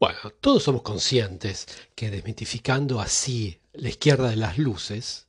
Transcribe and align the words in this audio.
Bueno, 0.00 0.18
todos 0.40 0.62
somos 0.62 0.82
conscientes 0.82 1.66
que 1.94 2.10
desmitificando 2.10 3.00
así 3.00 3.60
la 3.72 3.88
izquierda 3.88 4.30
de 4.30 4.36
las 4.36 4.58
luces, 4.58 5.28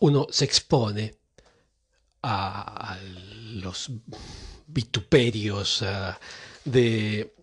uno 0.00 0.26
se 0.30 0.44
expone 0.44 1.14
a, 2.22 2.98
los 3.54 3.90
vituperios 4.66 5.82
eh, 5.82 6.12
de 6.64 7.34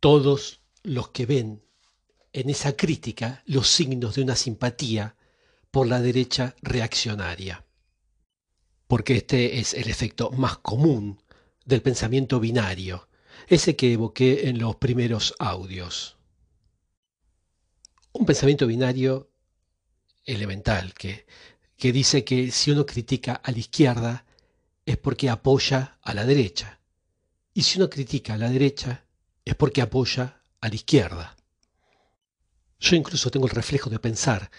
todos 0.00 0.60
los 0.82 1.10
que 1.10 1.26
ven 1.26 1.62
en 2.32 2.50
esa 2.50 2.76
crítica 2.76 3.42
los 3.46 3.68
signos 3.68 4.14
de 4.14 4.22
una 4.22 4.36
simpatía 4.36 5.16
por 5.70 5.86
la 5.86 6.00
derecha 6.00 6.54
reaccionaria. 6.62 7.64
Porque 8.86 9.16
este 9.16 9.58
es 9.58 9.74
el 9.74 9.88
efecto 9.90 10.30
más 10.30 10.58
común 10.58 11.22
del 11.64 11.82
pensamiento 11.82 12.40
binario, 12.40 13.07
ese 13.48 13.76
que 13.76 13.94
evoqué 13.94 14.48
en 14.48 14.58
los 14.58 14.76
primeros 14.76 15.34
audios. 15.38 16.16
Un 18.12 18.26
pensamiento 18.26 18.66
binario 18.66 19.30
elemental 20.24 20.92
que, 20.92 21.26
que 21.76 21.92
dice 21.92 22.24
que 22.24 22.50
si 22.50 22.70
uno 22.70 22.84
critica 22.84 23.34
a 23.42 23.50
la 23.50 23.58
izquierda 23.58 24.26
es 24.84 24.98
porque 24.98 25.30
apoya 25.30 25.98
a 26.02 26.12
la 26.12 26.26
derecha. 26.26 26.80
Y 27.54 27.62
si 27.62 27.78
uno 27.78 27.88
critica 27.88 28.34
a 28.34 28.38
la 28.38 28.50
derecha 28.50 29.06
es 29.44 29.54
porque 29.54 29.80
apoya 29.80 30.42
a 30.60 30.68
la 30.68 30.74
izquierda. 30.74 31.36
Yo 32.80 32.96
incluso 32.96 33.30
tengo 33.30 33.46
el 33.46 33.52
reflejo 33.52 33.88
de 33.88 33.98
pensar 33.98 34.50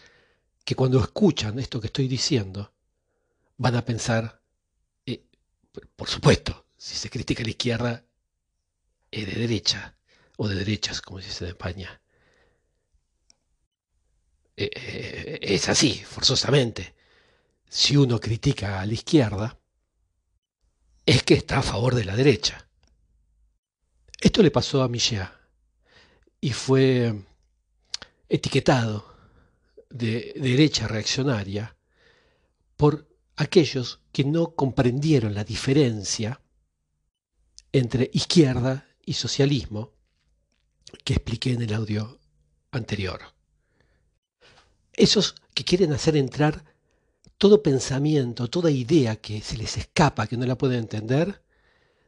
que 0.66 0.76
cuando 0.76 1.00
escuchan 1.00 1.60
esto 1.60 1.80
que 1.80 1.88
estoy 1.88 2.08
diciendo, 2.08 2.74
van 3.58 3.76
a 3.76 3.86
pensar, 3.86 4.42
eh, 5.06 5.24
por 5.96 6.10
supuesto, 6.10 6.66
si 6.78 6.96
se 6.96 7.10
critica 7.10 7.44
a 7.44 7.46
la 7.46 7.52
izquierda, 7.52 8.09
es 9.12 9.26
de 9.26 9.34
derecha, 9.34 9.96
o 10.38 10.48
de 10.48 10.56
derechas, 10.56 11.02
como 11.02 11.20
se 11.20 11.28
dice 11.28 11.46
en 11.46 11.50
España. 11.50 12.02
Eh, 14.56 14.70
eh, 14.74 15.40
es 15.42 15.70
así, 15.70 16.04
forzosamente. 16.04 16.96
Si 17.68 17.96
uno 17.96 18.20
critica 18.20 18.82
a 18.82 18.86
la 18.86 18.94
izquierda, 18.94 19.60
es 21.06 21.24
que 21.24 21.36
está 21.36 21.60
a 21.60 21.64
favor 21.64 21.96
de 21.96 22.06
la 22.06 22.16
derecha. 22.16 22.68
Esto 24.20 24.44
le 24.44 24.52
pasó 24.52 24.84
a 24.84 24.90
Michel 24.90 25.28
y 26.42 26.52
fue 26.52 27.14
etiquetado 28.28 29.16
de 29.90 30.34
derecha 30.36 30.88
reaccionaria 30.88 31.76
por 32.76 33.08
aquellos 33.38 34.02
que 34.12 34.24
no 34.24 34.56
comprendieron 34.56 35.34
la 35.34 35.44
diferencia 35.44 36.42
entre 37.72 38.10
izquierda 38.14 38.89
y 39.10 39.14
socialismo 39.14 39.92
que 41.04 41.14
expliqué 41.14 41.54
en 41.54 41.64
el 41.64 41.74
audio 41.74 42.20
anterior. 42.70 43.20
Esos 44.94 45.34
que 45.56 45.64
quieren 45.64 45.94
hacer 45.94 46.16
entrar 46.16 46.64
todo 47.40 47.64
pensamiento, 47.64 48.52
toda 48.52 48.70
idea 48.70 49.16
que 49.16 49.42
se 49.42 49.58
les 49.58 49.78
escapa, 49.78 50.28
que 50.28 50.38
no 50.38 50.46
la 50.46 50.60
pueden 50.60 50.82
entender, 50.82 51.42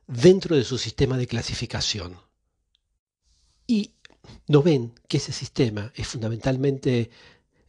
dentro 0.06 0.56
de 0.56 0.64
su 0.64 0.78
sistema 0.78 1.18
de 1.18 1.26
clasificación. 1.26 2.20
Y 3.66 3.96
no 4.46 4.62
ven 4.62 4.94
que 5.08 5.18
ese 5.18 5.32
sistema 5.32 5.92
es 5.96 6.08
fundamentalmente 6.08 7.10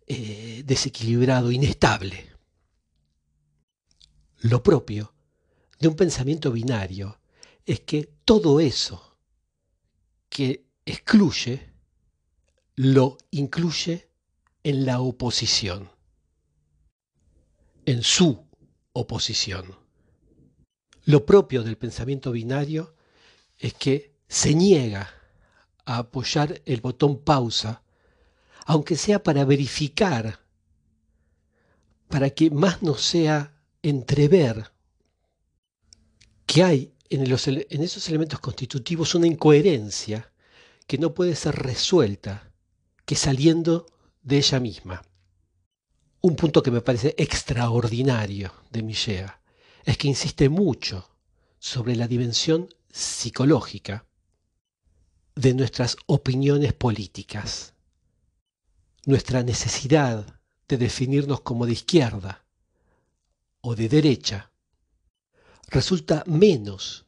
eh, 0.08 0.62
desequilibrado, 0.66 1.50
inestable. 1.50 2.27
Lo 4.41 4.62
propio 4.62 5.14
de 5.80 5.88
un 5.88 5.97
pensamiento 5.97 6.53
binario 6.53 7.19
es 7.64 7.80
que 7.80 8.10
todo 8.27 8.60
eso 8.60 9.12
que 10.33 10.64
excluye 10.86 11.70
lo 12.77 13.19
incluye 13.30 14.08
en 14.64 14.86
la 14.86 15.00
oposición 15.00 15.91
en 17.84 18.02
su 18.02 18.47
oposición. 18.92 19.76
Lo 21.04 21.26
propio 21.26 21.62
del 21.62 21.76
pensamiento 21.76 22.31
binario 22.32 22.94
es 23.59 23.75
que 23.75 24.15
se 24.26 24.54
niega 24.54 25.10
a 25.84 25.98
apoyar 25.98 26.62
el 26.65 26.81
botón 26.81 27.19
pausa, 27.19 27.82
aunque 28.65 28.97
sea 28.97 29.22
para 29.22 29.44
verificar, 29.44 30.41
para 32.09 32.31
que 32.31 32.50
más 32.50 32.82
no 32.82 32.94
sea 32.94 33.60
entrever 33.82 34.72
que 36.47 36.62
hay 36.62 36.94
en, 37.15 37.83
esos 37.83 38.09
elementos 38.09 38.41
constitutivos 38.41 39.15
una 39.15 39.27
incoherencia 39.27 40.33
que 40.87 40.99
no 40.99 41.15
puede 41.15 41.34
ser 41.34 41.55
resuelta 41.56 42.50
que 43.05 43.17
saliendo 43.17 43.87
de 44.23 44.39
ella 44.39 44.61
misma. 44.61 45.03
Un 46.21 46.37
punto 46.37 46.62
que 46.62 46.71
me 46.71 46.81
parece 46.81 47.15
extraordinario 47.19 48.53
de 48.71 48.83
Millea 48.83 49.41
es 49.84 49.99
que 49.99 50.09
insiste 50.09 50.49
mucho 50.49 51.11
sobre 51.59 51.97
la 51.97 52.06
dimensión 52.06 52.72
psicológica 52.91 54.06
de 55.34 55.55
nuestras 55.55 55.97
opiniones 56.06 56.72
políticas, 56.72 57.75
nuestra 59.06 59.43
necesidad 59.43 60.41
de 60.69 60.77
definirnos 60.77 61.41
como 61.41 61.67
de 61.67 61.72
izquierda 61.72 62.45
o 63.61 63.75
de 63.75 63.89
derecha, 63.89 64.52
resulta 65.72 66.22
menos 66.27 67.06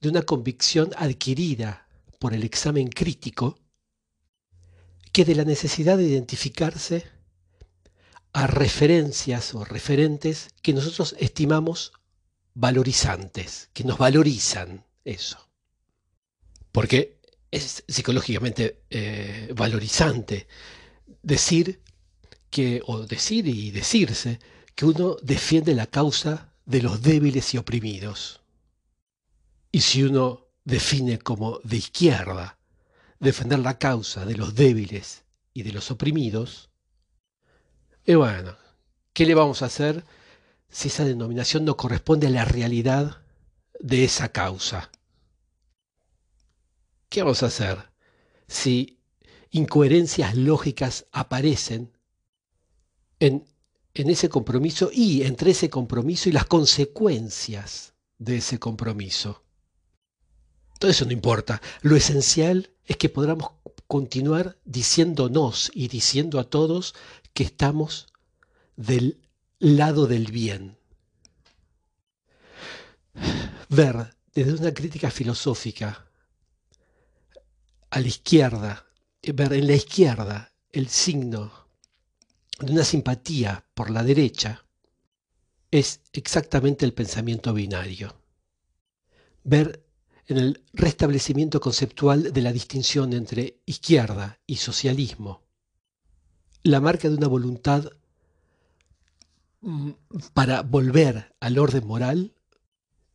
de 0.00 0.08
una 0.08 0.22
convicción 0.22 0.90
adquirida 0.96 1.88
por 2.18 2.32
el 2.32 2.44
examen 2.44 2.88
crítico 2.88 3.58
que 5.12 5.24
de 5.24 5.34
la 5.34 5.44
necesidad 5.44 5.98
de 5.98 6.04
identificarse 6.04 7.04
a 8.32 8.46
referencias 8.46 9.54
o 9.54 9.64
referentes 9.64 10.48
que 10.62 10.72
nosotros 10.72 11.16
estimamos 11.18 11.92
valorizantes, 12.54 13.70
que 13.72 13.84
nos 13.84 13.98
valorizan 13.98 14.84
eso. 15.04 15.38
Porque 16.70 17.18
es 17.50 17.82
psicológicamente 17.88 18.82
eh, 18.90 19.52
valorizante 19.56 20.46
decir 21.22 21.80
que, 22.50 22.82
o 22.86 23.06
decir 23.06 23.48
y 23.48 23.70
decirse, 23.70 24.38
que 24.74 24.84
uno 24.84 25.16
defiende 25.22 25.74
la 25.74 25.86
causa 25.86 26.52
de 26.66 26.82
los 26.82 27.00
débiles 27.00 27.54
y 27.54 27.58
oprimidos. 27.58 28.42
Y 29.72 29.80
si 29.80 30.02
uno 30.02 30.48
define 30.64 31.18
como 31.18 31.60
de 31.60 31.76
izquierda 31.76 32.58
defender 33.18 33.60
la 33.60 33.78
causa 33.78 34.26
de 34.26 34.36
los 34.36 34.54
débiles 34.54 35.24
y 35.54 35.62
de 35.62 35.72
los 35.72 35.90
oprimidos, 35.90 36.70
bueno, 38.06 38.56
¿qué 39.12 39.26
le 39.26 39.34
vamos 39.34 39.62
a 39.62 39.66
hacer 39.66 40.04
si 40.68 40.88
esa 40.88 41.04
denominación 41.04 41.64
no 41.64 41.76
corresponde 41.76 42.26
a 42.26 42.30
la 42.30 42.44
realidad 42.44 43.22
de 43.80 44.04
esa 44.04 44.30
causa? 44.30 44.90
¿Qué 47.08 47.22
vamos 47.22 47.42
a 47.42 47.46
hacer 47.46 47.90
si 48.48 49.00
incoherencias 49.50 50.36
lógicas 50.36 51.06
aparecen 51.12 51.96
en, 53.18 53.44
en 53.96 54.10
ese 54.10 54.28
compromiso 54.28 54.90
y 54.92 55.22
entre 55.22 55.52
ese 55.52 55.70
compromiso 55.70 56.28
y 56.28 56.32
las 56.32 56.44
consecuencias 56.44 57.94
de 58.18 58.36
ese 58.36 58.58
compromiso? 58.58 59.42
Todo 60.78 60.90
eso 60.90 61.06
no 61.06 61.12
importa. 61.12 61.62
Lo 61.80 61.96
esencial 61.96 62.70
es 62.84 62.98
que 62.98 63.08
podamos 63.08 63.52
continuar 63.86 64.58
diciéndonos 64.64 65.70
y 65.74 65.88
diciendo 65.88 66.38
a 66.38 66.44
todos 66.44 66.94
que 67.32 67.44
estamos 67.44 68.06
del 68.76 69.22
lado 69.58 70.06
del 70.06 70.30
bien. 70.30 70.76
Ver 73.70 74.14
desde 74.34 74.52
una 74.52 74.74
crítica 74.74 75.10
filosófica 75.10 76.06
a 77.88 78.00
la 78.00 78.06
izquierda, 78.06 78.86
ver 79.22 79.54
en 79.54 79.66
la 79.66 79.74
izquierda 79.74 80.52
el 80.70 80.88
signo 80.88 81.65
de 82.58 82.72
una 82.72 82.84
simpatía 82.84 83.64
por 83.74 83.90
la 83.90 84.02
derecha, 84.02 84.64
es 85.70 86.00
exactamente 86.12 86.84
el 86.84 86.94
pensamiento 86.94 87.52
binario. 87.52 88.16
Ver 89.44 89.84
en 90.26 90.38
el 90.38 90.64
restablecimiento 90.72 91.60
conceptual 91.60 92.32
de 92.32 92.42
la 92.42 92.52
distinción 92.52 93.12
entre 93.12 93.60
izquierda 93.66 94.40
y 94.46 94.56
socialismo, 94.56 95.42
la 96.62 96.80
marca 96.80 97.08
de 97.08 97.14
una 97.14 97.28
voluntad 97.28 97.90
mm, 99.60 99.90
para 100.32 100.62
volver 100.62 101.34
al 101.40 101.58
orden 101.58 101.86
moral 101.86 102.34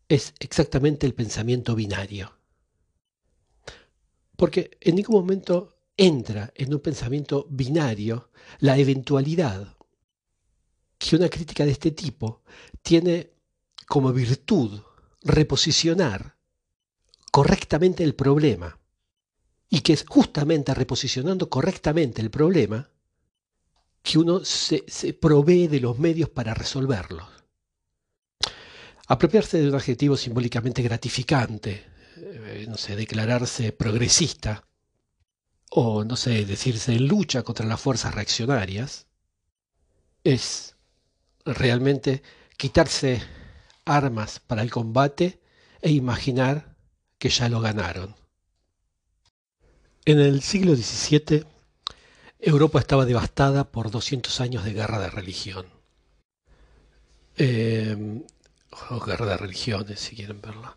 es 0.08 0.34
exactamente 0.40 1.06
el 1.06 1.14
pensamiento 1.14 1.76
binario. 1.76 2.38
Porque 4.38 4.78
en 4.82 4.96
ningún 4.96 5.16
momento 5.16 5.81
entra 6.02 6.52
en 6.56 6.74
un 6.74 6.80
pensamiento 6.80 7.46
binario 7.50 8.32
la 8.60 8.76
eventualidad 8.78 9.78
que 10.98 11.16
una 11.16 11.30
crítica 11.30 11.64
de 11.64 11.72
este 11.72 11.92
tipo 11.92 12.42
tiene 12.82 13.30
como 13.88 14.12
virtud 14.12 14.82
reposicionar 15.22 16.38
correctamente 17.32 18.04
el 18.04 18.16
problema 18.16 18.80
Y 19.70 19.82
que 19.82 19.94
es 19.94 20.04
justamente 20.08 20.74
reposicionando 20.74 21.50
correctamente 21.50 22.22
el 22.22 22.30
problema 22.30 22.90
que 24.02 24.18
uno 24.18 24.44
se, 24.44 24.84
provee 25.14 25.68
de 25.68 25.80
los 25.80 25.98
medios 26.00 26.30
para 26.30 26.54
resolverlo. 26.54 27.30
Apropiarse 29.08 29.60
de 29.60 29.70
un 29.70 29.76
adjetivo 29.76 30.18
simbólicamente 30.18 30.82
gratificante, 30.82 31.86
eh, 32.18 32.66
no 32.68 32.78
sé, 32.78 32.96
declararse 32.96 33.72
progresista, 33.72 34.68
o 35.74 36.04
no 36.04 36.18
sé, 36.18 36.46
decirse 36.46 37.00
lucha 37.00 37.44
contra 37.44 37.66
las 37.66 37.80
fuerzas 37.80 38.14
reaccionarias, 38.14 39.08
es 40.26 40.76
realmente 41.46 42.22
quitarse 42.58 43.22
armas 43.86 44.40
para 44.40 44.64
el 44.64 44.70
combate 44.70 45.40
e 45.82 45.92
imaginar 45.92 46.76
que 47.18 47.30
ya 47.30 47.48
lo 47.48 47.62
ganaron. 47.62 48.16
En 50.04 50.20
el 50.20 50.42
siglo 50.42 50.76
XVII, 50.76 51.46
Europa 52.40 52.80
estaba 52.80 53.06
devastada 53.06 53.72
por 53.72 53.92
200 53.92 54.42
años 54.42 54.66
de 54.66 54.74
guerra 54.74 55.00
de 55.00 55.10
religión. 55.10 55.68
Eh, 57.38 58.22
o 58.90 59.00
guerra 59.00 59.26
de 59.26 59.38
religiones, 59.38 60.02
si 60.02 60.18
quieren 60.18 60.42
verla. 60.42 60.76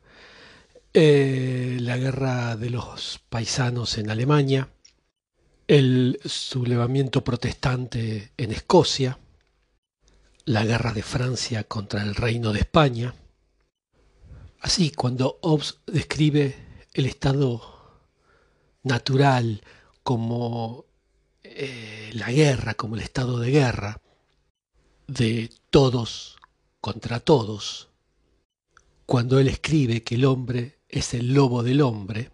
Eh, 0.93 1.79
la 1.81 1.97
guerra 1.97 2.55
de 2.57 2.71
los 2.71 3.21
paisanos 3.29 3.99
en 3.99 4.11
Alemania, 4.11 4.69
el 5.67 6.21
sublevamiento 6.25 7.25
protestante 7.25 8.33
en 8.37 8.53
Escocia, 8.53 9.19
la 10.45 10.65
guerra 10.65 10.93
de 10.93 11.03
Francia 11.03 11.65
contra 11.65 12.03
el 12.03 12.15
reino 12.15 12.53
de 12.53 12.61
España. 12.61 13.15
Así, 14.61 14.91
cuando 14.91 15.39
Hobbes 15.43 15.79
describe 15.87 16.57
el 16.93 17.07
estado 17.07 17.63
natural 18.83 19.63
como 20.03 20.85
eh, 21.43 22.11
la 22.13 22.31
guerra, 22.31 22.75
como 22.75 22.97
el 22.97 23.03
estado 23.03 23.39
de 23.39 23.51
guerra, 23.51 24.03
de 25.07 25.51
todos 25.71 26.37
contra 26.81 27.21
todos, 27.21 27.89
cuando 29.07 29.39
él 29.39 29.49
escribe 29.49 30.03
que 30.03 30.17
el 30.17 30.27
hombre 30.27 30.81
es 30.89 31.15
el 31.15 31.33
lobo 31.33 31.63
del 31.63 31.81
hombre 31.81 32.31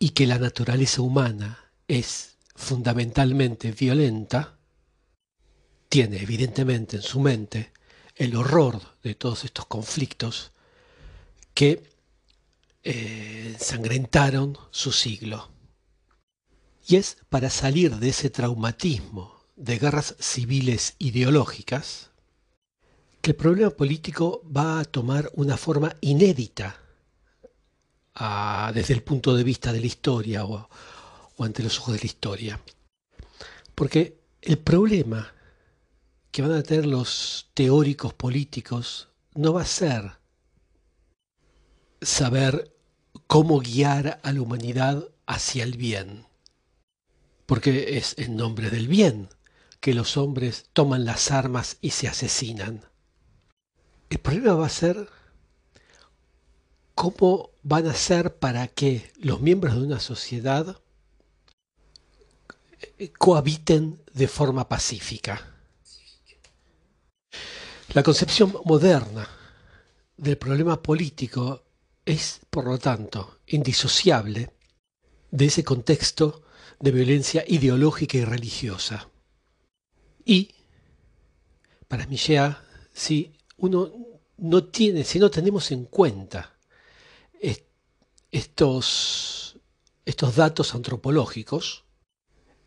y 0.00 0.10
que 0.10 0.26
la 0.26 0.38
naturaleza 0.38 1.02
humana 1.02 1.67
es 1.88 2.36
fundamentalmente 2.54 3.72
violenta, 3.72 4.58
tiene 5.88 6.22
evidentemente 6.22 6.96
en 6.96 7.02
su 7.02 7.18
mente 7.20 7.72
el 8.14 8.36
horror 8.36 8.80
de 9.02 9.14
todos 9.14 9.44
estos 9.44 9.66
conflictos 9.66 10.52
que 11.54 11.90
eh, 12.82 13.54
ensangrentaron 13.54 14.58
su 14.70 14.92
siglo. 14.92 15.50
Y 16.86 16.96
es 16.96 17.16
para 17.28 17.50
salir 17.50 17.96
de 17.96 18.10
ese 18.10 18.30
traumatismo 18.30 19.38
de 19.56 19.78
guerras 19.78 20.14
civiles 20.20 20.94
ideológicas 20.98 22.10
que 23.20 23.32
el 23.32 23.36
problema 23.36 23.70
político 23.70 24.42
va 24.44 24.80
a 24.80 24.84
tomar 24.84 25.30
una 25.34 25.56
forma 25.56 25.96
inédita 26.00 26.80
desde 28.74 28.94
el 28.94 29.02
punto 29.02 29.34
de 29.36 29.44
vista 29.44 29.72
de 29.72 29.80
la 29.80 29.86
historia 29.86 30.44
o, 30.44 30.68
o 31.38 31.44
ante 31.44 31.62
los 31.62 31.78
ojos 31.78 31.94
de 31.94 32.00
la 32.00 32.06
historia. 32.06 32.60
Porque 33.74 34.20
el 34.42 34.58
problema 34.58 35.32
que 36.30 36.42
van 36.42 36.52
a 36.52 36.62
tener 36.62 36.84
los 36.84 37.50
teóricos 37.54 38.12
políticos 38.12 39.08
no 39.34 39.54
va 39.54 39.62
a 39.62 39.66
ser 39.66 40.18
saber 42.02 42.76
cómo 43.26 43.60
guiar 43.60 44.20
a 44.22 44.32
la 44.32 44.42
humanidad 44.42 45.08
hacia 45.26 45.64
el 45.64 45.76
bien, 45.76 46.26
porque 47.46 47.96
es 47.98 48.14
en 48.18 48.36
nombre 48.36 48.70
del 48.70 48.88
bien 48.88 49.28
que 49.80 49.94
los 49.94 50.16
hombres 50.16 50.66
toman 50.72 51.04
las 51.04 51.30
armas 51.30 51.78
y 51.80 51.90
se 51.90 52.08
asesinan. 52.08 52.82
El 54.10 54.18
problema 54.18 54.54
va 54.54 54.66
a 54.66 54.70
ser 54.70 55.08
cómo 56.94 57.50
van 57.62 57.86
a 57.86 57.94
ser 57.94 58.36
para 58.38 58.66
que 58.66 59.12
los 59.16 59.40
miembros 59.40 59.74
de 59.74 59.82
una 59.82 60.00
sociedad 60.00 60.80
cohabiten 63.18 64.02
de 64.12 64.28
forma 64.28 64.68
pacífica. 64.68 65.54
La 67.94 68.02
concepción 68.02 68.54
moderna 68.64 69.28
del 70.16 70.36
problema 70.36 70.82
político 70.82 71.62
es, 72.04 72.40
por 72.50 72.64
lo 72.66 72.78
tanto, 72.78 73.38
indisociable 73.46 74.50
de 75.30 75.44
ese 75.46 75.64
contexto 75.64 76.42
de 76.80 76.90
violencia 76.90 77.44
ideológica 77.46 78.18
y 78.18 78.24
religiosa. 78.24 79.08
Y, 80.24 80.54
para 81.86 82.06
Michel, 82.06 82.56
si 82.92 83.32
uno 83.56 83.92
no 84.36 84.64
tiene, 84.64 85.04
si 85.04 85.18
no 85.18 85.30
tenemos 85.30 85.70
en 85.70 85.84
cuenta 85.84 86.58
estos, 88.30 89.58
estos 90.04 90.36
datos 90.36 90.74
antropológicos, 90.74 91.84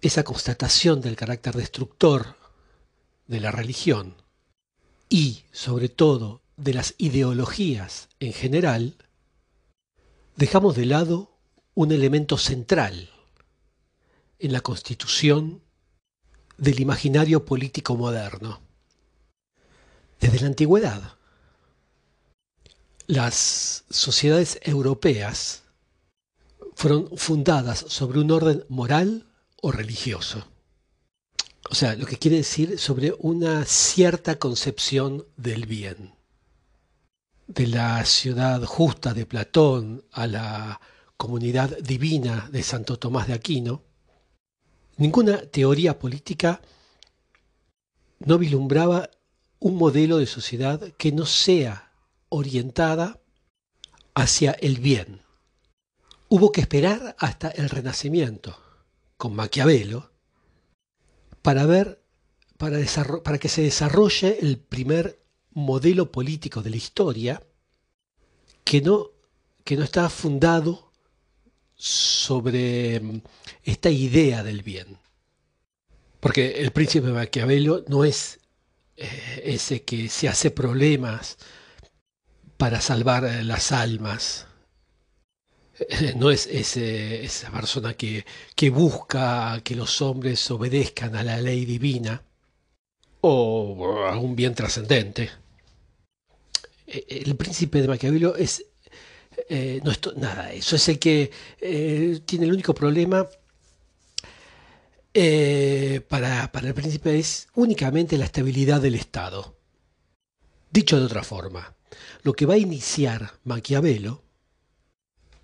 esa 0.01 0.23
constatación 0.23 1.01
del 1.01 1.15
carácter 1.15 1.55
destructor 1.55 2.35
de 3.27 3.39
la 3.39 3.51
religión 3.51 4.15
y, 5.09 5.43
sobre 5.51 5.89
todo, 5.89 6.41
de 6.57 6.73
las 6.73 6.95
ideologías 6.97 8.09
en 8.19 8.33
general, 8.33 8.95
dejamos 10.35 10.75
de 10.75 10.85
lado 10.85 11.37
un 11.73 11.91
elemento 11.91 12.37
central 12.37 13.09
en 14.39 14.53
la 14.53 14.61
constitución 14.61 15.61
del 16.57 16.79
imaginario 16.79 17.45
político 17.45 17.95
moderno. 17.95 18.59
Desde 20.19 20.39
la 20.39 20.47
antigüedad, 20.47 21.17
las 23.07 23.85
sociedades 23.89 24.59
europeas 24.63 25.63
fueron 26.75 27.17
fundadas 27.17 27.79
sobre 27.87 28.19
un 28.19 28.31
orden 28.31 28.65
moral 28.69 29.30
o 29.61 29.71
religioso. 29.71 30.47
O 31.69 31.75
sea, 31.75 31.95
lo 31.95 32.05
que 32.05 32.17
quiere 32.17 32.37
decir 32.37 32.77
sobre 32.77 33.13
una 33.19 33.63
cierta 33.65 34.37
concepción 34.37 35.25
del 35.37 35.65
bien. 35.65 36.15
De 37.47 37.67
la 37.67 38.03
ciudad 38.05 38.63
justa 38.63 39.13
de 39.13 39.25
Platón 39.25 40.03
a 40.11 40.27
la 40.27 40.81
comunidad 41.17 41.77
divina 41.79 42.49
de 42.51 42.63
Santo 42.63 42.97
Tomás 42.97 43.27
de 43.27 43.33
Aquino, 43.33 43.83
ninguna 44.97 45.37
teoría 45.37 45.99
política 45.99 46.61
no 48.19 48.37
vislumbraba 48.37 49.09
un 49.59 49.75
modelo 49.75 50.17
de 50.17 50.25
sociedad 50.25 50.81
que 50.97 51.11
no 51.11 51.25
sea 51.25 51.93
orientada 52.29 53.19
hacia 54.15 54.51
el 54.51 54.79
bien. 54.79 55.21
Hubo 56.29 56.51
que 56.51 56.61
esperar 56.61 57.15
hasta 57.19 57.49
el 57.49 57.69
Renacimiento 57.69 58.57
con 59.21 59.35
Maquiavelo 59.35 60.11
para 61.43 61.67
ver, 61.67 62.03
para, 62.57 62.79
para 63.23 63.37
que 63.37 63.49
se 63.49 63.61
desarrolle 63.61 64.39
el 64.41 64.57
primer 64.57 65.21
modelo 65.51 66.11
político 66.11 66.63
de 66.63 66.71
la 66.71 66.77
historia 66.77 67.43
que 68.63 68.81
no, 68.81 69.11
que 69.63 69.77
no 69.77 69.83
está 69.83 70.09
fundado 70.09 70.91
sobre 71.75 72.99
mm, 72.99 73.21
esta 73.61 73.91
idea 73.91 74.41
del 74.41 74.63
bien. 74.63 74.97
Porque 76.19 76.53
el 76.63 76.71
príncipe 76.71 77.09
Maquiavelo 77.09 77.85
no 77.87 78.03
es 78.03 78.39
eh, 78.97 79.43
ese 79.45 79.83
que 79.83 80.09
se 80.09 80.29
hace 80.29 80.49
problemas 80.49 81.37
para 82.57 82.81
salvar 82.81 83.21
las 83.43 83.71
almas, 83.71 84.47
no 86.15 86.31
es 86.31 86.47
esa 86.47 87.51
persona 87.51 87.93
que, 87.93 88.25
busca 88.69 89.61
que 89.63 89.75
los 89.75 90.01
hombres 90.01 90.49
obedezcan 90.51 91.15
a 91.15 91.23
la 91.23 91.41
ley 91.41 91.65
divina 91.65 92.23
o 93.21 94.05
a 94.05 94.17
un 94.17 94.35
bien 94.35 94.55
trascendente. 94.55 95.29
E, 96.87 97.23
el 97.25 97.35
príncipe 97.35 97.81
de 97.81 97.87
Maquiavelo 97.87 98.35
es 98.35 98.65
eh, 99.49 99.79
no 99.83 99.91
es 99.91 99.99
nada 100.17 100.51
eso, 100.51 100.75
es 100.75 100.87
el 100.89 100.99
que 100.99 101.31
eh, 101.59 102.19
tiene 102.25 102.45
el 102.45 102.53
único 102.53 102.73
problema 102.73 103.27
eh, 105.13 106.01
para, 106.07 106.51
para 106.51 106.67
el 106.67 106.73
príncipe 106.73 107.17
es 107.17 107.47
únicamente 107.55 108.17
la 108.17 108.25
estabilidad 108.25 108.81
del 108.81 108.95
Estado. 108.95 109.57
Dicho 110.69 110.99
de 110.99 111.05
otra 111.05 111.23
forma, 111.23 111.75
lo 112.23 112.33
que 112.33 112.45
va 112.45 112.53
a 112.53 112.57
iniciar 112.57 113.33
Maquiavelo 113.43 114.23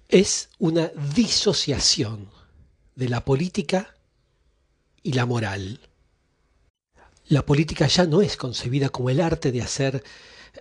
es 0.07 0.49
una 0.59 0.87
disociación 1.15 2.29
de 2.95 3.09
la 3.09 3.23
política 3.23 3.95
y 5.03 5.13
la 5.13 5.25
moral. 5.25 5.79
La 7.27 7.45
política 7.45 7.87
ya 7.87 8.05
no 8.05 8.21
es 8.21 8.37
concebida 8.37 8.89
como 8.89 9.09
el 9.09 9.19
arte 9.21 9.51
de 9.51 9.61
hacer 9.61 10.03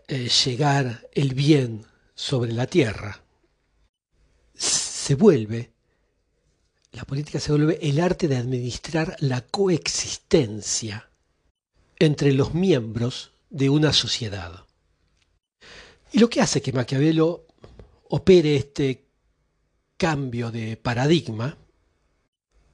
eh, 0.08 0.28
llegar 0.28 1.08
el 1.12 1.34
bien 1.34 1.86
sobre 2.14 2.52
la 2.52 2.66
tierra. 2.66 3.22
Se 4.54 5.14
vuelve 5.14 5.70
la 6.96 7.04
política 7.04 7.38
se 7.40 7.52
vuelve 7.52 7.78
el 7.82 8.00
arte 8.00 8.26
de 8.26 8.38
administrar 8.38 9.16
la 9.20 9.42
coexistencia 9.42 11.10
entre 11.98 12.32
los 12.32 12.54
miembros 12.54 13.32
de 13.50 13.68
una 13.68 13.92
sociedad. 13.92 14.64
Y 16.10 16.20
lo 16.20 16.30
que 16.30 16.40
hace 16.40 16.62
que 16.62 16.72
Maquiavelo 16.72 17.44
opere 18.08 18.56
este 18.56 19.05
cambio 19.96 20.50
de 20.50 20.76
paradigma, 20.76 21.56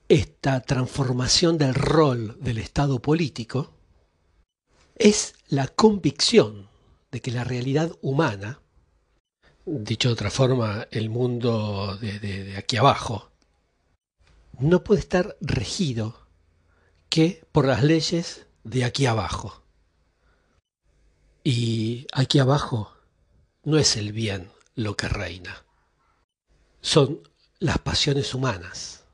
esta 0.08 0.60
transformación 0.60 1.58
del 1.58 1.74
rol 1.74 2.36
del 2.40 2.58
Estado 2.58 3.00
político, 3.00 3.72
es 4.96 5.34
la 5.48 5.68
convicción 5.68 6.68
de 7.10 7.20
que 7.20 7.30
la 7.30 7.44
realidad 7.44 7.92
humana, 8.02 8.60
dicho 9.64 10.08
de 10.08 10.14
otra 10.14 10.30
forma, 10.30 10.86
el 10.90 11.10
mundo 11.10 11.96
de, 11.98 12.56
aquí 12.56 12.76
abajo, 12.76 13.30
no 14.58 14.84
puede 14.84 15.00
estar 15.00 15.36
regido 15.40 16.26
que 17.08 17.44
por 17.52 17.66
las 17.66 17.82
leyes 17.82 18.46
de 18.64 18.84
aquí 18.84 19.06
abajo. 19.06 19.62
Y 21.44 22.06
aquí 22.12 22.38
abajo 22.38 22.92
no 23.64 23.78
es 23.78 23.96
el 23.96 24.12
bien 24.12 24.50
lo 24.74 24.96
que 24.96 25.08
reina, 25.08 25.64
son 26.82 27.26
las 27.60 27.78
pasiones 27.78 28.34
humanas. 28.34 29.04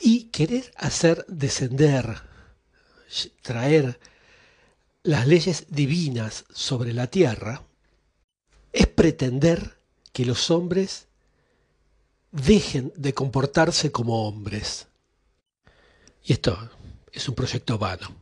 Y 0.00 0.24
querer 0.24 0.72
hacer 0.76 1.24
descender, 1.28 2.20
traer 3.42 4.00
las 5.02 5.26
leyes 5.26 5.66
divinas 5.68 6.44
sobre 6.52 6.92
la 6.92 7.06
tierra 7.06 7.62
es 8.72 8.86
pretender 8.86 9.78
que 10.12 10.24
los 10.24 10.50
hombres 10.50 11.06
dejen 12.30 12.92
de 12.96 13.14
comportarse 13.14 13.90
como 13.90 14.26
hombres. 14.26 14.88
Y 16.24 16.34
esto 16.34 16.70
es 17.10 17.28
un 17.28 17.34
proyecto 17.34 17.78
vano. 17.78 18.14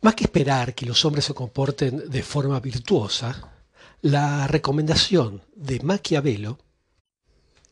Más 0.00 0.14
que 0.14 0.24
esperar 0.24 0.74
que 0.74 0.86
los 0.86 1.04
hombres 1.04 1.26
se 1.26 1.34
comporten 1.34 2.10
de 2.10 2.22
forma 2.22 2.58
virtuosa, 2.58 3.59
la 4.02 4.46
recomendación 4.46 5.42
de 5.54 5.80
Maquiavelo 5.80 6.58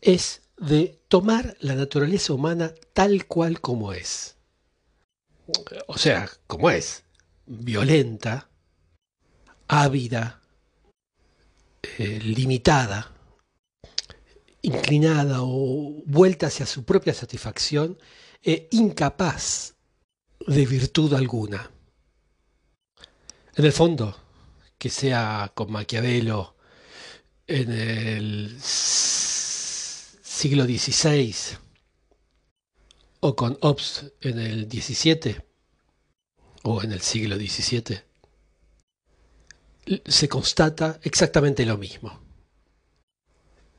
es 0.00 0.42
de 0.58 1.00
tomar 1.08 1.56
la 1.60 1.74
naturaleza 1.74 2.32
humana 2.32 2.74
tal 2.92 3.26
cual 3.26 3.60
como 3.60 3.92
es. 3.92 4.36
O 5.86 5.96
sea, 5.96 6.28
como 6.46 6.70
es 6.70 7.04
violenta, 7.46 8.48
ávida, 9.66 10.42
eh, 11.98 12.20
limitada, 12.22 13.12
inclinada 14.62 15.42
o 15.42 16.02
vuelta 16.04 16.48
hacia 16.48 16.66
su 16.66 16.84
propia 16.84 17.14
satisfacción 17.14 17.98
e 18.42 18.68
incapaz 18.72 19.74
de 20.46 20.66
virtud 20.66 21.14
alguna. 21.14 21.70
En 23.54 23.64
el 23.64 23.72
fondo, 23.72 24.16
que 24.78 24.90
sea 24.90 25.52
con 25.54 25.72
Maquiavelo 25.72 26.56
en 27.46 27.72
el 27.72 28.56
siglo 30.38 30.64
XVI 30.64 31.34
o 33.20 33.34
con 33.34 33.58
Hobbes 33.60 34.12
en 34.20 34.38
el 34.38 34.70
XVII, 34.70 35.36
o 36.62 36.82
en 36.82 36.92
el 36.92 37.00
siglo 37.00 37.36
XVII, 37.36 38.00
se 40.06 40.28
constata 40.28 41.00
exactamente 41.02 41.66
lo 41.66 41.76
mismo. 41.78 42.20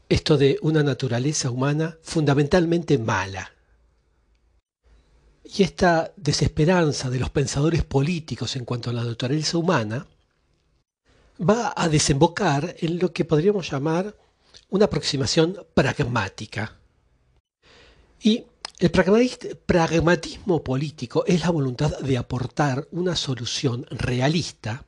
Esto 0.09 0.37
de 0.37 0.57
una 0.61 0.83
naturaleza 0.83 1.51
humana 1.51 1.97
fundamentalmente 2.01 2.97
mala. 2.97 3.53
Y 5.43 5.63
esta 5.63 6.11
desesperanza 6.15 7.09
de 7.09 7.19
los 7.19 7.29
pensadores 7.29 7.83
políticos 7.83 8.55
en 8.55 8.65
cuanto 8.65 8.89
a 8.89 8.93
la 8.93 9.03
naturaleza 9.03 9.57
humana 9.57 10.07
va 11.39 11.73
a 11.75 11.87
desembocar 11.87 12.75
en 12.79 12.99
lo 12.99 13.13
que 13.13 13.25
podríamos 13.25 13.69
llamar 13.71 14.15
una 14.69 14.85
aproximación 14.85 15.65
pragmática. 15.73 16.77
Y 18.21 18.45
el 18.79 18.91
pragmatismo 18.91 20.63
político 20.63 21.25
es 21.25 21.41
la 21.41 21.49
voluntad 21.49 21.99
de 21.99 22.17
aportar 22.17 22.87
una 22.91 23.15
solución 23.15 23.85
realista 23.89 24.85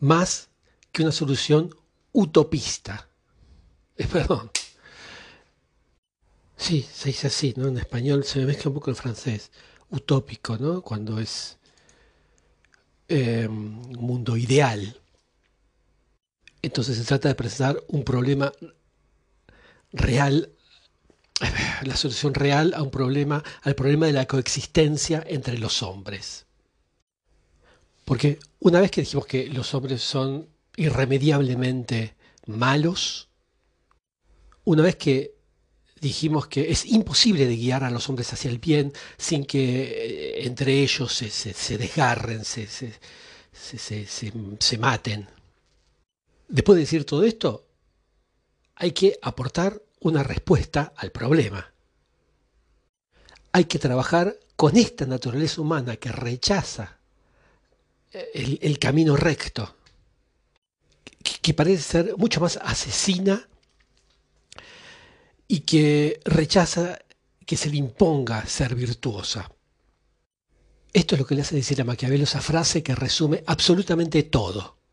más 0.00 0.50
que 0.92 1.02
una 1.02 1.12
solución 1.12 1.74
utopista. 2.12 3.08
Eh, 3.96 4.06
perdón. 4.06 4.50
Sí, 6.56 6.82
se 6.82 7.08
dice 7.08 7.26
así, 7.26 7.54
¿no? 7.56 7.68
En 7.68 7.78
español 7.78 8.24
se 8.24 8.38
me 8.38 8.46
mezcla 8.46 8.70
un 8.70 8.74
poco 8.74 8.90
el 8.90 8.96
francés. 8.96 9.50
Utópico, 9.90 10.56
¿no? 10.56 10.82
Cuando 10.82 11.18
es 11.18 11.58
eh, 13.08 13.46
un 13.48 13.92
mundo 13.92 14.36
ideal. 14.36 15.00
Entonces 16.64 16.96
se 16.96 17.04
trata 17.04 17.28
de 17.28 17.34
presentar 17.34 17.82
un 17.88 18.04
problema 18.04 18.52
real 19.92 20.50
la 21.84 21.96
solución 21.96 22.34
real 22.34 22.74
a 22.74 22.82
un 22.82 22.90
problema, 22.90 23.42
al 23.62 23.74
problema 23.74 24.06
de 24.06 24.12
la 24.12 24.26
coexistencia 24.26 25.24
entre 25.26 25.58
los 25.58 25.82
hombres. 25.82 26.46
Porque 28.04 28.38
una 28.60 28.80
vez 28.80 28.90
que 28.90 29.00
dijimos 29.00 29.26
que 29.26 29.48
los 29.48 29.74
hombres 29.74 30.02
son 30.02 30.48
irremediablemente 30.76 32.14
malos, 32.46 33.28
una 34.64 34.82
vez 34.82 34.96
que 34.96 35.34
dijimos 36.00 36.46
que 36.46 36.70
es 36.70 36.84
imposible 36.86 37.46
de 37.46 37.56
guiar 37.56 37.84
a 37.84 37.90
los 37.90 38.08
hombres 38.08 38.32
hacia 38.32 38.50
el 38.50 38.58
bien 38.58 38.92
sin 39.16 39.44
que 39.44 40.40
eh, 40.40 40.46
entre 40.46 40.80
ellos 40.80 41.12
se, 41.12 41.78
desgarren, 41.78 42.44
se, 42.44 42.66
se 42.66 44.78
maten. 44.78 45.28
Después 46.54 46.76
de 46.76 46.82
decir 46.82 47.04
todo 47.04 47.24
esto, 47.24 47.66
hay 48.76 48.92
que 48.92 49.18
aportar 49.20 49.82
una 49.98 50.22
respuesta 50.22 50.92
al 50.96 51.10
problema. 51.10 51.74
Hay 53.50 53.64
que 53.64 53.80
trabajar 53.80 54.38
con 54.54 54.76
esta 54.76 55.04
naturaleza 55.04 55.60
humana 55.60 55.96
que 55.96 56.12
rechaza 56.12 57.00
el, 58.12 58.78
camino 58.78 59.16
recto, 59.16 59.74
que 61.42 61.54
parece 61.54 61.82
ser 61.82 62.16
mucho 62.18 62.40
más 62.40 62.56
asesina 62.62 63.48
y 65.48 65.58
que 65.62 66.20
rechaza 66.24 67.00
que 67.44 67.56
se 67.56 67.68
le 67.68 67.78
imponga 67.78 68.46
ser 68.46 68.76
virtuosa. 68.76 69.50
Esto 70.92 71.16
es 71.16 71.18
lo 71.18 71.26
que 71.26 71.34
le 71.34 71.42
hace 71.42 71.56
decir 71.56 71.80
a 71.80 71.84
Maquiavelo 71.84 72.22
esa 72.22 72.40
frase 72.40 72.84
que 72.84 72.94
resume 72.94 73.42
absolutamente 73.44 74.22
todo. 74.22 74.83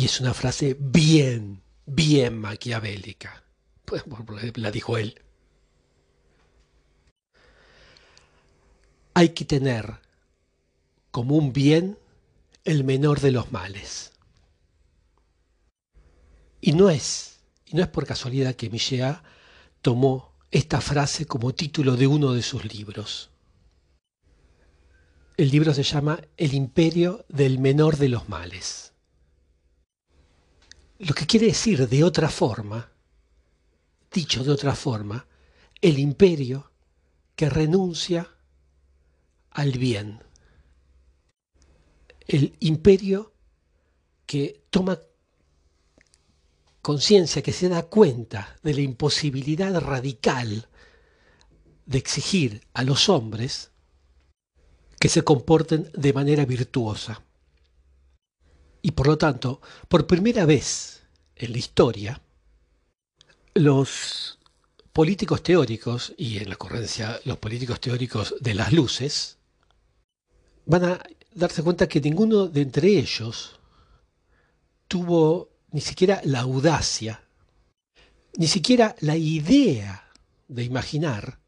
Y 0.00 0.06
es 0.06 0.18
una 0.18 0.32
frase 0.32 0.78
bien, 0.80 1.62
bien 1.84 2.38
maquiavélica. 2.38 3.44
Pues, 3.84 4.02
la 4.54 4.70
dijo 4.70 4.96
él. 4.96 5.20
Hay 9.12 9.28
que 9.34 9.44
tener 9.44 10.00
como 11.10 11.36
un 11.36 11.52
bien 11.52 11.98
el 12.64 12.82
menor 12.82 13.20
de 13.20 13.30
los 13.30 13.52
males. 13.52 14.12
Y 16.62 16.72
no 16.72 16.88
es, 16.88 17.40
y 17.66 17.76
no 17.76 17.82
es 17.82 17.88
por 17.88 18.06
casualidad 18.06 18.54
que 18.54 18.70
Michéa 18.70 19.22
tomó 19.82 20.32
esta 20.50 20.80
frase 20.80 21.26
como 21.26 21.52
título 21.52 21.98
de 21.98 22.06
uno 22.06 22.32
de 22.32 22.40
sus 22.40 22.64
libros. 22.72 23.28
El 25.36 25.50
libro 25.50 25.74
se 25.74 25.82
llama 25.82 26.22
El 26.38 26.54
imperio 26.54 27.26
del 27.28 27.58
menor 27.58 27.98
de 27.98 28.08
los 28.08 28.30
males. 28.30 28.89
Lo 31.00 31.14
que 31.14 31.26
quiere 31.26 31.46
decir 31.46 31.88
de 31.88 32.04
otra 32.04 32.28
forma 32.28 32.90
Dicho 34.12 34.42
de 34.42 34.50
otra 34.50 34.74
forma, 34.74 35.24
el 35.80 35.98
imperio 35.98 36.72
que 37.36 37.48
renuncia 37.48 38.28
al 39.50 39.72
bien. 39.72 40.22
El 42.26 42.56
imperio 42.60 43.32
que 44.26 44.64
toma 44.70 44.98
conciencia, 46.82 47.42
que 47.42 47.52
se 47.52 47.68
da 47.68 47.84
cuenta 47.84 48.56
de 48.62 48.74
la 48.74 48.80
imposibilidad 48.80 49.80
radical 49.80 50.68
de 51.86 51.98
exigir 51.98 52.66
a 52.72 52.82
los 52.82 53.08
hombres 53.08 53.70
que 54.98 55.08
se 55.08 55.22
comporten 55.22 55.90
de 55.94 56.12
manera 56.12 56.44
virtuosa. 56.44 57.22
Y 58.82 58.92
por 58.92 59.06
lo 59.06 59.18
tanto, 59.18 59.60
por 59.88 60.06
primera 60.06 60.46
vez 60.46 61.02
en 61.36 61.52
la 61.52 61.58
historia, 61.58 62.20
los 63.54 64.38
políticos 64.92 65.42
teóricos, 65.42 66.12
y 66.16 66.38
en 66.38 66.48
la 66.48 66.54
ocurrencia 66.54 67.20
los 67.24 67.38
políticos 67.38 67.80
teóricos 67.80 68.34
de 68.40 68.54
las 68.54 68.72
luces, 68.72 69.38
van 70.66 70.84
a 70.84 71.02
darse 71.34 71.62
cuenta 71.62 71.88
que 71.88 72.00
ninguno 72.00 72.46
de 72.46 72.62
entre 72.62 72.98
ellos 72.98 73.58
tuvo 74.88 75.50
ni 75.72 75.80
siquiera 75.80 76.20
la 76.24 76.40
audacia, 76.40 77.22
ni 78.36 78.46
siquiera 78.46 78.96
la 79.00 79.16
idea 79.16 80.10
de 80.48 80.64
imaginar 80.64 81.38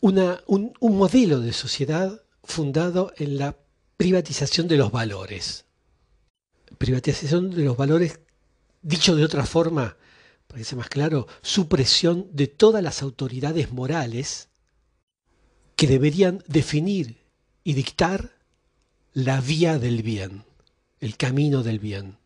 una, 0.00 0.40
un, 0.46 0.74
un 0.80 0.96
modelo 0.96 1.40
de 1.40 1.52
sociedad 1.52 2.22
fundado 2.44 3.12
en 3.16 3.38
la 3.38 3.56
privatización 3.96 4.68
de 4.68 4.76
los 4.76 4.92
valores. 4.92 5.64
Privatización 6.78 7.50
de 7.50 7.64
los 7.64 7.76
valores, 7.76 8.20
dicho 8.82 9.16
de 9.16 9.24
otra 9.24 9.46
forma, 9.46 9.96
para 10.46 10.58
que 10.58 10.64
sea 10.64 10.78
más 10.78 10.88
claro, 10.88 11.26
supresión 11.42 12.28
de 12.32 12.46
todas 12.46 12.82
las 12.82 13.02
autoridades 13.02 13.72
morales 13.72 14.48
que 15.74 15.86
deberían 15.86 16.42
definir 16.46 17.18
y 17.64 17.74
dictar 17.74 18.36
la 19.12 19.40
vía 19.40 19.78
del 19.78 20.02
bien, 20.02 20.44
el 21.00 21.16
camino 21.16 21.62
del 21.62 21.78
bien. 21.78 22.18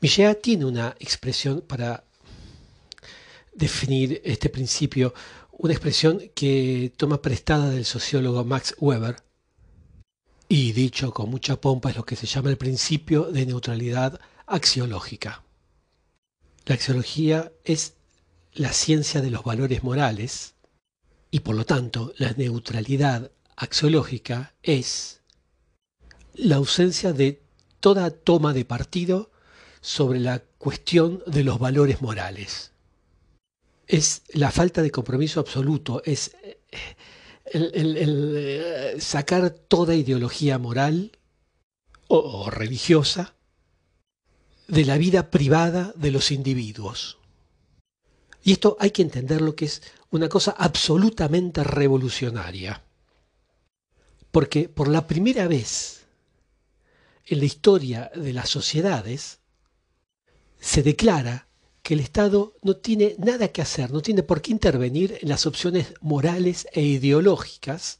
Michel 0.00 0.36
tiene 0.36 0.64
una 0.64 0.96
expresión 0.98 1.60
para 1.60 2.04
definir 3.54 4.20
este 4.24 4.48
principio, 4.48 5.14
una 5.52 5.72
expresión 5.72 6.30
que 6.34 6.92
toma 6.96 7.22
prestada 7.22 7.70
del 7.70 7.84
sociólogo 7.84 8.44
Max 8.44 8.74
Weber 8.78 9.16
y 10.48 10.72
dicho 10.72 11.12
con 11.12 11.30
mucha 11.30 11.60
pompa 11.60 11.90
es 11.90 11.96
lo 11.96 12.04
que 12.04 12.16
se 12.16 12.26
llama 12.26 12.50
el 12.50 12.58
principio 12.58 13.24
de 13.24 13.46
neutralidad 13.46 14.20
axiológica. 14.46 15.42
La 16.66 16.74
axiología 16.74 17.52
es 17.64 17.94
la 18.52 18.72
ciencia 18.72 19.20
de 19.20 19.30
los 19.30 19.44
valores 19.44 19.82
morales 19.82 20.54
y 21.30 21.40
por 21.40 21.56
lo 21.56 21.64
tanto 21.64 22.12
la 22.18 22.32
neutralidad 22.32 23.30
axiológica 23.56 24.54
es 24.62 25.20
la 26.34 26.56
ausencia 26.56 27.12
de 27.12 27.42
toda 27.80 28.10
toma 28.10 28.52
de 28.52 28.64
partido 28.64 29.30
sobre 29.80 30.20
la 30.20 30.40
cuestión 30.58 31.22
de 31.26 31.44
los 31.44 31.58
valores 31.58 32.00
morales. 32.00 32.72
Es 33.86 34.22
la 34.28 34.50
falta 34.50 34.82
de 34.82 34.90
compromiso 34.90 35.40
absoluto, 35.40 36.02
es 36.04 36.36
el, 37.52 38.34
eh, 38.36 39.00
sacar 39.00 39.50
toda 39.50 39.94
ideología 39.94 40.58
moral 40.58 41.12
o, 42.08 42.50
religiosa 42.50 43.34
de 44.68 44.84
la 44.84 44.96
vida 44.96 45.30
privada 45.30 45.92
de 45.96 46.10
los 46.10 46.30
individuos. 46.30 47.18
Y 48.42 48.52
esto 48.52 48.76
hay 48.80 48.90
que 48.90 49.02
entender 49.02 49.40
lo 49.40 49.54
que 49.54 49.66
es 49.66 49.82
una 50.10 50.28
cosa 50.28 50.54
absolutamente 50.58 51.62
revolucionaria. 51.62 52.82
Porque 54.30 54.68
por 54.68 54.88
la 54.88 55.06
primera 55.06 55.46
vez 55.46 56.06
en 57.26 57.38
la 57.38 57.44
historia 57.44 58.10
de 58.14 58.32
las 58.32 58.48
sociedades, 58.48 59.38
se 60.60 60.82
declara 60.82 61.48
que 61.82 61.94
el 61.94 62.00
Estado 62.00 62.54
no 62.62 62.76
tiene 62.76 63.16
nada 63.18 63.48
que 63.48 63.60
hacer, 63.60 63.90
no 63.90 64.02
tiene 64.02 64.22
por 64.22 64.40
qué 64.40 64.52
intervenir 64.52 65.18
en 65.20 65.28
las 65.28 65.46
opciones 65.46 65.94
morales 66.00 66.68
e 66.72 66.82
ideológicas 66.82 67.98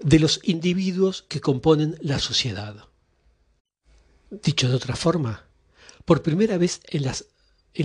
de 0.00 0.18
los 0.18 0.40
individuos 0.42 1.22
que 1.22 1.40
componen 1.40 1.96
la 2.00 2.18
sociedad. 2.18 2.88
Dicho 4.30 4.68
de 4.68 4.74
otra 4.74 4.96
forma, 4.96 5.46
por 6.04 6.22
primera 6.22 6.58
vez 6.58 6.80
en, 6.88 7.04
la 7.04 7.14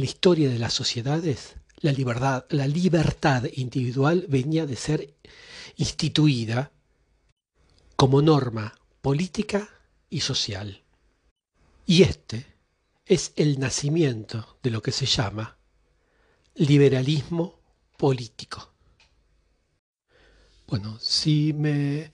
historia 0.06 0.50
de 0.50 0.58
las 0.58 0.74
sociedades, 0.74 1.56
la 1.80 1.92
libertad, 1.92 2.46
la 2.50 2.68
libertad 2.68 3.44
individual 3.54 4.26
venía 4.28 4.66
de 4.66 4.76
ser 4.76 5.14
instituida 5.76 6.72
como 7.96 8.24
norma 8.24 8.80
política 9.02 9.70
y 10.10 10.22
social. 10.22 10.82
Y 11.86 12.02
este 12.02 12.57
es 13.08 13.32
el 13.36 13.60
nacimiento 13.60 14.58
de 14.62 14.72
lo 14.72 14.82
que 14.82 14.92
se 14.92 15.06
llama 15.06 15.58
liberalismo 16.56 17.60
político. 17.98 18.74
Bueno, 20.68 20.98
si 21.00 21.54
me 21.54 22.12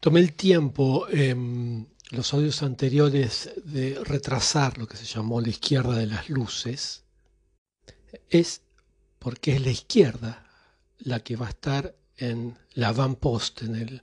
tomé 0.00 0.20
el 0.20 0.32
tiempo 0.32 1.06
en 1.08 1.88
los 2.10 2.32
audios 2.32 2.62
anteriores 2.62 3.50
de 3.64 4.02
retrasar 4.02 4.78
lo 4.78 4.86
que 4.86 4.96
se 4.96 5.04
llamó 5.04 5.40
la 5.40 5.50
izquierda 5.50 5.94
de 5.96 6.06
las 6.06 6.30
luces, 6.30 7.04
es 8.30 8.62
porque 9.18 9.56
es 9.56 9.60
la 9.60 9.70
izquierda 9.70 10.46
la 10.98 11.20
que 11.20 11.36
va 11.36 11.48
a 11.48 11.50
estar 11.50 11.94
en 12.16 12.56
la 12.72 12.92
van 12.92 13.16
post, 13.16 13.62
en 13.62 13.74
el, 13.74 14.02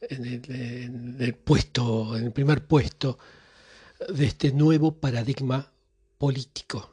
en 0.00 1.16
el 1.18 1.34
puesto, 1.34 2.16
en 2.16 2.24
el 2.24 2.32
primer 2.32 2.66
puesto 2.66 3.18
de 4.08 4.26
este 4.26 4.52
nuevo 4.52 4.98
paradigma 4.98 5.72
político, 6.18 6.90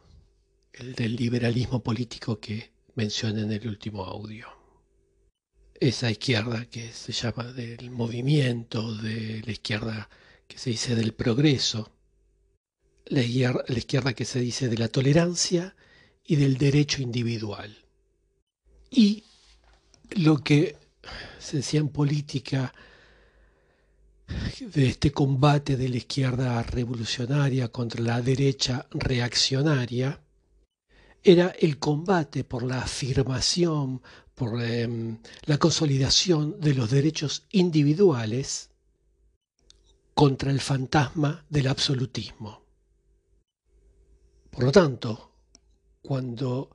el 0.73 0.95
del 0.95 1.15
liberalismo 1.15 1.83
político 1.83 2.39
que 2.39 2.71
mencioné 2.95 3.41
en 3.41 3.51
el 3.51 3.67
último 3.67 4.05
audio. 4.05 4.47
Esa 5.79 6.09
izquierda 6.09 6.65
que 6.65 6.91
se 6.93 7.11
llama 7.11 7.43
del 7.51 7.91
movimiento, 7.91 8.95
de 8.95 9.41
la 9.45 9.51
izquierda 9.51 10.09
que 10.47 10.57
se 10.57 10.69
dice 10.69 10.95
del 10.95 11.13
progreso, 11.13 11.91
la 13.05 13.21
izquierda, 13.21 14.13
que 14.13 14.25
se 14.25 14.39
dice 14.39 14.69
de 14.69 14.77
la 14.77 14.87
tolerancia 14.87 15.75
y 16.23 16.37
del 16.37 16.57
derecho 16.57 17.01
individual. 17.01 17.75
Y 18.89 19.25
lo 20.11 20.37
que 20.37 20.77
se 21.39 21.57
decía 21.57 21.81
en 21.81 21.89
política 21.89 22.73
de 24.59 24.87
este 24.87 25.11
combate 25.11 25.77
de 25.77 25.89
la 25.89 25.97
izquierda 25.97 26.61
revolucionaria 26.63 27.67
contra 27.69 28.01
la 28.01 28.21
derecha 28.21 28.87
reaccionaria 28.91 30.19
era 31.23 31.55
el 31.59 31.79
combate 31.79 32.43
por 32.43 32.63
la 32.63 32.81
afirmación, 32.81 34.01
por 34.35 34.61
em, 34.61 35.19
la 35.45 35.57
consolidación 35.57 36.59
de 36.59 36.73
los 36.73 36.91
derechos 36.91 37.45
individuales 37.51 38.69
contra 40.13 40.51
el 40.51 40.59
fantasma 40.59 41.45
del 41.49 41.67
absolutismo. 41.67 42.61
Por 44.51 44.65
lo 44.65 44.71
tanto, 44.71 45.31
cuando 46.01 46.69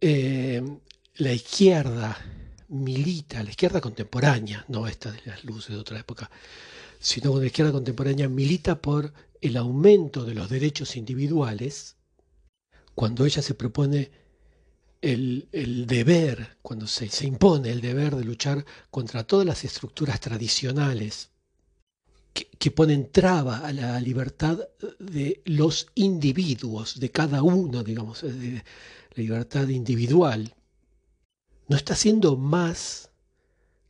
em, 0.00 0.78
la 1.16 1.32
izquierda 1.32 2.18
milita, 2.68 3.42
la 3.42 3.50
izquierda 3.50 3.80
contemporánea, 3.80 4.64
no 4.68 4.86
esta 4.86 5.10
de 5.12 5.20
las 5.26 5.44
luces 5.44 5.70
de 5.70 5.80
otra 5.80 5.98
época, 5.98 6.30
sino 6.98 7.30
cuando 7.30 7.42
la 7.42 7.48
izquierda 7.48 7.72
contemporánea 7.72 8.28
milita 8.28 8.80
por 8.80 9.12
el 9.40 9.56
aumento 9.56 10.24
de 10.24 10.34
los 10.34 10.48
derechos 10.48 10.96
individuales, 10.96 11.96
cuando 12.94 13.26
ella 13.26 13.42
se 13.42 13.54
propone 13.54 14.10
el, 15.02 15.84
deber, 15.86 16.56
cuando 16.62 16.86
se, 16.86 17.08
se 17.08 17.26
impone 17.26 17.70
el 17.70 17.80
deber 17.82 18.16
de 18.16 18.24
luchar 18.24 18.64
contra 18.90 19.24
todas 19.24 19.44
las 19.44 19.64
estructuras 19.64 20.18
tradicionales 20.20 21.30
que, 22.32 22.46
que, 22.46 22.70
ponen 22.70 23.12
traba 23.12 23.58
a 23.58 23.72
la 23.72 24.00
libertad 24.00 24.58
de 24.98 25.42
los 25.44 25.88
individuos, 25.94 26.98
de 26.98 27.10
cada 27.10 27.42
uno, 27.42 27.84
digamos, 27.84 28.22
de 28.22 28.54
la 28.54 28.62
libertad 29.14 29.68
individual, 29.68 30.54
no 31.68 31.76
está 31.76 31.94
haciendo 31.94 32.36
más 32.36 33.10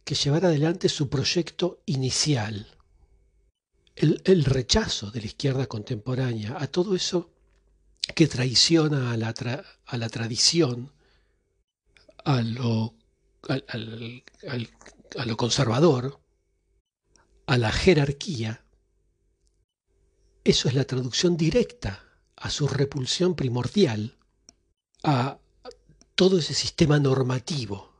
que 0.04 0.14
llevar 0.14 0.44
adelante 0.44 0.88
su 0.88 1.08
proyecto 1.08 1.80
inicial. 1.87 2.66
El, 3.96 4.44
rechazo 4.44 5.10
de 5.10 5.20
la 5.20 5.26
izquierda 5.26 5.66
contemporánea 5.66 6.56
a 6.60 6.66
todo 6.66 6.96
eso 6.96 7.30
que 8.14 8.26
traiciona 8.26 9.12
a 9.12 9.16
la, 9.16 9.32
a 9.87 9.96
la 9.96 10.08
tradición, 10.08 10.92
a 12.24 12.42
lo, 12.42 12.94
a 13.48 15.24
lo 15.24 15.37
conservador, 15.37 16.20
a 17.46 17.56
la 17.56 17.70
jerarquía, 17.70 18.64
eso 20.44 20.68
es 20.68 20.74
la 20.74 20.84
traducción 20.84 21.37
directa 21.37 22.04
a 22.37 22.50
su 22.50 22.68
repulsión 22.68 23.34
primordial 23.34 24.18
a 25.02 25.38
todo 26.14 26.38
ese 26.38 26.55
sistema 26.55 26.98
normativo. 26.98 27.92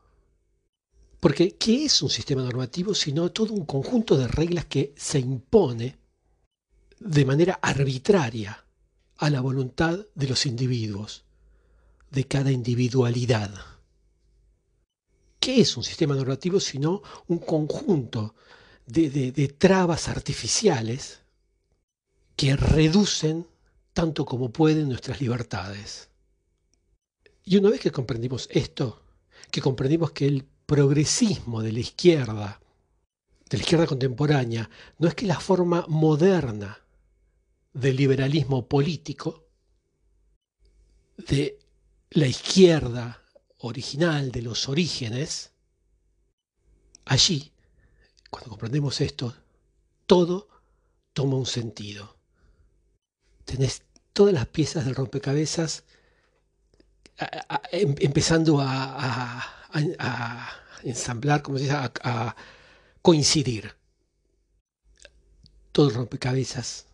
Porque, 1.19 1.55
¿qué 1.55 1.85
es 1.85 2.01
un 2.01 2.09
sistema 2.09 2.43
normativo 2.43 2.93
sino 2.93 3.31
todo 3.31 3.53
un 3.53 3.65
conjunto 3.65 4.15
de 4.17 4.27
reglas 4.27 4.65
que 4.65 4.93
se 4.95 5.19
impone 5.19 5.97
de 6.99 7.25
manera 7.25 7.59
arbitraria 7.61 8.65
a 9.17 9.29
la 9.29 9.41
voluntad 9.41 9.99
de 10.13 10.27
los 10.27 10.45
individuos, 10.45 11.23
de 12.11 12.25
cada 12.25 12.51
individualidad? 12.51 13.51
¿Qué 15.39 15.61
es 15.61 15.75
un 15.77 15.83
sistema 15.83 16.15
normativo 16.15 16.59
sino 16.59 17.01
un 17.27 17.39
conjunto 17.39 18.35
de, 18.85 19.09
de 19.09 19.47
trabas 19.47 20.07
artificiales 20.07 21.21
que 22.35 22.55
reducen 22.55 23.47
tanto 23.93 24.25
como 24.25 24.51
pueden 24.51 24.89
nuestras 24.89 25.21
libertades? 25.21 26.09
Y 27.45 27.57
una 27.57 27.69
vez 27.69 27.79
que 27.79 27.91
comprendimos 27.91 28.49
esto, 28.51 29.03
que 29.51 29.61
comprendimos 29.61 30.11
que 30.11 30.25
el 30.25 30.45
progresismo 30.65 31.61
de 31.61 31.71
la 31.71 31.79
izquierda, 31.79 32.59
de 33.47 33.57
la 33.57 33.63
izquierda 33.63 33.85
contemporánea, 33.85 34.67
no 34.97 35.07
es 35.07 35.13
que 35.13 35.27
la 35.27 35.39
forma 35.39 35.85
moderna 35.87 36.79
del 37.71 37.95
liberalismo 37.95 38.67
político, 38.67 39.45
de 41.17 41.59
la 42.09 42.25
izquierda 42.25 43.21
original 43.59 44.31
de 44.31 44.41
los 44.41 44.67
orígenes, 44.67 45.51
allí, 47.05 47.51
cuando 48.31 48.49
comprendemos 48.49 49.01
esto, 49.01 49.35
todo 50.07 50.47
toma 51.13 51.37
un 51.37 51.45
sentido. 51.45 52.17
Tenés 53.45 53.83
todas 54.13 54.33
las 54.33 54.47
piezas 54.47 54.85
del 54.85 54.95
rompecabezas 54.95 55.83
em, 57.71 57.95
empezando 57.99 58.59
a, 58.61 59.43
ensamblar, 60.83 61.41
como 61.41 61.57
se 61.57 61.65
dice, 61.65 61.75
a 61.75 62.35
coincidir. 63.01 63.75
Todo 65.71 65.89
rompecabezas 65.89 66.85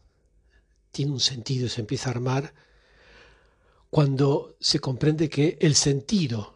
tiene 0.91 1.11
un 1.11 1.19
sentido 1.19 1.69
se 1.69 1.81
empieza 1.81 2.09
a 2.09 2.11
armar 2.11 2.53
cuando 3.89 4.55
se 4.59 4.79
comprende 4.79 5.29
que 5.29 5.57
el 5.59 5.75
sentido 5.75 6.53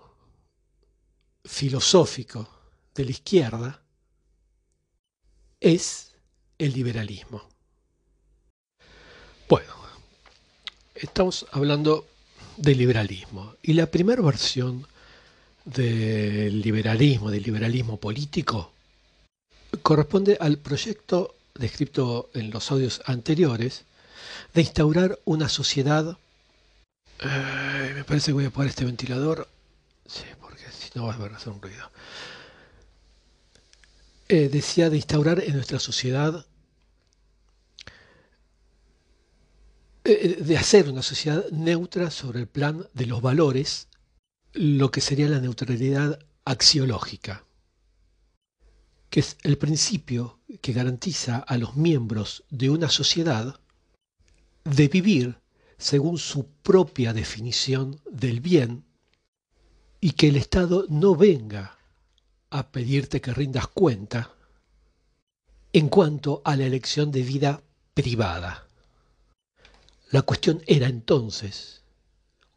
filosófico 1.43 2.47
de 2.93 3.05
la 3.05 3.11
izquierda 3.11 3.83
es 5.59 6.15
el 6.57 6.73
liberalismo. 6.73 7.47
Bueno, 9.49 9.73
estamos 10.95 11.45
hablando 11.51 12.07
del 12.57 12.77
liberalismo 12.77 13.55
y 13.61 13.73
la 13.73 13.87
primera 13.87 14.21
versión 14.21 14.85
del 15.65 16.61
liberalismo, 16.61 17.31
del 17.31 17.43
liberalismo 17.43 17.97
político, 17.97 18.71
corresponde 19.81 20.37
al 20.39 20.57
proyecto 20.57 21.35
descrito 21.55 22.29
en 22.33 22.51
los 22.51 22.71
audios 22.71 23.01
anteriores 23.05 23.83
de 24.53 24.61
instaurar 24.61 25.19
una 25.25 25.49
sociedad 25.49 26.17
eh, 27.19 27.91
me 27.95 28.03
parece 28.03 28.27
que 28.27 28.33
voy 28.33 28.45
a 28.45 28.49
poner 28.49 28.69
este 28.69 28.85
ventilador. 28.85 29.47
Sí, 30.05 30.23
porque 30.39 30.63
si 30.71 30.89
no 30.95 31.05
va 31.05 31.13
a 31.13 31.35
hacer 31.35 31.53
un 31.53 31.61
ruido. 31.61 31.89
Eh, 34.27 34.49
decía 34.49 34.89
de 34.89 34.97
instaurar 34.97 35.41
en 35.41 35.53
nuestra 35.53 35.79
sociedad, 35.79 36.45
eh, 40.05 40.37
de 40.39 40.57
hacer 40.57 40.87
una 40.87 41.01
sociedad 41.01 41.49
neutra 41.49 42.11
sobre 42.11 42.39
el 42.39 42.47
plan 42.47 42.87
de 42.93 43.07
los 43.07 43.23
valores, 43.23 43.87
lo 44.53 44.91
que 44.91 45.01
sería 45.01 45.27
la 45.27 45.39
neutralidad 45.39 46.19
axiológica, 46.45 47.43
que 49.09 49.21
es 49.21 49.37
el 49.41 49.57
principio 49.57 50.39
que 50.61 50.73
garantiza 50.73 51.37
a 51.37 51.57
los 51.57 51.75
miembros 51.75 52.43
de 52.51 52.69
una 52.69 52.89
sociedad 52.89 53.59
de 54.63 54.87
vivir 54.87 55.39
según 55.79 56.19
su 56.19 56.47
propia 56.61 57.11
definición 57.11 57.99
del 58.09 58.41
bien 58.41 58.85
y 59.99 60.11
que 60.11 60.27
el 60.27 60.35
Estado 60.35 60.85
no 60.87 61.15
venga 61.15 61.79
a 62.51 62.71
pedirte 62.71 63.21
que 63.21 63.33
rindas 63.33 63.67
cuenta 63.67 64.31
en 65.73 65.89
cuanto 65.89 66.43
a 66.45 66.55
la 66.55 66.65
elección 66.65 67.11
de 67.11 67.23
vida 67.23 67.63
privada. 67.95 68.64
La 70.15 70.21
cuestión 70.21 70.61
era 70.65 70.87
entonces 70.87 71.83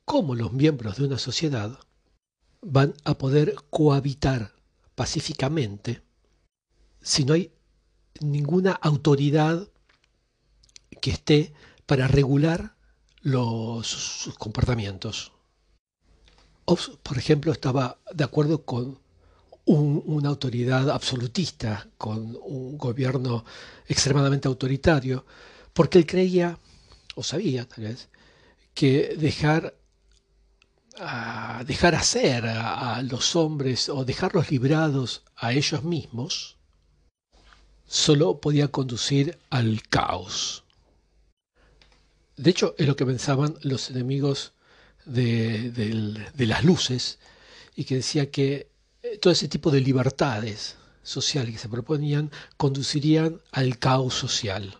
cómo 0.05 0.37
los 0.37 0.53
miembros 0.53 0.97
de 0.97 1.07
una 1.07 1.19
sociedad 1.19 1.77
van 2.63 2.95
a 3.03 3.19
poder 3.19 3.57
cohabitar 3.69 4.55
pacíficamente 4.95 6.01
si 7.03 7.25
no 7.25 7.33
hay 7.35 7.51
ninguna 8.21 8.71
autoridad 8.71 9.67
que 11.01 11.11
esté 11.11 11.53
para 11.85 12.07
regular 12.07 12.77
los, 13.23 13.89
sus 13.89 14.39
comportamientos. 14.39 15.33
Hobbes, 16.65 16.93
por 17.03 17.19
ejemplo, 17.19 17.51
estaba 17.51 17.99
de 18.15 18.23
acuerdo 18.23 18.65
con 18.65 19.01
una 19.67 20.29
autoridad 20.29 20.91
absolutista, 20.91 21.89
con 21.99 22.39
un 22.41 22.79
gobierno 22.79 23.45
extremadamente 23.89 24.47
autoritario, 24.47 25.27
porque 25.73 25.99
él 25.99 26.07
creía, 26.07 26.57
o 27.19 27.23
sabía 27.23 27.67
tal 27.67 27.85
vez, 27.85 28.09
que 28.75 29.17
dejar, 29.17 29.75
dejar 31.67 31.95
hacer 31.95 32.47
a 32.47 33.03
los 33.03 33.35
hombres 33.35 33.89
o 33.89 34.05
dejarlos 34.05 34.51
librados 34.51 35.23
a 35.37 35.53
ellos 35.53 35.83
mismos, 35.83 36.59
solo 37.89 38.41
podía 38.41 38.69
conducir 38.69 39.39
al 39.51 39.83
caos. 39.89 40.65
De 42.37 42.51
hecho, 42.51 42.77
es 42.79 42.87
lo 42.87 42.95
que 42.95 43.07
pensaban 43.07 43.59
los 43.63 43.91
enemigos 43.91 44.53
de, 45.05 46.23
las 46.37 46.63
luces 46.63 47.19
y 47.75 47.85
que 47.85 47.97
decía 47.97 48.31
que 48.31 48.71
eh, 49.03 49.19
todo 49.19 49.33
ese 49.33 49.49
tipo 49.49 49.73
de 49.73 49.81
libertades 49.81 50.77
sociales 51.03 51.53
que 51.53 51.59
se 51.59 51.69
proponían 51.69 52.31
conducirían 52.57 53.41
al 53.51 53.79
caos 53.79 54.15
social. 54.15 54.79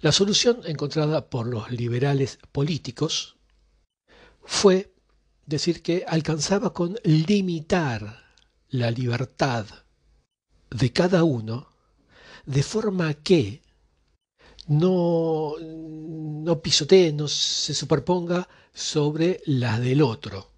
La 0.00 0.12
solución 0.12 0.60
encontrada 0.64 1.28
por 1.28 1.48
los 1.48 1.72
liberales 1.72 2.38
políticos 2.52 3.36
fue 4.44 4.94
decir 5.44 5.82
que 5.82 6.04
alcanzaba 6.06 6.72
con 6.72 6.98
limitar 7.02 8.22
la 8.68 8.92
libertad 8.92 9.66
de 10.70 10.92
cada 10.92 11.24
uno 11.24 11.72
de 12.46 12.62
forma 12.62 13.12
que 13.14 13.62
no, 14.68 15.54
no 15.58 16.62
pisotee, 16.62 17.12
no 17.12 17.26
se 17.26 17.74
superponga 17.74 18.48
sobre 18.72 19.40
la 19.46 19.80
del 19.80 20.02
otro. 20.02 20.52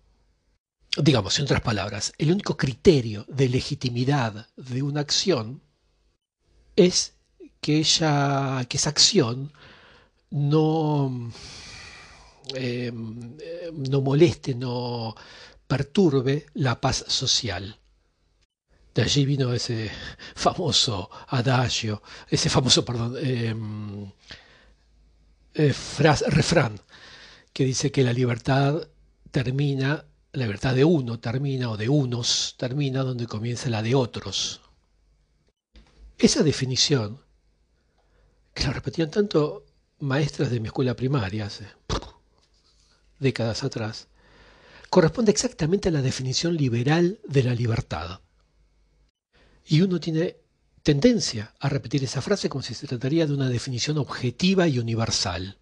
Digamos, 0.98 1.38
en 1.38 1.44
otras 1.44 1.62
palabras, 1.62 2.12
el 2.18 2.33
único 2.33 2.57
criterio 2.59 3.24
de 3.29 3.48
legitimidad 3.48 4.48
de 4.57 4.83
una 4.83 5.00
acción 5.00 5.62
es 6.76 7.14
que, 7.60 7.82
que 7.82 8.76
esa 8.76 8.90
acción 8.90 9.52
no, 10.30 11.30
eh, 12.54 12.92
no 12.92 14.00
moleste, 14.00 14.54
no 14.54 15.14
perturbe 15.66 16.46
la 16.54 16.80
paz 16.80 17.04
social. 17.08 17.76
De 18.94 19.02
allí 19.02 19.24
vino 19.24 19.52
ese 19.52 19.90
famoso 20.34 21.10
adagio, 21.28 22.02
ese 22.28 22.50
famoso, 22.50 22.84
perdón, 22.84 23.16
em, 23.18 24.10
eh, 25.54 25.74
refrán 26.28 26.80
que 27.52 27.64
dice 27.64 27.92
que 27.92 28.02
la 28.02 28.12
libertad 28.12 28.88
termina, 29.30 30.04
la 30.32 30.44
libertad 30.44 30.74
de 30.74 30.84
uno 30.84 31.20
termina, 31.20 31.70
o 31.70 31.76
de 31.76 31.88
unos 31.88 32.54
termina 32.58 33.02
donde 33.02 33.26
comienza 33.26 33.70
la 33.70 33.82
de 33.82 33.94
otros. 33.94 34.60
Esa 36.18 36.42
definición, 36.42 37.20
que 38.54 38.64
la 38.64 38.72
repetían 38.72 39.10
tanto 39.10 39.64
maestras 40.00 40.50
de 40.50 40.60
mi 40.60 40.68
escuela 40.68 40.94
primaria 40.94 41.46
hace 41.46 41.66
décadas 43.18 43.62
atrás, 43.62 44.08
corresponde 44.88 45.30
exactamente 45.30 45.88
a 45.88 45.92
la 45.92 46.02
definición 46.02 46.56
liberal 46.56 47.20
de 47.28 47.42
la 47.44 47.54
libertad. 47.54 48.20
Y 49.66 49.82
uno 49.82 50.00
tiene 50.00 50.38
tendencia 50.82 51.54
a 51.60 51.68
repetir 51.68 52.02
esa 52.02 52.22
frase 52.22 52.48
como 52.48 52.62
si 52.62 52.74
se 52.74 52.86
trataría 52.86 53.26
de 53.26 53.34
una 53.34 53.48
definición 53.48 53.98
objetiva 53.98 54.66
y 54.66 54.78
universal, 54.78 55.58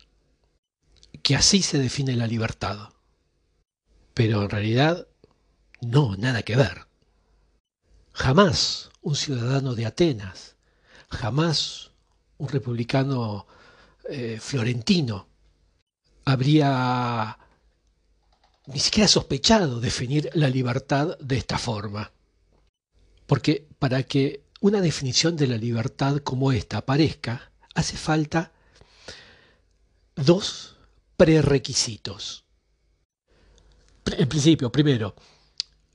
que 1.23 1.37
así 1.37 1.63
se 1.63 1.79
define 1.79 2.17
la 2.17 2.27
libertad. 2.27 2.91
Pero 4.15 4.43
en 4.43 4.51
realidad, 4.51 5.09
no, 5.81 6.17
nada 6.17 6.43
que 6.43 6.57
ver. 6.57 6.87
Jamás 8.13 8.91
un 9.03 9.15
ciudadano 9.15 9.75
de 9.75 9.87
Atenas, 9.87 10.57
jamás 11.11 11.88
un 12.39 12.49
republicano 12.49 13.47
eh, 14.09 14.39
florentino 14.41 15.29
habría 16.25 17.39
ni 18.67 18.79
siquiera 18.79 19.09
sospechado 19.09 19.81
definir 19.81 20.31
la 20.35 20.49
libertad 20.49 21.19
de 21.19 21.37
esta 21.39 21.59
forma. 21.59 22.13
Porque 23.27 23.67
para 23.79 24.03
que 24.03 24.45
una 24.61 24.81
definición 24.81 25.37
de 25.37 25.47
la 25.47 25.57
libertad 25.57 26.19
como 26.19 26.53
esta 26.53 26.79
aparezca, 26.79 27.53
hace 27.75 27.97
falta 27.97 28.53
dos 30.17 30.77
prerequisitos. 31.17 32.45
En 34.07 34.29
principio, 34.29 34.73
primero, 34.73 35.15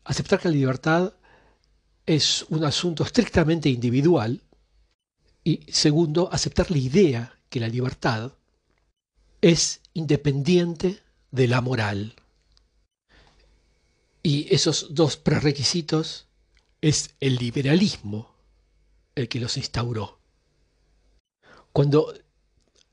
aceptar 0.03 0.39
que 0.39 0.49
la 0.49 0.56
libertad 0.56 1.13
es 2.06 2.45
un 2.49 2.63
asunto 2.63 3.03
estrictamente 3.03 3.69
individual 3.69 4.41
y 5.43 5.71
segundo, 5.71 6.29
aceptar 6.32 6.71
la 6.71 6.77
idea 6.77 7.39
que 7.49 7.60
la 7.60 7.67
libertad 7.67 8.34
es 9.41 9.82
independiente 9.93 11.01
de 11.32 11.47
la 11.47 11.62
moral. 11.62 12.15
Y 14.21 14.53
esos 14.53 14.93
dos 14.95 15.17
prerequisitos 15.17 16.27
es 16.79 17.15
el 17.19 17.36
liberalismo 17.36 18.34
el 19.15 19.27
que 19.27 19.39
los 19.39 19.58
instauró. 19.58 20.19
Cuando 21.73 22.13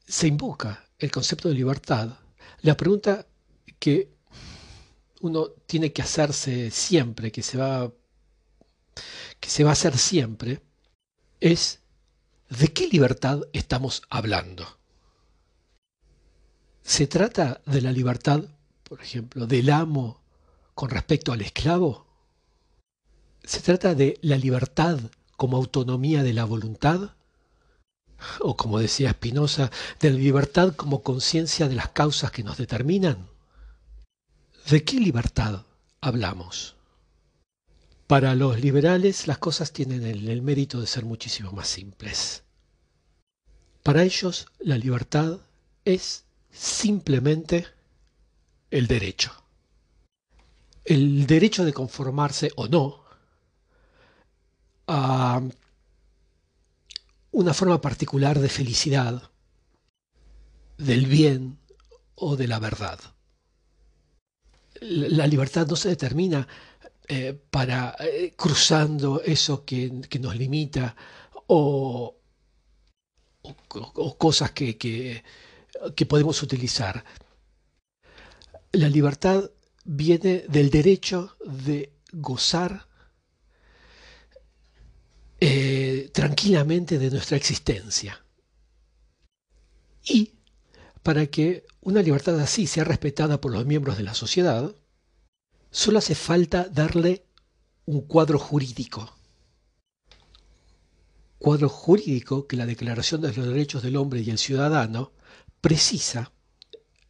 se 0.06 0.26
invoca 0.26 0.88
el 0.98 1.10
concepto 1.10 1.48
de 1.48 1.54
libertad, 1.54 2.18
la 2.62 2.76
pregunta 2.76 3.26
que 3.78 4.12
uno 5.20 5.50
tiene 5.66 5.92
que 5.92 6.02
hacerse 6.02 6.70
siempre, 6.70 7.30
que 7.30 7.42
se 7.42 7.58
va, 7.58 7.92
que 9.38 9.48
se 9.48 9.62
va 9.62 9.70
a 9.70 9.74
hacer 9.74 9.96
siempre, 9.96 10.62
es 11.38 11.79
¿de 12.50 12.72
qué 12.72 12.88
libertad 12.88 13.42
estamos 13.52 14.02
hablando? 14.10 14.66
¿Se 16.82 17.06
trata 17.06 17.60
de 17.64 17.80
la 17.80 17.92
libertad, 17.92 18.42
por 18.82 19.00
ejemplo, 19.00 19.46
del 19.46 19.70
amo 19.70 20.20
con 20.74 20.90
respecto 20.90 21.32
al 21.32 21.42
esclavo? 21.42 22.06
¿Se 23.44 23.60
trata 23.60 23.94
de 23.94 24.18
la 24.22 24.36
libertad 24.36 24.98
como 25.36 25.56
autonomía 25.56 26.22
de 26.22 26.32
la 26.32 26.44
voluntad? 26.44 27.14
O 28.40 28.56
como 28.56 28.80
decía 28.80 29.12
Spinoza, 29.12 29.70
de 30.00 30.10
la 30.10 30.18
libertad 30.18 30.74
como 30.74 31.02
conciencia 31.02 31.68
de 31.68 31.76
las 31.76 31.90
causas 31.90 32.32
que 32.32 32.42
nos 32.42 32.58
determinan? 32.58 33.28
¿De 34.68 34.84
qué 34.84 34.96
libertad 34.96 35.64
hablamos? 36.00 36.76
Para 38.10 38.34
los 38.34 38.58
liberales 38.60 39.28
las 39.28 39.38
cosas 39.38 39.72
tienen 39.72 40.04
el, 40.04 40.28
el, 40.28 40.42
mérito 40.42 40.80
de 40.80 40.88
ser 40.88 41.04
muchísimo 41.04 41.52
más 41.52 41.68
simples. 41.68 42.42
Para 43.84 44.02
ellos 44.02 44.48
la 44.58 44.76
libertad 44.76 45.38
es 45.84 46.24
simplemente 46.50 47.68
el 48.72 48.88
derecho. 48.88 49.30
El 50.84 51.24
derecho 51.28 51.64
de 51.64 51.72
conformarse 51.72 52.50
o 52.56 52.66
no 52.66 53.04
a 54.88 55.40
una 57.30 57.54
forma 57.54 57.80
particular 57.80 58.40
de 58.40 58.48
felicidad, 58.48 59.30
del 60.78 61.06
bien 61.06 61.60
o 62.16 62.34
de 62.34 62.48
la 62.48 62.58
verdad. 62.58 62.98
La 64.80 65.28
libertad 65.28 65.68
no 65.68 65.76
se 65.76 65.90
determina 65.90 66.48
eh, 67.12 67.32
para 67.50 67.96
eh, 67.98 68.32
cruzando 68.36 69.20
eso 69.24 69.64
que, 69.64 69.90
nos 70.20 70.36
limita 70.36 70.94
o, 71.48 72.16
cosas 74.16 74.52
que 74.52 75.22
podemos 76.08 76.42
utilizar. 76.42 77.04
La 78.72 78.88
libertad 78.88 79.50
viene 79.84 80.44
del 80.48 80.70
derecho 80.70 81.36
de 81.44 81.92
gozar 82.12 82.86
eh, 85.40 86.10
tranquilamente 86.12 86.98
de 86.98 87.10
nuestra 87.10 87.36
existencia. 87.36 88.24
Y 90.04 90.34
para 91.02 91.26
que 91.26 91.64
una 91.80 92.02
libertad 92.02 92.38
así 92.40 92.66
sea 92.66 92.84
respetada 92.84 93.40
por 93.40 93.50
los 93.52 93.64
miembros 93.66 93.96
de 93.96 94.02
la 94.04 94.14
sociedad, 94.14 94.72
solo 95.70 95.98
hace 95.98 96.14
falta 96.14 96.68
darle 96.68 97.26
un 97.86 98.02
cuadro 98.02 98.38
jurídico. 98.38 99.16
Cuadro 101.38 101.68
jurídico 101.68 102.46
que 102.46 102.56
la 102.56 102.66
Declaración 102.66 103.20
de 103.20 103.32
los 103.32 103.46
Derechos 103.46 103.82
del 103.82 103.96
Hombre 103.96 104.20
y 104.20 104.30
el 104.30 104.38
Ciudadano 104.38 105.12
precisa, 105.60 106.32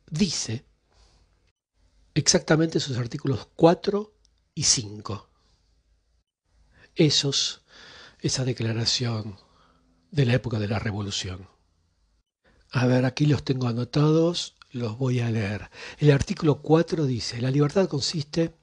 dice 0.09 0.65
exactamente 2.15 2.81
sus 2.81 2.97
artículos 2.97 3.49
4 3.57 4.13
y 4.55 4.63
5. 4.63 5.29
Esos 6.95 7.63
esa 8.21 8.45
declaración 8.45 9.39
de 10.11 10.27
la 10.27 10.35
época 10.35 10.59
de 10.59 10.69
la 10.69 10.79
Revolución. 10.79 11.49
A 12.71 12.87
ver, 12.87 13.05
aquí 13.05 13.27
los 13.27 13.45
tengo 13.45 13.67
anotados, 13.69 14.55
los 14.73 14.97
voy 14.99 15.21
a 15.21 15.31
leer. 15.31 15.71
El 15.99 16.11
artículo 16.13 16.63
4 16.63 17.07
dice, 17.07 17.41
la 17.41 17.51
libertad 17.51 17.89
consiste 17.89 18.55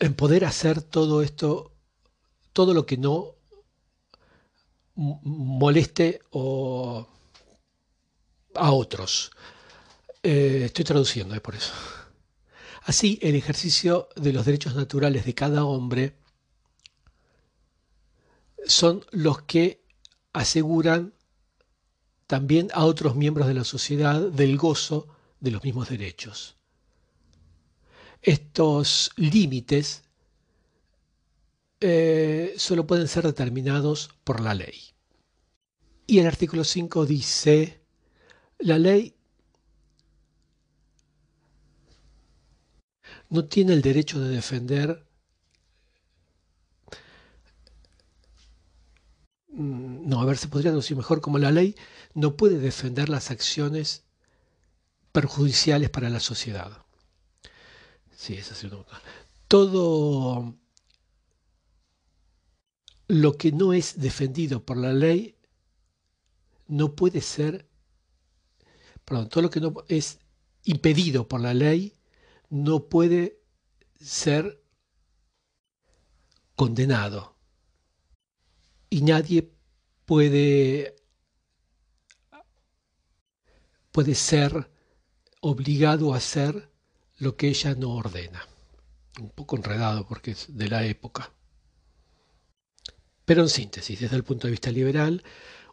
en 0.00 0.14
poder 0.14 0.44
hacer 0.44 0.82
todo 0.82 1.22
esto, 1.22 1.72
todo 2.52 2.74
lo 2.74 2.86
que 2.86 2.96
no 2.96 3.34
moleste 4.94 6.20
o 6.30 7.06
a 8.54 8.72
otros. 8.72 9.32
Eh, 10.22 10.62
estoy 10.66 10.84
traduciendo, 10.84 11.34
es 11.34 11.40
por 11.40 11.54
eso. 11.54 11.72
Así, 12.82 13.18
el 13.22 13.34
ejercicio 13.34 14.08
de 14.14 14.32
los 14.32 14.44
derechos 14.44 14.74
naturales 14.74 15.24
de 15.24 15.34
cada 15.34 15.64
hombre 15.64 16.16
son 18.66 19.04
los 19.10 19.42
que 19.42 19.84
aseguran 20.32 21.13
también 22.26 22.68
a 22.72 22.84
otros 22.84 23.16
miembros 23.16 23.46
de 23.46 23.54
la 23.54 23.64
sociedad 23.64 24.20
del 24.20 24.56
gozo 24.56 25.08
de 25.40 25.50
los 25.50 25.62
mismos 25.62 25.88
derechos. 25.88 26.56
Estos 28.22 29.10
límites 29.16 30.02
eh, 31.80 32.54
solo 32.56 32.86
pueden 32.86 33.08
ser 33.08 33.24
determinados 33.24 34.10
por 34.24 34.40
la 34.40 34.54
ley. 34.54 34.80
Y 36.06 36.18
el 36.18 36.26
artículo 36.26 36.64
5 36.64 37.06
dice, 37.06 37.82
la 38.58 38.78
ley 38.78 39.14
no 43.28 43.44
tiene 43.46 43.74
el 43.74 43.82
derecho 43.82 44.20
de 44.20 44.28
defender 44.28 45.04
Mm, 49.54 50.08
no, 50.08 50.20
a 50.20 50.24
ver, 50.24 50.36
se 50.36 50.48
podría 50.48 50.72
decir 50.72 50.96
mejor, 50.96 51.20
como 51.20 51.38
la 51.38 51.50
ley 51.52 51.76
no 52.14 52.36
puede 52.36 52.58
defender 52.58 53.08
las 53.08 53.30
acciones 53.30 54.04
perjudiciales 55.12 55.90
para 55.90 56.10
la 56.10 56.20
sociedad. 56.20 56.84
Sí, 58.16 58.34
esa 58.34 58.54
es 58.54 58.64
la 58.64 58.84
Todo 59.48 60.54
lo 63.08 63.32
que 63.36 63.52
no 63.52 63.72
es 63.72 64.00
defendido 64.00 64.64
por 64.64 64.76
la 64.76 64.92
ley 64.92 65.36
no 66.66 66.94
puede 66.94 67.20
ser, 67.20 67.68
perdón, 69.04 69.28
todo 69.28 69.42
lo 69.42 69.50
que 69.50 69.60
no 69.60 69.74
es 69.88 70.18
impedido 70.64 71.28
por 71.28 71.40
la 71.40 71.52
ley 71.52 71.94
no 72.48 72.88
puede 72.88 73.40
ser 74.00 74.62
condenado 76.56 77.36
y 78.88 79.02
nadie 79.02 79.52
puede, 80.04 80.96
puede 83.94 84.16
ser 84.16 84.68
obligado 85.40 86.12
a 86.14 86.16
hacer 86.16 86.68
lo 87.18 87.36
que 87.36 87.46
ella 87.46 87.76
no 87.76 87.90
ordena. 87.90 88.44
Un 89.20 89.30
poco 89.30 89.54
enredado 89.54 90.04
porque 90.08 90.32
es 90.32 90.46
de 90.48 90.68
la 90.68 90.84
época. 90.84 91.32
Pero 93.24 93.42
en 93.42 93.48
síntesis, 93.48 94.00
desde 94.00 94.16
el 94.16 94.24
punto 94.24 94.48
de 94.48 94.50
vista 94.50 94.72
liberal, 94.72 95.22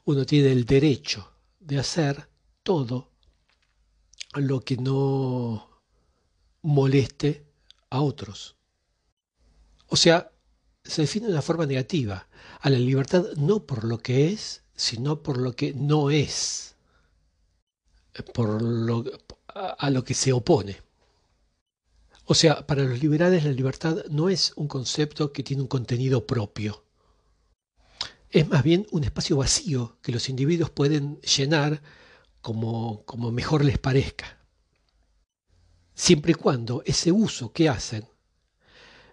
uno 0.06 0.24
tiene 0.24 0.52
el 0.52 0.66
derecho 0.66 1.34
de 1.60 1.80
hacer 1.80 2.30
todo 2.62 3.10
lo 4.36 4.60
que 4.60 4.78
no 4.78 5.82
moleste 6.62 7.48
a 7.90 8.02
otros. 8.02 8.56
O 9.88 9.96
sea, 9.96 10.32
se 10.84 11.02
define 11.02 11.26
de 11.26 11.34
una 11.34 11.42
forma 11.42 11.66
negativa 11.66 12.28
a 12.60 12.70
la 12.70 12.78
libertad 12.78 13.26
no 13.38 13.66
por 13.66 13.84
lo 13.84 13.98
que 13.98 14.32
es, 14.32 14.62
sino 14.76 15.24
por 15.24 15.38
lo 15.38 15.56
que 15.56 15.74
no 15.74 16.12
es, 16.12 16.71
por 18.34 18.62
lo, 18.62 19.04
a 19.54 19.90
lo 19.90 20.04
que 20.04 20.14
se 20.14 20.34
opone. 20.34 20.82
O 22.26 22.34
sea, 22.34 22.66
para 22.66 22.84
los 22.84 23.02
liberales 23.02 23.44
la 23.44 23.52
libertad 23.52 24.06
no 24.10 24.30
es 24.30 24.54
un 24.56 24.68
concepto 24.68 25.34
que 25.34 25.44
tiene 25.44 25.64
un 25.64 25.68
contenido 25.68 26.26
propio. 26.26 26.86
Es 28.30 28.48
más 28.48 28.64
bien 28.64 28.88
un 28.92 29.04
espacio 29.04 29.38
vacío 29.38 29.98
que 30.02 30.12
los 30.12 30.30
individuos 30.30 30.70
pueden 30.70 31.20
llenar 31.22 31.82
como, 32.42 33.04
como 33.06 33.32
mejor 33.32 33.66
les 33.66 33.78
parezca. 33.78 34.38
Siempre 35.94 36.32
y 36.32 36.36
cuando 36.36 36.84
ese 36.86 37.12
uso 37.12 37.52
que 37.52 37.68
hacen 37.68 38.08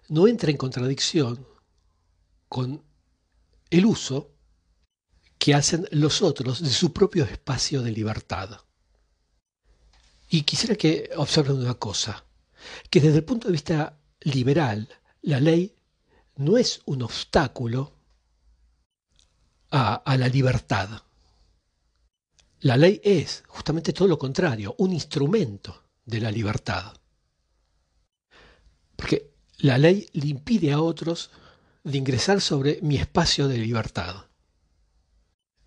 no 0.07 0.27
entre 0.27 0.51
en 0.51 0.57
contradicción 0.57 1.45
con 2.47 2.83
el 3.69 3.85
uso 3.85 4.31
que 5.37 5.53
hacen 5.53 5.87
los 5.91 6.21
otros 6.21 6.61
de 6.61 6.69
su 6.69 6.91
propio 6.91 7.23
espacio 7.25 7.81
de 7.81 7.91
libertad. 7.91 8.61
Y 10.29 10.43
quisiera 10.43 10.75
que 10.75 11.09
observen 11.17 11.57
una 11.57 11.73
cosa, 11.73 12.23
que 12.89 13.01
desde 13.01 13.17
el 13.17 13.23
punto 13.25 13.47
de 13.47 13.53
vista 13.53 13.97
liberal, 14.21 14.87
la 15.23 15.39
ley 15.39 15.75
no 16.35 16.57
es 16.57 16.81
un 16.85 17.01
obstáculo 17.01 17.93
a, 19.71 19.95
a 19.95 20.17
la 20.17 20.27
libertad. 20.27 21.01
La 22.59 22.77
ley 22.77 23.01
es 23.03 23.43
justamente 23.47 23.91
todo 23.91 24.07
lo 24.07 24.19
contrario, 24.19 24.75
un 24.77 24.93
instrumento 24.93 25.83
de 26.05 26.21
la 26.21 26.29
libertad. 26.29 26.93
Porque 28.95 29.31
la 29.57 29.77
ley 29.77 30.07
le 30.13 30.27
impide 30.27 30.71
a 30.71 30.81
otros 30.81 31.31
de 31.83 31.97
ingresar 31.97 32.39
sobre 32.39 32.79
mi 32.81 32.97
espacio 32.97 33.47
de 33.47 33.57
libertad. 33.57 34.25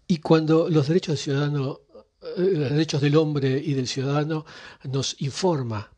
Y 0.06 0.18
cuando 0.18 0.68
los 0.68 0.88
derechos 0.88 1.14
del 1.14 1.24
ciudadano 1.24 1.80
los 2.36 2.70
derechos 2.70 3.00
del 3.00 3.16
hombre 3.16 3.58
y 3.58 3.74
del 3.74 3.88
ciudadano 3.88 4.44
nos 4.84 5.20
informa 5.20 5.92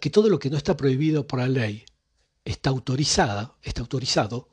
que 0.00 0.10
todo 0.10 0.28
lo 0.28 0.38
que 0.38 0.50
no 0.50 0.56
está 0.56 0.76
prohibido 0.76 1.26
por 1.26 1.38
la 1.38 1.48
ley 1.48 1.84
está 2.44 2.70
autorizada, 2.70 3.56
está 3.62 3.80
autorizado, 3.80 4.48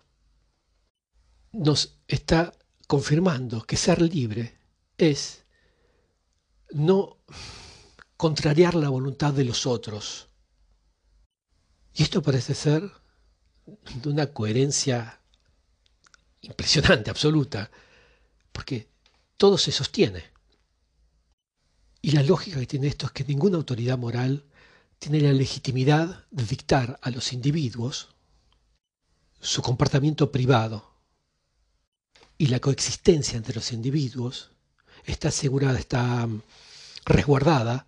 nos 1.52 2.00
está 2.08 2.54
confirmando 2.88 3.62
que 3.64 3.78
ser 3.78 4.02
libre 4.02 4.58
es 4.98 5.46
no 6.72 7.18
contrariar 8.18 8.76
la 8.76 8.90
voluntad 8.90 9.34
de 9.34 9.44
los 9.44 9.66
otros. 9.66 10.30
Y 11.94 12.04
esto 12.04 12.22
parece 12.22 12.56
ser 12.56 12.92
de 13.66 14.10
una 14.10 14.28
coherencia 14.28 15.22
impresionante, 16.42 17.10
absoluta, 17.10 17.70
porque 18.52 18.90
todo 19.38 19.58
se 19.58 19.72
sostiene. 19.72 20.33
Y 22.06 22.12
la 22.12 22.22
lógica 22.22 22.60
que 22.60 22.68
tiene 22.68 22.88
esto 22.88 23.06
es 23.06 23.14
que 23.14 23.24
ninguna 23.24 23.56
autoridad 23.56 23.98
moral 23.98 24.44
tiene 25.00 25.22
la 25.22 25.32
legitimidad 25.32 26.26
de 26.32 26.44
dictar 26.44 27.00
a 27.02 27.10
los 27.10 27.32
individuos 27.32 28.10
su 29.40 29.62
comportamiento 29.62 30.30
privado. 30.30 30.98
Y 32.38 32.48
la 32.48 32.60
coexistencia 32.60 33.38
entre 33.38 33.56
los 33.56 33.72
individuos 33.72 34.52
está 35.06 35.30
asegurada, 35.30 35.80
está 35.80 36.28
resguardada 37.06 37.88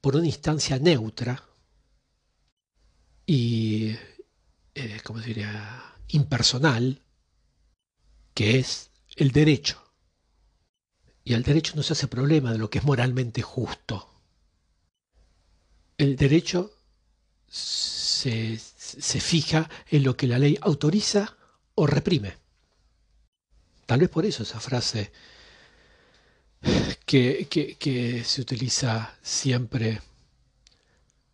por 0.00 0.16
una 0.16 0.26
instancia 0.26 0.80
neutra 0.80 1.44
y, 3.24 3.94
eh, 4.74 5.00
¿cómo 5.04 5.20
diría?, 5.20 5.94
impersonal, 6.08 7.02
que 8.34 8.58
es 8.58 8.90
el 9.14 9.30
derecho. 9.30 9.85
Y 11.26 11.34
al 11.34 11.42
derecho 11.42 11.72
no 11.74 11.82
se 11.82 11.92
hace 11.92 12.06
problema 12.06 12.52
de 12.52 12.58
lo 12.58 12.70
que 12.70 12.78
es 12.78 12.84
moralmente 12.84 13.42
justo. 13.42 14.08
El 15.98 16.14
derecho 16.14 16.70
se, 17.48 18.56
fija 18.56 19.68
en 19.90 20.04
lo 20.04 20.16
que 20.16 20.28
la 20.28 20.38
ley 20.38 20.56
autoriza 20.60 21.36
o 21.74 21.84
reprime. 21.84 22.36
Tal 23.86 23.98
vez 23.98 24.08
por 24.08 24.24
eso 24.24 24.44
esa 24.44 24.60
frase 24.60 25.10
que, 27.04 28.22
se 28.24 28.40
utiliza 28.40 29.12
siempre 29.20 30.00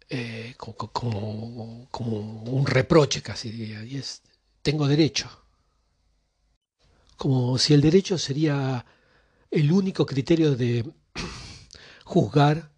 eh, 0.09 0.55
como, 0.57 1.87
un 1.91 2.65
reproche 2.65 3.21
casi 3.21 3.51
diría, 3.51 3.85
y 3.85 3.99
es 3.99 4.23
tengo 4.63 4.89
derecho. 4.89 5.29
Como 7.19 7.59
si 7.59 7.75
el 7.75 7.83
derecho 7.83 8.17
sería 8.17 8.87
el 9.53 9.71
único 9.71 10.07
criterio 10.07 10.57
de 10.57 10.91
juzgar 12.05 12.73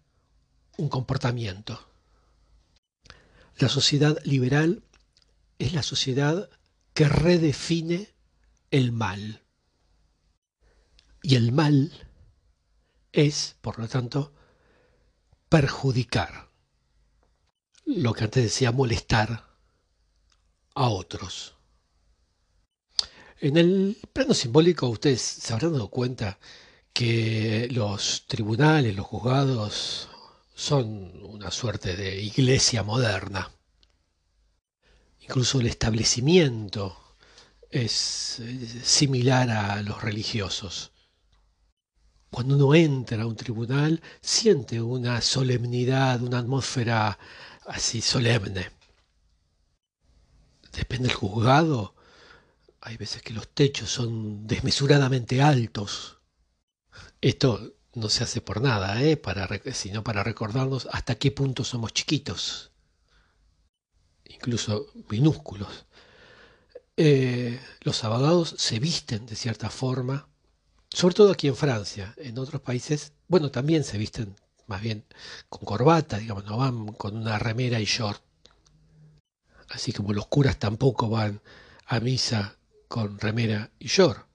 un 0.77 0.89
comportamiento. 0.89 1.87
La 3.57 3.69
sociedad 3.69 4.21
liberal 4.25 4.83
es 5.57 5.73
la 5.73 5.83
sociedad 5.83 6.49
que 6.93 7.07
redefine 7.07 8.13
el 8.71 8.91
mal. 8.91 9.41
Y 11.23 11.35
el 11.35 11.53
mal 11.53 11.93
es, 13.13 13.55
por 13.61 13.79
lo 13.79 13.87
tanto, 13.87 14.33
perjudicar. 15.47 16.51
Lo 17.85 18.13
que 18.13 18.25
antes 18.25 18.43
decía 18.43 18.73
molestar 18.73 19.45
a 20.73 20.89
otros. 20.89 21.55
En 23.39 23.55
el 23.55 23.97
plano 24.11 24.33
simbólico 24.33 24.89
ustedes 24.89 25.21
se 25.21 25.53
habrán 25.53 25.71
dado 25.73 25.89
cuenta 25.89 26.37
que 26.95 27.67
los 27.71 28.23
tribunales, 28.25 28.95
los 28.95 29.05
juzgados, 29.05 30.07
son 30.55 31.11
una 31.25 31.51
suerte 31.51 31.97
de 31.97 32.21
iglesia 32.21 32.83
moderna. 32.83 33.51
Incluso 35.19 35.59
el 35.59 35.67
establecimiento 35.67 36.97
es 37.69 38.41
similar 38.81 39.49
a 39.49 39.81
los 39.81 40.01
religiosos. 40.01 40.93
Cuando 42.31 42.55
uno 42.55 42.73
entra 42.73 43.23
a 43.23 43.27
un 43.27 43.35
tribunal, 43.35 44.01
siente 44.21 44.81
una 44.81 45.19
solemnidad, 45.19 46.21
una 46.21 46.39
atmósfera 46.39 47.19
así 47.65 47.99
solemne. 47.99 48.71
Depende 50.71 51.09
del 51.09 51.17
juzgado. 51.17 51.93
Hay 52.79 52.95
veces 52.95 53.21
que 53.21 53.33
los 53.33 53.49
techos 53.49 53.89
son 53.89 54.47
desmesuradamente 54.47 55.41
altos. 55.41 56.14
Esto 57.25 57.73
no 57.95 58.09
se 58.09 58.23
hace 58.23 58.39
por 58.39 58.61
nada, 58.61 59.01
¿eh? 59.01 59.19
sino 59.73 60.03
para 60.03 60.23
recordarnos 60.23 60.87
hasta 60.91 61.15
qué 61.15 61.31
punto 61.31 61.63
somos 61.63 61.91
chiquitos, 61.91 62.71
incluso 64.25 64.85
minúsculos. 65.09 65.87
Eh, 66.97 67.59
los 67.81 68.03
abogados 68.03 68.53
se 68.59 68.77
visten 68.77 69.25
de 69.25 69.35
cierta 69.35 69.71
forma 69.71 70.27
sobre 70.91 71.15
todo 71.15 71.31
aquí 71.31 71.47
en 71.47 71.55
Francia, 71.55 72.13
en 72.17 72.37
otros 72.37 72.61
países, 72.61 73.13
bueno, 73.27 73.49
también 73.49 73.83
se 73.83 73.97
visten 73.97 74.35
más 74.67 74.81
bien 74.81 75.03
con 75.49 75.65
corbata, 75.65 76.19
digamos, 76.19 76.45
no 76.45 76.57
van 76.57 76.93
con 76.93 77.17
una 77.17 77.39
remera 77.39 77.79
y 77.79 77.85
short. 77.85 78.21
Así 79.69 79.91
como 79.93 80.13
los 80.13 80.27
curas 80.27 80.59
tampoco 80.59 81.09
van 81.09 81.41
a 81.87 81.99
misa 81.99 82.59
con 82.87 83.19
remera 83.19 83.71
y 83.79 83.87
short. 83.87 84.27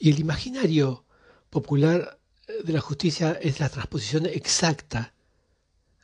Y 0.00 0.10
el 0.10 0.18
imaginario 0.18 1.06
popular 1.50 2.18
de 2.64 2.72
la 2.72 2.80
justicia 2.80 3.32
es 3.32 3.60
la 3.60 3.68
transposición 3.68 4.26
exacta 4.26 5.14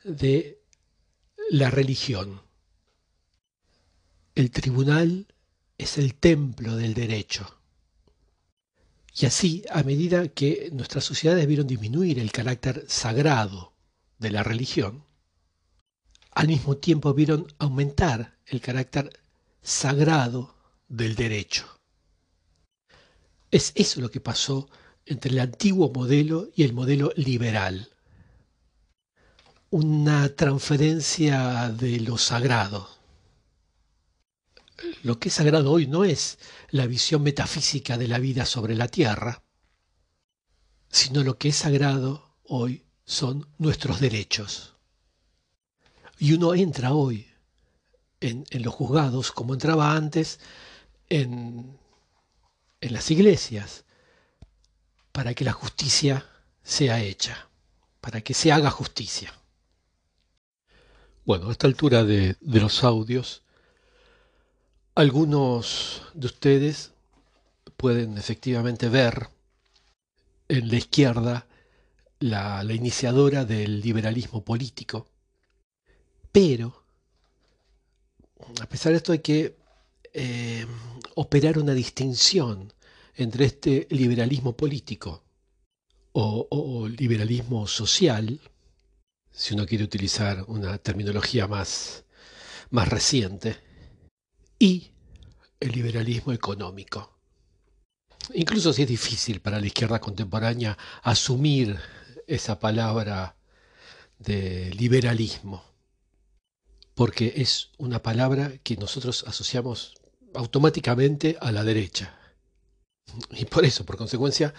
de 0.03 0.61
la 1.49 1.69
religión. 1.69 2.41
El 4.35 4.51
tribunal 4.51 5.27
es 5.77 5.97
el 5.97 6.15
templo 6.15 6.75
del 6.75 6.93
derecho. 6.93 7.59
Y 9.17 9.25
así, 9.25 9.63
a 9.71 9.83
medida 9.83 10.27
que 10.27 10.69
nuestras 10.73 11.05
sociedades 11.05 11.47
vieron 11.47 11.67
disminuir 11.67 12.19
el 12.19 12.31
carácter 12.31 12.85
sagrado 12.87 13.73
de 14.19 14.31
la 14.31 14.43
religión, 14.43 15.05
al 16.31 16.47
mismo 16.47 16.75
tiempo 16.77 17.13
vieron 17.13 17.47
aumentar 17.59 18.37
el 18.45 18.59
carácter 18.59 19.17
sagrado 19.61 20.55
del 20.89 21.15
derecho. 21.15 21.65
Es 23.51 23.71
eso 23.75 24.01
lo 24.01 24.11
que 24.11 24.19
pasó 24.19 24.69
entre 25.05 25.31
el 25.31 25.39
antiguo 25.39 25.91
modelo 25.91 26.49
y 26.55 26.63
el 26.63 26.73
modelo 26.73 27.11
liberal. 27.15 27.89
Una 29.69 30.29
transferencia 30.35 31.69
de 31.69 31.99
lo 31.99 32.17
sagrado 32.17 32.95
lo 35.03 35.19
que 35.19 35.29
es 35.29 35.35
sagrado 35.35 35.71
hoy 35.71 35.87
no 35.87 36.03
es 36.03 36.37
la 36.69 36.85
visión 36.85 37.23
metafísica 37.23 37.97
de 37.97 38.07
la 38.07 38.19
vida 38.19 38.45
sobre 38.45 38.75
la 38.75 38.87
tierra, 38.87 39.43
sino 40.89 41.23
lo 41.23 41.37
que 41.37 41.49
es 41.49 41.55
sagrado 41.55 42.35
hoy 42.43 42.83
son 43.05 43.47
nuestros 43.57 43.99
derechos. 43.99 44.75
Y 46.17 46.33
uno 46.33 46.53
entra 46.53 46.93
hoy 46.93 47.27
en, 48.19 48.45
los 48.51 48.73
juzgados 48.73 49.31
como 49.31 49.53
entraba 49.53 49.95
antes 49.95 50.39
en, 51.09 51.77
en 52.81 52.93
las 52.93 53.11
iglesias, 53.11 53.84
para 55.15 55.33
que 55.33 55.45
la 55.45 55.53
justicia 55.53 56.25
sea 56.61 57.01
hecha, 57.01 57.47
para 58.01 58.19
que 58.19 58.33
se 58.33 58.51
haga 58.51 58.69
justicia. 58.69 59.33
Bueno, 61.23 61.47
a 61.47 61.51
esta 61.53 61.67
altura 61.67 62.03
de, 62.03 62.35
los 62.41 62.83
audios, 62.83 63.41
algunos 64.93 66.01
de 66.13 66.25
ustedes 66.25 66.91
pueden 67.77 68.17
efectivamente 68.17 68.89
ver 68.89 69.29
en 70.49 70.67
la 70.67 70.75
izquierda 70.75 71.47
la, 72.19 72.61
iniciadora 72.65 73.45
del 73.45 73.79
liberalismo 73.79 74.43
político, 74.43 75.07
pero 76.33 76.83
a 78.61 78.65
pesar 78.65 78.91
de 78.91 78.97
esto 78.97 79.13
hay 79.13 79.19
que 79.19 79.55
eh, 80.11 80.67
operar 81.15 81.57
una 81.57 81.73
distinción 81.73 82.73
entre 83.15 83.45
este 83.45 83.87
liberalismo 83.91 84.55
político 84.55 85.23
o, 86.17 86.87
liberalismo 86.87 87.67
social, 87.67 88.39
si 89.31 89.53
uno 89.53 89.65
quiere 89.65 89.83
utilizar 89.83 90.45
una 90.47 90.77
terminología 90.77 91.45
más, 91.45 92.05
más 92.69 92.87
reciente, 92.87 93.57
y 94.57 94.91
el 95.59 95.71
liberalismo 95.73 96.31
económico. 96.31 97.19
Incluso 98.33 98.71
si 98.71 98.83
es 98.83 98.87
difícil 98.87 99.41
para 99.41 99.59
la 99.59 99.67
izquierda 99.67 99.99
contemporánea 99.99 100.77
asumir 101.03 101.77
esa 102.27 102.59
palabra 102.59 103.35
de 104.17 104.73
liberalismo, 104.73 105.63
porque 106.93 107.33
es 107.35 107.71
una 107.77 108.01
palabra 108.01 108.57
que 108.63 108.77
nosotros 108.77 109.25
asociamos 109.27 109.95
automáticamente 110.33 111.37
a 111.41 111.51
la 111.51 111.63
derecha. 111.65 112.17
Y 113.31 113.45
por 113.45 113.65
eso, 113.65 113.85
por 113.85 113.97
consecuencia, 113.97 114.53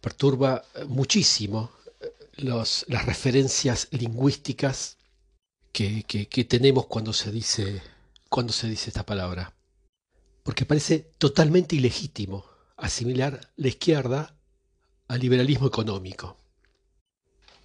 perturba 0.00 0.64
muchísimo 0.88 1.70
las 2.36 2.84
referencias 3.04 3.88
lingüísticas 3.90 4.98
que, 5.72 6.04
que, 6.04 6.44
tenemos 6.44 6.86
cuando 6.86 7.12
se, 7.12 7.30
dice, 7.30 7.82
cuando 8.28 8.52
se 8.52 8.68
dice 8.68 8.90
esta 8.90 9.04
palabra. 9.04 9.54
Porque 10.42 10.64
parece 10.64 11.10
totalmente 11.18 11.76
ilegítimo 11.76 12.44
asimilar 12.76 13.52
la 13.56 13.68
izquierda 13.68 14.36
al 15.08 15.20
liberalismo 15.20 15.66
económico. 15.66 16.38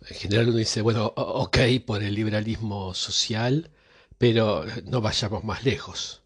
En 0.07 0.15
general 0.15 0.49
uno 0.49 0.57
dice, 0.57 0.81
bueno, 0.81 1.13
ok 1.15 1.57
por 1.85 2.01
el 2.01 2.15
liberalismo 2.15 2.93
social, 2.93 3.71
pero 4.17 4.65
no 4.85 5.01
vayamos 5.01 5.43
más 5.43 5.63
lejos. 5.63 6.21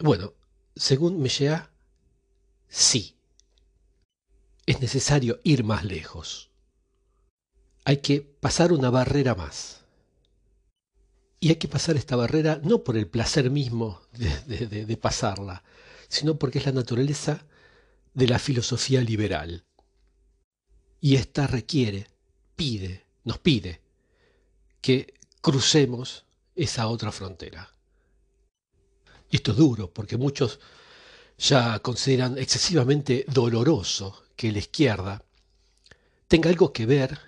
Bueno, 0.00 0.32
según 0.76 1.20
Mechea, 1.20 1.70
sí. 2.74 3.16
Es 4.66 4.80
necesario 4.80 5.40
ir 5.44 5.62
más 5.62 5.84
lejos. 5.84 6.50
Hay 7.84 7.98
que 7.98 8.20
pasar 8.20 8.72
una 8.72 8.90
barrera 8.90 9.34
más. 9.34 9.84
Y 11.38 11.50
hay 11.50 11.56
que 11.56 11.68
pasar 11.68 11.96
esta 11.96 12.16
barrera 12.16 12.60
no 12.64 12.82
por 12.82 12.96
el 12.96 13.06
placer 13.06 13.50
mismo 13.50 14.00
de, 14.12 14.96
pasarla, 14.96 15.62
sino 16.08 16.38
porque 16.38 16.58
es 16.58 16.66
la 16.66 16.72
naturaleza 16.72 17.44
de 18.14 18.26
la 18.26 18.38
filosofía 18.38 19.02
liberal. 19.02 19.64
Y 21.00 21.16
esta 21.16 21.46
requiere, 21.46 22.08
pide, 22.56 23.04
nos 23.24 23.38
pide 23.38 23.82
que 24.80 25.14
crucemos 25.42 26.24
esa 26.56 26.88
otra 26.88 27.12
frontera. 27.12 27.74
Y 29.30 29.36
esto 29.36 29.50
es 29.50 29.58
duro, 29.58 29.92
porque 29.92 30.16
muchos 30.16 30.60
ya 31.38 31.78
consideran 31.80 32.38
excesivamente 32.38 33.24
doloroso 33.28 34.24
que 34.36 34.52
la 34.52 34.58
izquierda 34.58 35.22
tenga 36.28 36.50
algo 36.50 36.72
que 36.72 36.86
ver 36.86 37.18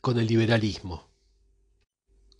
con 0.00 0.18
el 0.18 0.26
liberalismo. 0.26 1.08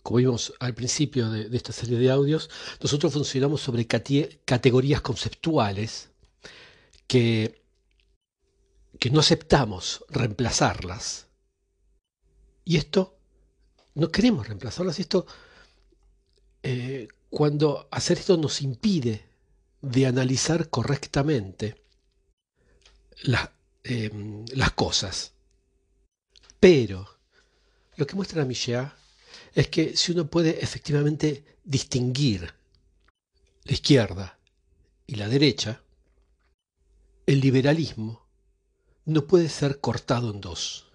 Como 0.01 0.17
vimos 0.17 0.53
al 0.59 0.73
principio 0.73 1.29
de, 1.29 1.55
esta 1.55 1.73
serie 1.73 1.97
de 1.97 2.09
audios, 2.09 2.49
nosotros 2.81 3.13
funcionamos 3.13 3.61
sobre 3.61 3.85
categorías 3.87 5.01
conceptuales 5.01 6.09
que 7.05 7.59
que 8.99 9.09
no 9.09 9.21
aceptamos 9.21 10.03
reemplazarlas. 10.09 11.27
Y 12.65 12.75
esto, 12.77 13.17
no 13.95 14.11
queremos 14.11 14.47
reemplazarlas. 14.47 14.99
Y 14.99 15.03
esto, 15.03 15.25
eh, 16.61 17.07
cuando 17.29 17.87
hacer 17.91 18.19
esto 18.19 18.37
nos 18.37 18.61
impide 18.61 19.28
de 19.81 20.05
analizar 20.05 20.69
correctamente 20.69 21.75
em, 23.83 24.45
las 24.53 24.71
cosas. 24.71 25.33
Pero 26.59 27.07
lo 27.95 28.05
que 28.05 28.15
muestra 28.15 28.45
Michel 28.45 28.87
es 29.53 29.67
que 29.67 29.95
si 29.95 30.11
uno 30.11 30.27
puede 30.27 30.63
efectivamente 30.63 31.43
distinguir 31.63 32.53
la 33.63 33.73
izquierda 33.73 34.39
y 35.07 35.15
la 35.15 35.27
derecha, 35.27 35.81
el 37.25 37.39
liberalismo 37.41 38.25
no 39.05 39.25
puede 39.25 39.49
ser 39.49 39.79
cortado 39.79 40.31
en 40.31 40.41
dos. 40.41 40.87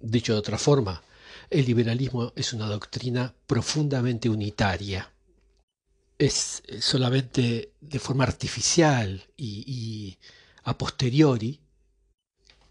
Dicho 0.00 0.32
de 0.32 0.38
otra 0.38 0.58
forma, 0.58 1.02
el 1.50 1.66
liberalismo 1.66 2.32
es 2.34 2.52
una 2.52 2.66
doctrina 2.66 3.34
profundamente 3.46 4.28
unitaria. 4.28 5.11
Es 6.22 6.62
solamente 6.78 7.72
de 7.80 7.98
forma 7.98 8.22
artificial 8.22 9.26
y, 9.36 10.16
a 10.62 10.78
posteriori 10.78 11.58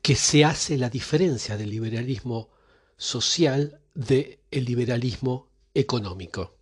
que 0.01 0.15
se 0.15 0.45
hace 0.45 0.77
la 0.77 0.89
diferencia 0.89 1.57
del 1.57 1.69
liberalismo 1.69 2.49
social 2.95 3.81
del 3.93 4.39
liberalismo 4.53 5.49
económico. 5.73 6.55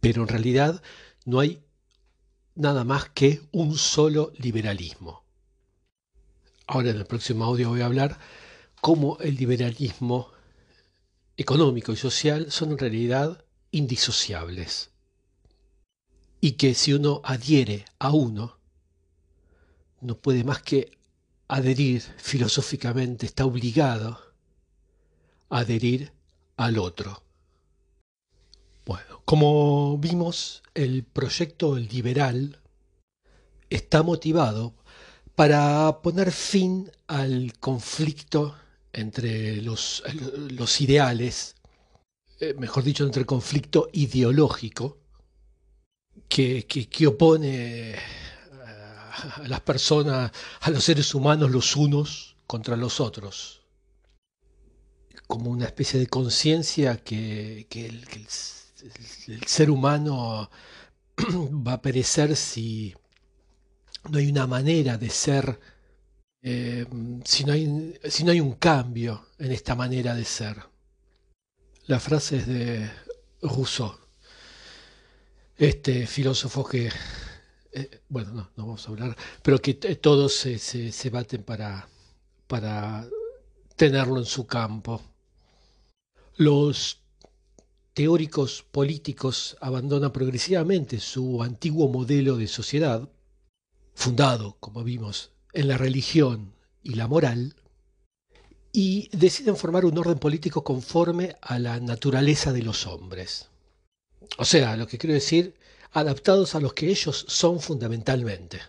Pero 0.00 0.22
en 0.22 0.28
realidad 0.28 0.82
no 1.26 1.40
hay 1.40 1.62
nada 2.54 2.84
más 2.84 3.10
que 3.10 3.42
un 3.52 3.76
solo 3.76 4.32
liberalismo. 4.38 5.22
Ahora 6.66 6.92
en 6.92 6.96
el 6.96 7.04
próximo 7.04 7.44
audio 7.44 7.68
voy 7.68 7.82
a 7.82 7.86
hablar 7.86 8.18
cómo 8.80 9.18
el 9.20 9.36
liberalismo 9.36 10.32
económico 11.36 11.92
y 11.92 11.96
social 11.96 12.50
son 12.50 12.70
en 12.70 12.78
realidad 12.78 13.44
indisociables. 13.70 14.95
Y 16.40 16.52
que 16.52 16.74
si 16.74 16.92
uno 16.92 17.20
adhiere 17.24 17.84
a 17.98 18.10
uno, 18.10 18.58
no 20.00 20.16
puede 20.16 20.44
más 20.44 20.62
que 20.62 20.90
adherir 21.48 22.02
filosóficamente, 22.18 23.26
está 23.26 23.46
obligado 23.46 24.18
a 25.48 25.58
adherir 25.58 26.12
al 26.56 26.78
otro. 26.78 27.22
Bueno, 28.84 29.22
como 29.24 29.98
vimos, 29.98 30.62
el 30.74 31.04
proyecto 31.04 31.76
liberal 31.76 32.60
está 33.68 34.02
motivado 34.02 34.74
para 35.34 36.00
poner 36.02 36.32
fin 36.32 36.90
al 37.08 37.52
conflicto 37.58 38.54
entre 38.92 39.60
los, 39.60 40.02
los 40.50 40.80
ideales, 40.80 41.56
eh, 42.40 42.54
mejor 42.58 42.84
dicho, 42.84 43.04
entre 43.04 43.20
el 43.20 43.26
conflicto 43.26 43.88
ideológico 43.92 44.98
que, 46.28 46.66
que, 46.66 47.06
opone 47.06 47.90
eh, 47.92 47.96
a 49.36 49.48
las 49.48 49.60
personas, 49.60 50.30
a 50.60 50.70
los 50.70 50.84
seres 50.84 51.14
humanos 51.14 51.50
los 51.50 51.76
unos 51.76 52.36
contra 52.46 52.76
los 52.76 53.00
otros, 53.00 53.62
como 55.26 55.50
una 55.50 55.66
especie 55.66 55.98
de 55.98 56.06
conciencia 56.06 56.96
que, 56.98 57.66
el, 57.72 58.06
el 59.28 59.46
ser 59.46 59.70
humano 59.70 60.50
va 61.66 61.74
a 61.74 61.82
perecer 61.82 62.36
si 62.36 62.94
no 64.10 64.18
hay 64.18 64.30
una 64.30 64.46
manera 64.46 64.96
de 64.96 65.10
ser, 65.10 65.58
eh, 66.42 66.86
si, 67.24 67.44
no 67.44 67.52
hay, 67.52 67.98
si 68.08 68.24
no 68.24 68.32
hay 68.32 68.40
un 68.40 68.52
cambio 68.54 69.26
en 69.38 69.52
esta 69.52 69.74
manera 69.74 70.14
de 70.14 70.24
ser. 70.24 70.62
La 71.86 72.00
frase 72.00 72.38
es 72.38 72.46
de 72.46 72.90
Rousseau, 73.42 73.94
este 75.56 76.06
filósofo 76.06 76.64
que, 76.64 76.90
eh, 77.72 78.00
bueno, 78.08 78.32
no, 78.32 78.50
no 78.56 78.66
vamos 78.66 78.86
a 78.86 78.90
hablar, 78.90 79.16
pero 79.42 79.60
que 79.60 79.74
todos 79.74 80.34
se, 80.34 80.58
se, 80.58 81.10
baten 81.10 81.42
para, 81.42 81.88
para 82.46 83.06
tenerlo 83.76 84.18
en 84.18 84.26
su 84.26 84.46
campo. 84.46 85.00
Los 86.36 87.00
teóricos 87.94 88.62
políticos 88.70 89.56
abandonan 89.60 90.12
progresivamente 90.12 91.00
su 91.00 91.42
antiguo 91.42 91.88
modelo 91.88 92.36
de 92.36 92.46
sociedad 92.46 93.08
fundado, 93.94 94.58
como 94.60 94.84
vimos, 94.84 95.32
en 95.54 95.68
la 95.68 95.78
religión 95.78 96.52
y 96.82 96.94
la 96.94 97.08
moral, 97.08 97.56
y 98.70 99.08
deciden 99.16 99.56
formar 99.56 99.86
un 99.86 99.96
orden 99.96 100.18
político 100.18 100.62
conforme 100.62 101.36
a 101.40 101.58
la 101.58 101.80
naturaleza 101.80 102.52
de 102.52 102.62
los 102.62 102.86
hombres. 102.86 103.48
O 104.38 104.44
sea, 104.44 104.76
lo 104.76 104.86
que 104.86 104.98
quiero 104.98 105.14
decir, 105.14 105.54
adaptados 105.92 106.54
a 106.54 106.60
los 106.60 106.74
que 106.74 106.88
ellos 106.88 107.24
son 107.28 107.60
fundamentalmente, 107.60 108.60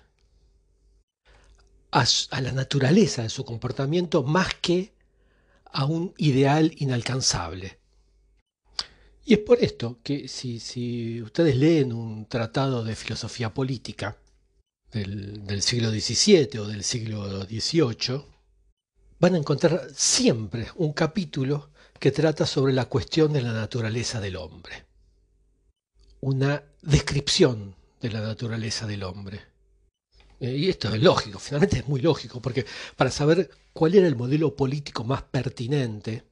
a, 1.92 2.06
la 2.42 2.52
naturaleza 2.52 3.24
de 3.24 3.30
su 3.30 3.44
comportamiento 3.44 4.24
más 4.24 4.54
que 4.56 4.94
a 5.66 5.86
un 5.86 6.14
ideal 6.18 6.74
inalcanzable. 6.78 7.80
Y 9.26 9.34
es 9.34 9.40
por 9.40 9.62
esto 9.62 10.00
que 10.04 10.28
si, 10.28 10.60
si 10.60 11.22
ustedes 11.22 11.58
leen 11.58 11.92
un 11.92 12.28
tratado 12.28 12.84
de 12.84 12.96
filosofía 12.96 13.54
política, 13.54 14.18
del, 14.92 15.62
siglo 15.62 15.92
XVII 15.92 16.60
o 16.60 16.68
del 16.68 16.84
siglo 16.84 17.46
XVIII, 17.46 18.24
van 19.20 19.36
a 19.36 19.38
encontrar 19.38 19.88
siempre 19.94 20.68
un 20.76 20.94
capítulo 20.94 21.72
que 22.00 22.12
trata 22.12 22.46
sobre 22.46 22.74
la 22.74 22.86
cuestión 22.86 23.34
de 23.34 23.42
la 23.42 23.54
naturaleza 23.54 24.22
del 24.22 24.38
hombre. 24.38 24.87
Una 26.22 26.64
descripción 26.82 27.76
de 28.02 28.10
la 28.10 28.22
naturaleza 28.22 28.86
del 28.86 29.04
hombre. 29.04 29.42
Eh, 30.40 30.56
y 30.56 30.70
esto 30.70 30.94
es 30.94 31.02
lógico, 31.02 31.40
finalmente 31.40 31.80
es 31.80 31.88
muy 31.88 32.02
lógico, 32.02 32.42
porque 32.42 32.66
para 32.96 33.10
saber 33.10 33.50
cuál 33.74 33.96
era 33.96 34.08
el 34.08 34.16
modelo 34.16 34.56
político 34.56 35.04
más 35.04 35.24
pertinente, 35.24 36.24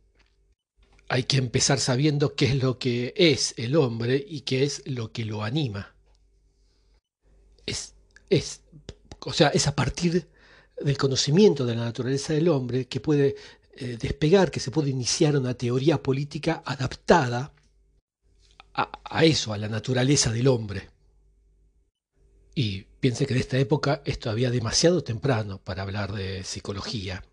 hay 1.09 1.23
que 1.23 1.37
empezar 1.37 1.79
sabiendo 1.79 2.35
qué 2.35 2.45
es 2.45 2.63
lo 2.63 2.77
que 2.77 3.13
es 3.15 3.53
el 3.57 3.75
hombre 3.75 4.23
y 4.27 4.41
qué 4.41 4.63
es 4.63 4.83
lo 4.85 5.11
que 5.11 5.25
lo 5.25 5.43
anima. 5.43 5.95
Es 7.65 7.95
es, 8.29 8.61
o 9.19 9.33
sea, 9.33 9.49
es 9.49 9.67
a 9.67 9.75
partir 9.75 10.27
del 10.81 10.97
conocimiento 10.97 11.65
de 11.65 11.75
la 11.75 11.85
naturaleza 11.85 12.33
del 12.33 12.49
hombre 12.49 12.87
que 12.87 12.99
puede 12.99 13.35
eh, 13.77 13.97
despegar, 13.99 14.51
que 14.51 14.59
se 14.59 14.71
puede 14.71 14.89
iniciar 14.89 15.37
una 15.37 15.53
teoría 15.53 16.01
política 16.01 16.63
adaptada 16.65 17.53
a, 18.75 19.23
eso, 19.23 19.53
a 19.53 19.57
la 19.57 19.69
naturaleza 19.69 20.31
del 20.31 20.47
hombre. 20.47 20.89
Y 22.53 22.85
Piense 23.05 23.27
que 23.27 23.35
de 23.35 23.39
esta 23.41 23.59
época 23.59 24.01
es 24.03 24.17
todavía 24.17 24.49
demasiado 24.49 25.03
temprano 25.03 25.59
para 25.63 25.83
hablar 25.83 26.11
de 26.11 26.43
psicología. 26.43 27.23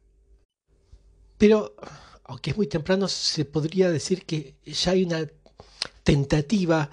Pero, 1.38 1.74
aunque 2.24 2.50
es 2.50 2.58
muy 2.58 2.66
temprano, 2.66 3.08
se 3.08 3.46
podría 3.46 3.90
decir 3.90 4.26
que 4.26 4.56
ya 4.66 4.90
hay 4.90 5.04
una 5.04 5.26
tentativa, 6.04 6.90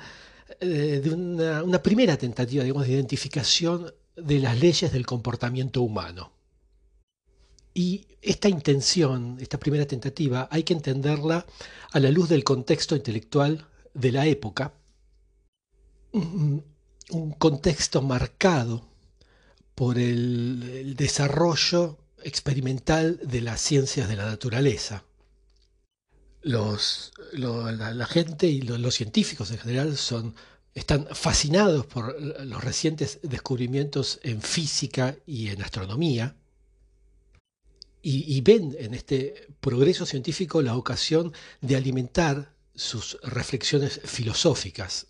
eh, 0.61 1.01
de 1.03 1.09
una, 1.09 1.61
una, 1.61 1.83
primera 1.83 2.15
tentativa, 2.15 2.63
digamos, 2.63 2.87
de 2.87 2.93
identificación 2.93 3.93
de 4.15 4.39
las 4.39 4.57
leyes 4.57 4.93
del 4.93 5.05
comportamiento 5.05 5.81
humano. 5.81 6.31
Y 7.73 8.07
esta 8.21 8.47
intención, 8.47 9.39
esta 9.41 9.59
primera 9.59 9.87
tentativa, 9.87 10.47
hay 10.49 10.63
que 10.63 10.71
entenderla 10.71 11.45
a 11.91 11.99
la 11.99 12.11
luz 12.11 12.29
del 12.29 12.45
contexto 12.45 12.95
intelectual 12.95 13.67
de 13.93 14.11
la 14.11 14.25
época, 14.25 14.73
un 16.11 17.31
contexto 17.37 18.01
marcado 18.01 18.89
por 19.79 19.97
el, 19.97 20.93
desarrollo 20.97 21.97
experimental 22.21 23.17
de 23.23 23.39
las 23.39 23.61
ciencias 23.61 24.09
de 24.09 24.17
la 24.17 24.25
naturaleza. 24.25 25.05
Los, 26.41 27.13
la, 27.31 28.05
gente 28.05 28.47
y 28.47 28.61
los, 28.61 28.93
científicos 28.93 29.51
en 29.51 29.57
general 29.57 29.95
son, 29.95 30.35
están 30.73 31.07
fascinados 31.13 31.85
por 31.85 32.21
los 32.21 32.61
recientes 32.61 33.19
descubrimientos 33.23 34.19
en 34.23 34.41
física 34.41 35.15
y 35.25 35.47
en 35.47 35.61
astronomía 35.61 36.35
y, 38.01 38.35
y 38.35 38.41
ven 38.41 38.75
en 38.79 38.93
este 38.93 39.47
progreso 39.61 40.05
científico 40.05 40.61
la 40.61 40.75
ocasión 40.75 41.31
de 41.61 41.77
alimentar 41.77 42.53
sus 42.79 43.17
reflexiones 43.21 43.99
filosóficas. 44.05 45.07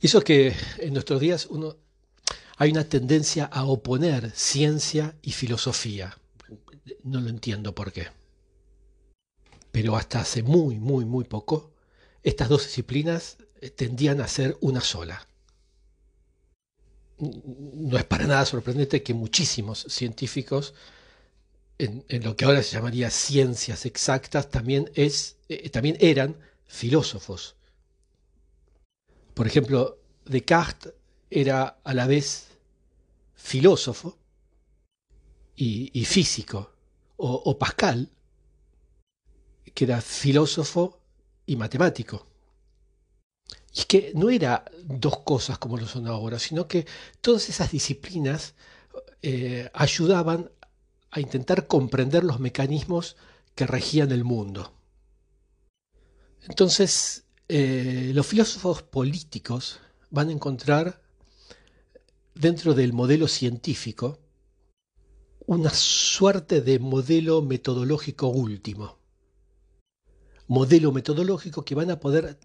Y 0.00 0.06
eso 0.06 0.18
es 0.18 0.24
que 0.24 0.54
en 0.78 0.92
nuestros 0.92 1.20
días 1.20 1.46
uno 1.46 1.76
hay 2.58 2.70
una 2.70 2.84
tendencia 2.84 3.46
a 3.46 3.64
oponer 3.64 4.30
ciencia 4.32 5.16
y 5.22 5.32
filosofía. 5.32 6.18
No 7.04 7.20
lo 7.20 7.28
entiendo 7.28 7.74
por 7.74 7.92
qué. 7.92 8.08
Pero 9.72 9.96
hasta 9.96 10.20
hace 10.20 10.42
muy, 10.42 10.78
muy, 10.78 11.04
muy 11.04 11.24
poco, 11.24 11.72
estas 12.22 12.48
dos 12.48 12.64
disciplinas 12.64 13.38
eh, 13.60 13.70
tendían 13.70 14.20
a 14.20 14.28
ser 14.28 14.56
una 14.60 14.80
sola. 14.80 15.26
No 17.18 17.96
es 17.98 18.04
para 18.04 18.26
nada 18.26 18.44
sorprendente 18.44 19.02
que 19.02 19.14
muchísimos 19.14 19.86
científicos, 19.88 20.74
en, 21.78 22.04
lo 22.22 22.36
que 22.36 22.44
ahora 22.44 22.62
se 22.62 22.72
llamaría 22.72 23.10
ciencias 23.10 23.86
exactas, 23.86 24.50
también, 24.50 24.90
es, 24.94 25.37
eh, 25.48 25.70
también 25.70 25.96
eran 26.00 26.36
filósofos. 26.66 27.56
Por 29.34 29.46
ejemplo, 29.46 29.98
Descartes 30.24 30.92
era 31.30 31.78
a 31.84 31.94
la 31.94 32.06
vez 32.06 32.48
filósofo 33.34 34.18
y, 35.56 36.04
físico, 36.04 36.72
o, 37.16 37.58
Pascal, 37.58 38.08
que 39.74 39.84
era 39.84 40.00
filósofo 40.00 41.00
y 41.46 41.56
matemático. 41.56 42.26
Y 43.74 43.80
es 43.80 43.86
que 43.86 44.12
no 44.14 44.30
era 44.30 44.64
dos 44.84 45.20
cosas 45.20 45.58
como 45.58 45.76
lo 45.76 45.86
son 45.86 46.06
ahora, 46.06 46.38
sino 46.38 46.68
que 46.68 46.86
todas 47.20 47.48
esas 47.48 47.72
disciplinas 47.72 48.54
eh, 49.22 49.68
ayudaban 49.72 50.50
a 51.10 51.20
intentar 51.20 51.66
comprender 51.66 52.22
los 52.22 52.38
mecanismos 52.38 53.16
que 53.54 53.66
regían 53.66 54.12
el 54.12 54.24
mundo. 54.24 54.77
Entonces, 56.46 57.24
eh, 57.48 58.12
los 58.14 58.26
filósofos 58.26 58.82
políticos 58.82 59.80
van 60.10 60.28
a 60.28 60.32
encontrar 60.32 61.02
dentro 62.34 62.74
del 62.74 62.92
modelo 62.92 63.26
científico 63.26 64.18
una 65.46 65.70
suerte 65.70 66.60
de 66.60 66.78
modelo 66.78 67.40
metodológico 67.40 68.28
último. 68.28 68.98
Modelo 70.46 70.92
metodológico 70.92 71.64
que 71.64 71.74
van 71.74 71.90
a 71.90 71.98
poder 71.98 72.38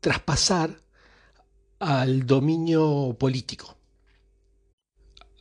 traspasar 0.00 0.80
al 1.78 2.26
dominio 2.26 3.16
político, 3.18 3.76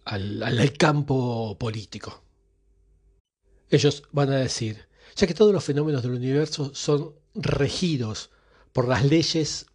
al, 0.05 0.43
al, 0.43 0.73
campo 0.73 1.57
político. 1.57 2.23
Ellos 3.69 4.03
van 4.11 4.32
a 4.32 4.38
decir, 4.38 4.88
ya 5.15 5.27
que 5.27 5.34
todos 5.34 5.53
los 5.53 5.63
fenómenos 5.63 6.03
del 6.03 6.13
universo 6.13 6.75
son 6.75 7.13
regidos 7.34 8.32
por 8.73 8.88
las 8.88 9.05
leyes 9.05 9.67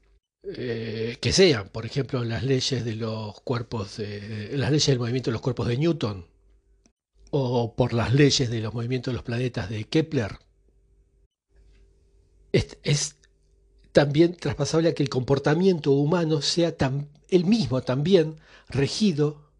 eh, 0.42 1.18
que 1.20 1.32
sean, 1.32 1.68
por 1.68 1.86
ejemplo, 1.86 2.24
las 2.24 2.44
leyes 2.44 2.84
de 2.84 2.94
los 2.94 3.40
cuerpos, 3.40 3.98
las 3.98 4.70
leyes 4.70 4.86
del 4.86 4.98
movimiento 4.98 5.30
de 5.30 5.32
los 5.32 5.42
cuerpos 5.42 5.66
de 5.66 5.76
Newton, 5.76 6.26
o 7.30 7.74
por 7.74 7.92
las 7.92 8.14
leyes 8.14 8.50
de 8.50 8.60
los 8.60 8.72
movimientos 8.72 9.12
de 9.12 9.16
los 9.16 9.24
planetas 9.24 9.68
de 9.68 9.84
Kepler, 9.84 10.38
es, 12.52 13.16
también 13.92 14.36
traspasable 14.36 14.90
a 14.90 14.94
que 14.94 15.02
el 15.02 15.08
comportamiento 15.08 15.92
humano 15.92 16.42
sea 16.42 16.74
el 17.28 17.44
mismo 17.44 17.82
también 17.82 18.36
regido 18.68 19.50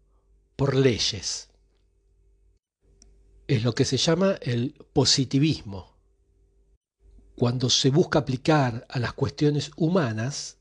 por 0.55 0.75
leyes. 0.75 1.49
Es 3.47 3.63
lo 3.63 3.73
que 3.73 3.85
se 3.85 3.97
llama 3.97 4.37
el 4.41 4.73
positivismo. 4.93 5.96
Cuando 7.37 7.69
se 7.69 7.91
busca 7.91 8.17
aplicar 8.17 8.87
a 8.89 8.97
las 8.97 9.13
cuestiones 9.13 9.69
humanas 9.75 10.57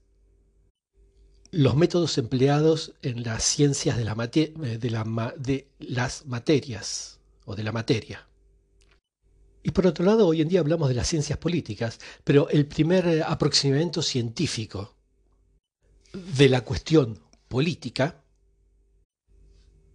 los 1.51 1.75
métodos 1.75 2.19
empleados 2.19 2.93
en 3.01 3.23
las 3.23 3.45
ciencias 3.45 3.97
de, 3.97 4.05
la 4.05 4.15
eh, 4.35 4.79
de, 4.79 5.69
las 5.79 6.27
materias 6.27 7.19
o 7.47 7.57
de 7.57 7.63
la 7.63 7.73
materia. 7.73 8.29
Y 9.63 9.71
por 9.71 9.87
otro 9.87 10.05
lado, 10.05 10.27
hoy 10.27 10.43
en 10.43 10.49
día 10.49 10.61
hablamos 10.61 10.91
de 10.91 10.95
las 10.95 11.09
ciencias 11.09 11.39
políticas, 11.39 11.99
pero 12.25 12.51
el 12.51 12.67
primer 12.67 13.07
eh, 13.07 13.23
aproximamiento 13.23 14.03
científico 14.03 14.95
de 16.13 16.51
la 16.51 16.61
cuestión 16.61 17.19
política 17.49 18.23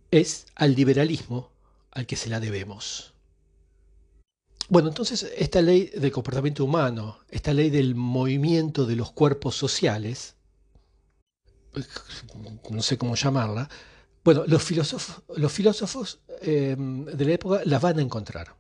es 0.10 0.48
al 0.56 0.74
liberalismo 0.74 1.52
al 1.92 2.08
que 2.08 2.16
se 2.16 2.30
la 2.30 2.40
debemos. 2.40 3.11
Bueno, 4.72 4.88
entonces 4.88 5.30
esta 5.36 5.62
ley 5.62 5.88
del 5.88 6.14
comportamiento 6.14 6.64
humano, 6.64 7.18
esta 7.30 7.54
ley 7.54 7.70
del 7.70 7.94
movimiento 7.94 8.86
de 8.86 8.96
los 8.96 9.12
cuerpos 9.12 9.54
sociales, 9.54 10.38
no 12.70 12.82
sé 12.82 12.98
cómo 12.98 13.16
llamarla, 13.16 13.70
bueno, 14.24 14.46
los 14.48 14.64
filósofos, 14.64 15.24
los 15.36 15.52
filósofos 15.52 16.22
em, 16.40 17.04
de 17.04 17.26
la 17.26 17.34
época 17.34 17.62
la 17.66 17.80
van 17.80 18.00
a 18.00 18.02
encontrar. 18.02 18.56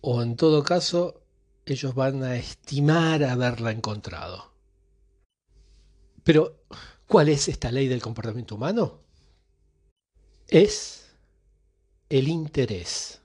O 0.00 0.20
en 0.22 0.34
todo 0.34 0.64
caso, 0.64 1.22
ellos 1.66 1.94
van 1.94 2.24
a 2.24 2.34
estimar 2.34 3.22
haberla 3.22 3.70
encontrado. 3.70 4.54
Pero, 6.24 6.64
¿cuál 7.06 7.28
es 7.28 7.46
esta 7.46 7.70
ley 7.70 7.86
del 7.86 8.02
comportamiento 8.02 8.56
humano? 8.56 9.02
Es 10.48 11.12
el 12.08 12.26
interés. 12.26 13.20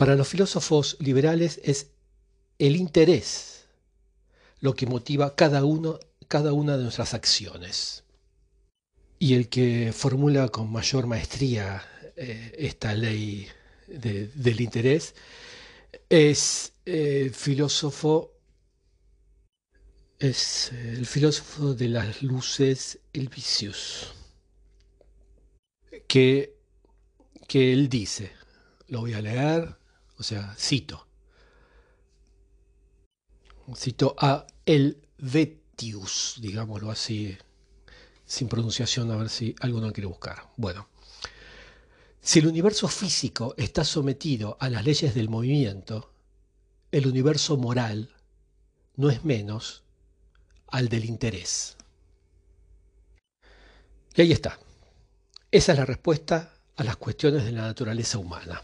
Para 0.00 0.16
los 0.16 0.28
filósofos 0.28 0.96
liberales 0.98 1.60
es 1.62 1.88
el 2.58 2.76
interés 2.76 3.66
lo 4.60 4.74
que 4.74 4.86
motiva 4.86 5.36
cada 5.36 5.62
uno 5.66 6.00
cada 6.26 6.54
una 6.54 6.78
de 6.78 6.84
nuestras 6.84 7.12
acciones. 7.12 8.04
Y 9.18 9.34
el 9.34 9.50
que 9.50 9.92
formula 9.92 10.48
con 10.48 10.72
mayor 10.72 11.06
maestría 11.06 11.82
eh, 12.16 12.50
esta 12.56 12.94
ley 12.94 13.46
del 13.88 14.62
interés 14.62 15.14
es 16.08 16.72
el 16.86 17.26
eh, 17.26 17.30
filósofo 17.34 18.32
es 20.18 20.72
el 20.72 21.04
filósofo 21.04 21.74
de 21.74 21.88
las 21.88 22.22
luces 22.22 23.00
Elvisius 23.12 24.14
que, 26.08 26.56
que 27.46 27.74
él 27.74 27.90
dice 27.90 28.32
lo 28.88 29.00
voy 29.00 29.12
a 29.12 29.20
leer 29.20 29.79
o 30.20 30.22
sea 30.22 30.54
cito 30.56 31.08
cito 33.74 34.14
a 34.18 34.46
el 34.66 35.00
digámoslo 36.40 36.90
así, 36.90 37.36
sin 38.26 38.48
pronunciación, 38.48 39.10
a 39.10 39.16
ver 39.16 39.28
si 39.28 39.54
alguno 39.60 39.92
quiere 39.92 40.06
buscar. 40.06 40.50
Bueno, 40.56 40.88
si 42.20 42.38
el 42.38 42.46
universo 42.46 42.86
físico 42.88 43.54
está 43.56 43.84
sometido 43.84 44.56
a 44.60 44.68
las 44.68 44.84
leyes 44.84 45.14
del 45.14 45.28
movimiento, 45.28 46.12
el 46.92 47.06
universo 47.06 47.56
moral 47.56 48.14
no 48.96 49.10
es 49.10 49.24
menos 49.24 49.82
al 50.66 50.88
del 50.88 51.04
interés. 51.06 51.76
Y 54.14 54.22
ahí 54.22 54.32
está. 54.32 54.58
Esa 55.50 55.72
es 55.72 55.78
la 55.78 55.86
respuesta 55.86 56.52
a 56.76 56.84
las 56.84 56.96
cuestiones 56.96 57.44
de 57.44 57.52
la 57.52 57.62
naturaleza 57.62 58.18
humana. 58.18 58.62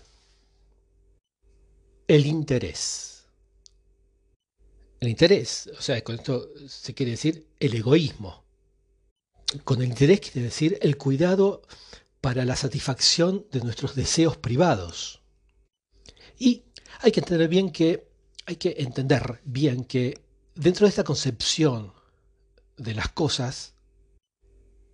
El 2.09 2.25
interés. 2.25 3.25
El 5.01 5.09
interés, 5.09 5.69
o 5.77 5.83
sea, 5.83 6.03
con 6.05 6.15
esto 6.15 6.49
se 6.69 6.95
quiere 6.95 7.13
decir 7.13 7.49
el 7.59 7.75
egoísmo. 7.75 8.45
con 9.65 9.81
el 9.83 9.89
interés 9.89 10.21
quiere 10.21 10.43
decir 10.43 10.79
el 10.83 10.97
cuidado 10.97 11.63
para 12.21 12.45
la 12.45 12.57
satisfacción 12.57 13.47
de 13.51 13.61
nuestros 13.61 13.95
deseos 13.97 14.37
privados. 14.37 15.21
Y 16.39 16.65
hay 17.01 17.11
que 17.13 17.21
entender 17.21 17.49
bien 17.49 17.71
que 17.71 18.09
hay 18.47 18.57
que 18.57 18.77
entender 18.79 19.41
bien 19.45 19.85
que 19.85 20.21
dentro 20.55 20.87
de 20.87 20.91
esta 20.91 21.05
concepción 21.05 21.93
de 22.77 22.95
las 22.95 23.09
cosas, 23.09 23.75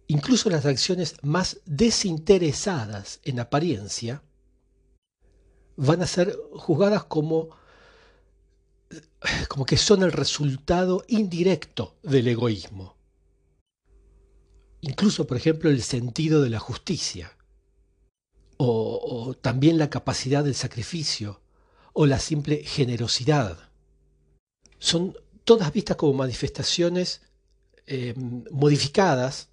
incluso 0.07 0.49
las 0.49 0.65
acciones 0.65 1.17
más 1.23 1.61
desinteresadas 1.67 3.21
en 3.25 3.41
apariencia 3.41 4.23
van 5.77 6.03
a 6.03 6.07
ser 6.07 6.37
juzgadas 6.53 7.05
como 7.05 7.51
como 9.49 9.65
que 9.65 9.77
son 9.77 10.03
el 10.03 10.13
resultado 10.13 11.05
indirecto 11.09 11.95
del 12.03 12.29
egoísmo. 12.29 12.97
Incluso, 14.81 15.27
por 15.27 15.37
ejemplo, 15.37 15.71
el 15.71 15.83
sentido 15.83 16.43
de 16.43 16.51
la 16.51 16.59
justicia, 16.59 17.37
o, 18.57 19.35
también 19.41 19.79
la 19.79 19.91
capacidad 19.91 20.45
del 20.45 20.55
sacrificio, 20.55 21.41
o 21.93 22.07
la 22.07 22.19
simple 22.19 22.65
generosidad. 22.65 23.71
Son 24.79 25.17
todas 25.45 25.73
vistas 25.73 25.97
como 25.97 26.15
manifestaciones 26.15 27.23
eh, 27.87 28.15
modificadas 28.51 29.49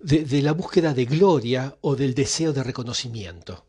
de, 0.00 0.42
la 0.42 0.52
búsqueda 0.52 0.94
de 0.94 1.04
gloria 1.04 1.76
o 1.80 1.96
del 1.96 2.14
deseo 2.14 2.52
de 2.52 2.62
reconocimiento. 2.62 3.67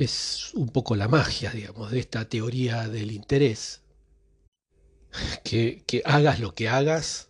Es 0.00 0.54
un 0.54 0.70
poco 0.70 0.96
la 0.96 1.08
magia, 1.08 1.50
digamos, 1.50 1.90
de 1.90 1.98
esta 1.98 2.26
teoría 2.26 2.88
del 2.88 3.12
interés. 3.12 3.82
Que, 5.44 5.84
que 5.86 6.00
hagas 6.06 6.40
lo 6.40 6.54
que 6.54 6.70
hagas, 6.70 7.28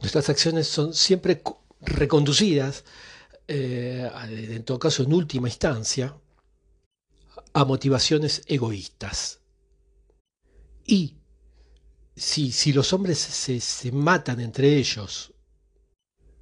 nuestras 0.00 0.30
acciones 0.30 0.66
son 0.66 0.94
siempre 0.94 1.42
reconducidas, 1.82 2.84
eh, 3.48 4.10
en 4.30 4.64
todo 4.64 4.78
caso 4.78 5.02
en 5.02 5.12
última 5.12 5.48
instancia, 5.48 6.16
a 7.52 7.64
motivaciones 7.66 8.44
egoístas. 8.46 9.40
Y 10.86 11.18
si, 12.16 12.50
si 12.50 12.72
los 12.72 12.94
hombres 12.94 13.18
se, 13.18 13.60
se 13.60 13.92
matan 13.92 14.40
entre 14.40 14.78
ellos, 14.78 15.34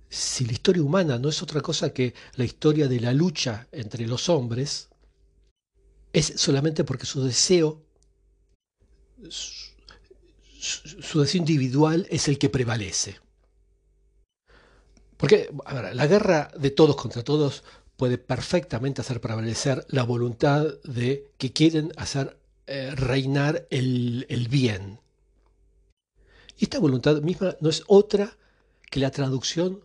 si 0.08 0.44
la 0.44 0.52
historia 0.52 0.84
humana 0.84 1.18
no 1.18 1.28
es 1.28 1.42
otra 1.42 1.60
cosa 1.62 1.92
que 1.92 2.14
la 2.36 2.44
historia 2.44 2.86
de 2.86 3.00
la 3.00 3.12
lucha 3.12 3.66
entre 3.72 4.06
los 4.06 4.28
hombres, 4.28 4.89
es 6.12 6.32
solamente 6.36 6.84
porque 6.84 7.06
su 7.06 7.22
deseo, 7.22 7.82
su, 10.58 11.20
deseo 11.20 11.38
individual 11.38 12.06
es 12.10 12.28
el 12.28 12.38
que 12.38 12.48
prevalece. 12.48 13.20
Porque 15.16 15.50
la 15.92 16.06
guerra 16.06 16.50
de 16.58 16.70
todos 16.70 16.96
contra 16.96 17.22
todos 17.22 17.62
puede 17.96 18.16
perfectamente 18.16 19.02
hacer 19.02 19.20
prevalecer 19.20 19.84
la 19.88 20.04
voluntad 20.04 20.66
de 20.84 21.30
que 21.36 21.52
quieren 21.52 21.92
hacer 21.96 22.38
eh, 22.66 22.92
reinar 22.94 23.66
el, 23.70 24.26
el 24.30 24.48
bien. 24.48 25.00
Y 26.56 26.64
esta 26.64 26.78
voluntad 26.78 27.20
misma 27.20 27.56
no 27.60 27.68
es 27.68 27.84
otra 27.86 28.36
que 28.90 29.00
la 29.00 29.10
traducción 29.10 29.82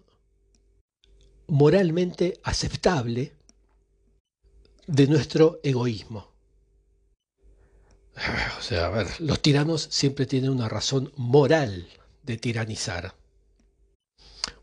moralmente 1.48 2.40
aceptable 2.44 3.35
de 4.88 5.08
nuestro 5.08 5.60
egoísmo. 5.64 6.34
O 8.60 8.62
sea, 8.62 8.88
a 8.88 8.90
ver, 8.90 9.08
los 9.20 9.42
tiranos 9.42 9.88
siempre 9.92 10.26
tienen 10.26 10.50
una 10.50 10.70
razón 10.70 11.12
moral 11.18 11.88
de 12.24 12.38
tiranizar. 12.38 13.14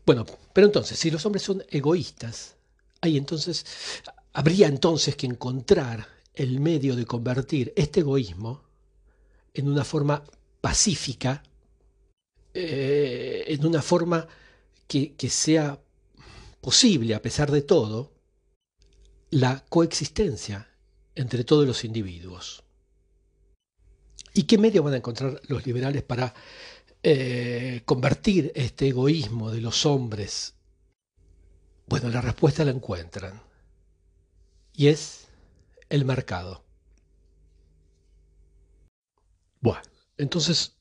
Bueno, 0.05 0.25
pero 0.51 0.67
entonces, 0.67 0.99
si 0.99 1.09
los 1.09 1.25
hombres 1.25 1.43
son 1.43 1.63
egoístas, 1.69 2.55
hay 2.99 3.17
entonces, 3.17 3.65
habría 4.33 4.67
entonces 4.67 5.15
que 5.15 5.27
encontrar 5.27 6.07
el 6.33 6.59
medio 6.59 6.95
de 6.95 7.05
convertir 7.05 7.71
este 7.75 8.01
egoísmo 8.01 8.63
en 9.53 9.69
una 9.69 9.85
forma 9.85 10.23
pacífica, 10.59 11.43
eh, 12.53 13.45
en 13.47 13.65
una 13.65 13.81
forma 13.81 14.27
que, 14.87 15.13
que 15.13 15.29
sea 15.29 15.79
posible, 16.59 17.13
a 17.15 17.21
pesar 17.21 17.51
de 17.51 17.61
todo, 17.61 18.12
la 19.33 19.65
coexistencia 19.67 20.67
entre 21.15 21.43
todos 21.43 21.65
los 21.65 21.83
individuos. 21.83 22.63
¿Y 24.31 24.43
qué 24.43 24.59
medio 24.59 24.83
van 24.83 24.93
a 24.93 24.97
encontrar 24.97 25.41
los 25.47 25.65
liberales 25.65 26.03
para 26.03 26.35
eh, 27.01 27.81
convertir 27.85 28.51
este 28.53 28.89
egoísmo 28.89 29.49
de 29.49 29.59
los 29.61 29.87
hombres? 29.87 30.53
Bueno, 31.87 32.09
la 32.09 32.21
respuesta 32.21 32.63
la 32.63 32.71
encuentran. 32.71 33.41
Y 34.71 34.87
es 34.87 35.27
el 35.89 36.05
mercado. 36.05 36.63
Bueno, 39.61 39.81
entonces 40.17 40.75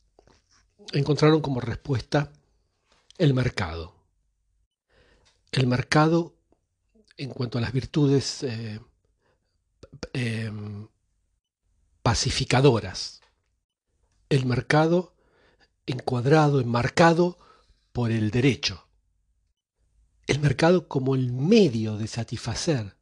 encontraron 0.93 1.41
como 1.41 1.63
respuesta 1.63 2.31
el 3.17 3.33
mercado. 3.33 3.95
El 5.53 5.67
mercado 5.67 6.35
en 7.17 7.31
cuanto 7.31 7.59
a 7.59 7.61
las 7.61 7.73
virtudes 7.73 8.43
eh, 8.43 8.81
em, 10.13 10.89
pacificadoras. 12.03 13.21
El 14.29 14.47
mercado 14.47 15.15
encuadrado, 15.87 16.61
enmarcado 16.61 17.39
por 17.93 18.11
el 18.11 18.31
derecho. 18.31 18.87
El 20.27 20.39
mercado 20.41 20.89
como 20.89 21.15
el 21.15 21.33
medio 21.33 21.97
de 21.97 22.07
satisfacer 22.07 22.97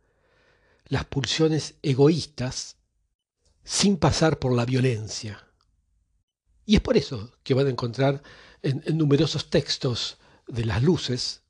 las 0.86 1.04
pulsiones 1.04 1.76
egoístas 1.82 2.76
sin 3.62 3.96
pasar 3.96 4.38
por 4.38 4.54
la 4.54 4.64
violencia. 4.64 5.46
Y 6.66 6.76
es 6.76 6.80
por 6.80 6.96
eso 6.96 7.32
que 7.42 7.54
van 7.54 7.66
a 7.66 7.70
encontrar 7.70 8.22
en, 8.62 8.82
numerosos 8.96 9.50
textos 9.50 10.18
de 10.46 10.64
las 10.64 10.82
luces 10.82 11.42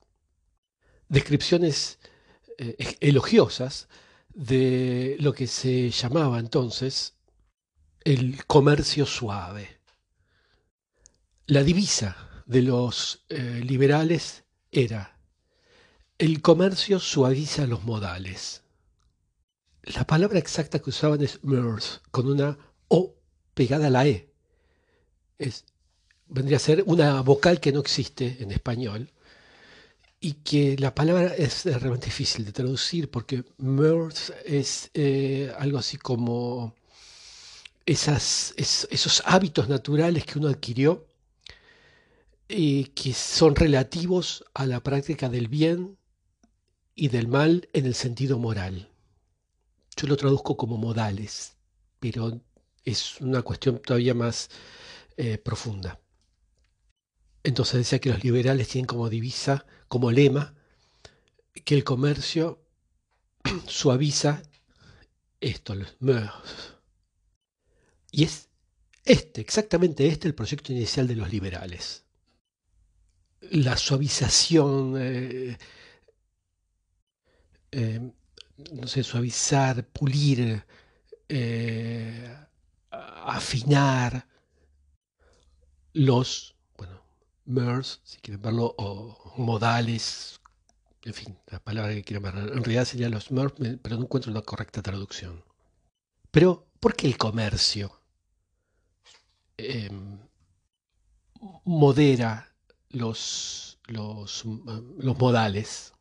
descripciones 1.08 1.98
eh, 2.62 2.98
elogiosas 3.00 3.88
de 4.34 5.16
lo 5.18 5.32
que 5.32 5.46
se 5.46 5.88
llamaba 5.88 6.38
entonces 6.38 7.14
el 8.04 8.44
comercio 8.44 9.06
suave. 9.06 9.80
La 11.46 11.64
divisa 11.64 12.42
de 12.44 12.61
los 12.61 13.24
eh, 13.30 13.62
liberales 13.64 14.44
era 14.70 15.16
el 16.18 16.42
comercio 16.42 17.00
suaviza 17.00 17.66
los 17.66 17.84
modales. 17.84 18.62
La 19.82 20.06
palabra 20.06 20.38
exacta 20.38 20.80
que 20.80 20.90
usaban 20.90 21.22
es 21.22 21.42
mirth, 21.42 22.02
con 22.11 22.26
una 22.26 22.58
O 22.88 23.14
pegada 23.54 23.86
a 23.86 23.90
la 23.90 24.06
E. 24.06 24.28
Es, 25.38 25.64
vendría 26.26 26.58
a 26.58 26.61
ser 26.61 26.84
una 26.84 27.22
vocal 27.22 27.58
que 27.58 27.72
no 27.72 27.80
existe 27.80 28.36
en 28.40 28.52
español 28.52 29.11
y 30.21 30.35
que 30.35 30.77
la 30.79 30.95
palabra 30.95 31.35
es 31.35 31.64
realmente 31.64 32.07
difícil 32.07 32.45
de 32.45 32.53
traducir 32.53 33.11
porque 33.11 33.43
mirth 33.57 34.31
es 34.45 34.91
eh, 34.93 35.53
algo 35.59 35.79
así 35.79 35.97
como 35.97 36.75
esas, 37.87 38.55
esos 38.57 39.23
hábitos 39.25 39.68
naturales 39.68 40.27
que 40.27 40.39
uno 40.39 40.49
adquirió 40.49 41.07
y 42.49 42.85
que 42.87 43.14
son 43.14 43.57
relativos 43.57 44.45
a 44.53 44.66
la 44.66 44.83
práctica 44.83 45.31
del 45.31 45.49
bien 45.49 45.97
y 46.95 47.09
del 47.09 47.27
mal 47.27 47.68
en 47.73 47.87
el 47.87 47.95
sentido 47.95 48.39
moral. 48.39 48.91
Yo 49.97 50.07
lo 50.07 50.16
traduzco 50.16 50.57
como 50.57 50.77
modales, 50.77 51.55
pero 51.99 52.41
es 52.85 53.21
una 53.21 53.43
cuestión 53.43 53.79
todavía 53.79 54.14
más 54.14 54.51
eh, 55.16 55.39
profunda. 55.39 55.99
Entonces 57.43 57.78
decía 57.78 58.01
que 58.01 58.11
los 58.11 58.22
liberales 58.24 58.68
tienen 58.68 58.86
como 58.86 59.09
divisa, 59.09 59.66
como 59.88 60.11
lema, 60.11 60.55
que 61.64 61.74
el 61.74 61.84
comercio 61.84 62.61
suaviza 63.66 64.43
esto, 65.41 65.74
los. 65.74 65.97
Y 68.12 68.24
es 68.24 68.49
este, 69.05 69.41
exactamente 69.41 70.07
este, 70.07 70.28
el 70.28 70.34
proyecto 70.34 70.72
inicial 70.72 71.09
de 71.09 71.16
los 71.16 71.30
liberales 71.30 72.05
la 73.51 73.76
suavización, 73.76 74.95
eh, 74.99 75.59
eh, 77.72 78.12
no 78.72 78.86
sé, 78.86 79.03
suavizar, 79.03 79.86
pulir, 79.86 80.64
eh, 81.28 82.36
afinar 82.91 84.26
los, 85.93 86.55
MERS, 87.51 88.01
si 88.05 88.18
quieren 88.18 88.42
verlo, 88.42 88.74
o 88.78 89.34
modales, 89.36 90.40
en 91.03 91.14
fin, 91.14 91.38
la 91.46 91.59
palabra 91.61 91.92
que 91.94 92.05
quieren 92.05 92.22
ver. 92.22 92.36
En 92.36 92.64
realidad 92.64 92.84
serían 92.84 93.11
los 93.12 93.30
MERS, 93.30 93.55
pero 93.82 93.96
no 93.96 94.03
encuentro 94.03 94.32
la 94.32 94.42
correcta 94.42 94.82
traducción. 94.82 95.44
Pero, 96.30 96.66
¿por 96.78 96.94
qué 96.94 97.07
el 97.07 97.18
comercio 97.18 98.01
em, 99.57 100.18
modera 101.64 102.55
los, 102.90 103.78
los, 103.86 104.44
los 104.44 105.18
modales? 105.18 105.92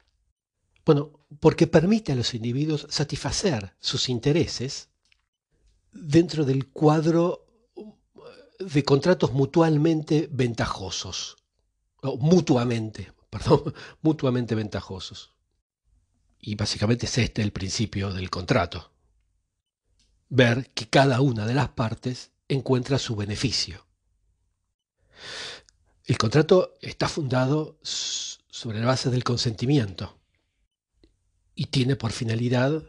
Bueno, 0.85 1.11
porque 1.39 1.67
permite 1.67 2.11
a 2.11 2.15
los 2.15 2.33
individuos 2.33 2.87
satisfacer 2.89 3.75
sus 3.79 4.09
intereses 4.09 4.89
dentro 5.91 6.45
del 6.45 6.69
cuadro 6.69 7.45
de 8.59 8.83
contratos 8.83 9.31
mutuamente 9.31 10.27
ventajosos, 10.31 11.37
o 12.01 12.17
mutuamente, 12.17 13.13
perdón, 13.29 13.73
mutuamente 14.01 14.55
ventajosos. 14.55 15.33
Y 16.39 16.55
básicamente 16.55 17.05
es 17.05 17.17
este 17.17 17.41
el 17.41 17.51
principio 17.51 18.13
del 18.13 18.29
contrato. 18.29 18.91
Ver 20.29 20.69
que 20.71 20.87
cada 20.87 21.21
una 21.21 21.45
de 21.45 21.53
las 21.53 21.69
partes 21.69 22.31
encuentra 22.47 22.97
su 22.97 23.15
beneficio. 23.15 23.85
El 26.05 26.17
contrato 26.17 26.75
está 26.81 27.07
fundado 27.07 27.77
sobre 27.81 28.79
la 28.79 28.87
base 28.87 29.09
del 29.09 29.23
consentimiento 29.23 30.17
y 31.55 31.65
tiene 31.65 31.95
por 31.95 32.11
finalidad 32.11 32.83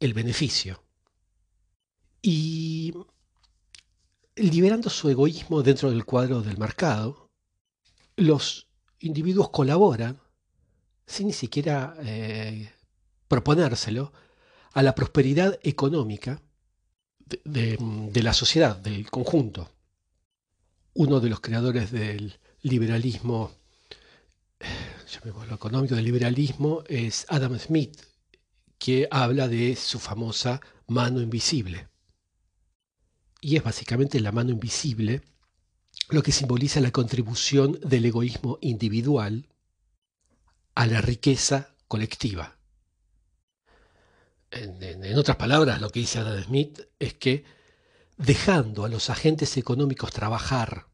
el 0.00 0.14
beneficio. 0.14 0.82
Y 2.22 2.94
liberando 4.36 4.88
su 4.88 5.10
egoísmo 5.10 5.62
dentro 5.62 5.90
del 5.90 6.04
cuadro 6.04 6.40
del 6.40 6.56
mercado, 6.56 7.21
los 8.22 8.68
individuos 9.00 9.50
colaboran, 9.50 10.20
sin 11.06 11.28
ni 11.28 11.32
siquiera 11.32 11.94
eh, 12.00 12.72
proponérselo, 13.28 14.12
a 14.72 14.82
la 14.82 14.94
prosperidad 14.94 15.58
económica 15.62 16.40
de, 17.44 18.22
la 18.22 18.32
sociedad, 18.32 18.76
del 18.76 19.10
conjunto. 19.10 19.70
Uno 20.94 21.20
de 21.20 21.30
los 21.30 21.40
creadores 21.40 21.90
del 21.90 22.38
liberalismo, 22.62 23.50
llamémoslo 25.10 25.54
económico, 25.54 25.94
del 25.94 26.04
liberalismo, 26.04 26.84
es 26.88 27.26
Adam 27.28 27.58
Smith, 27.58 28.00
que 28.78 29.08
habla 29.10 29.48
de 29.48 29.76
su 29.76 29.98
famosa 29.98 30.60
mano 30.86 31.20
invisible. 31.20 31.88
Y 33.40 33.56
es 33.56 33.64
básicamente 33.64 34.20
la 34.20 34.32
mano 34.32 34.50
invisible 34.50 35.22
lo 36.08 36.22
que 36.22 36.32
simboliza 36.32 36.80
la 36.80 36.90
contribución 36.90 37.78
del 37.82 38.04
egoísmo 38.04 38.58
individual 38.60 39.48
a 40.74 40.86
la 40.86 41.00
riqueza 41.00 41.74
colectiva. 41.88 42.58
En, 44.50 45.18
otras 45.18 45.36
palabras, 45.36 45.80
lo 45.80 45.90
que 45.90 46.00
dice 46.00 46.18
Adam 46.18 46.42
Smith 46.42 46.80
es 46.98 47.14
que 47.14 47.44
dejando 48.18 48.84
a 48.84 48.88
los 48.88 49.08
agentes 49.08 49.56
económicos 49.56 50.12
trabajar 50.12 50.88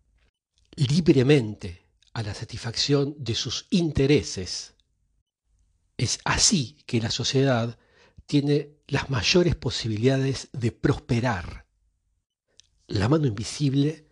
libremente 0.77 1.83
a 2.13 2.23
la 2.23 2.35
satisfacción 2.35 3.17
de 3.19 3.35
sus 3.35 3.67
intereses, 3.71 4.75
es 5.97 6.21
así 6.25 6.79
que 6.87 7.01
la 7.01 7.11
sociedad 7.11 7.79
tiene 8.27 8.77
las 8.87 9.11
mayores 9.11 9.57
posibilidades 9.57 10.49
de 10.53 10.71
prosperar. 10.71 11.67
La 12.87 13.09
mano 13.09 13.27
invisible 13.27 14.08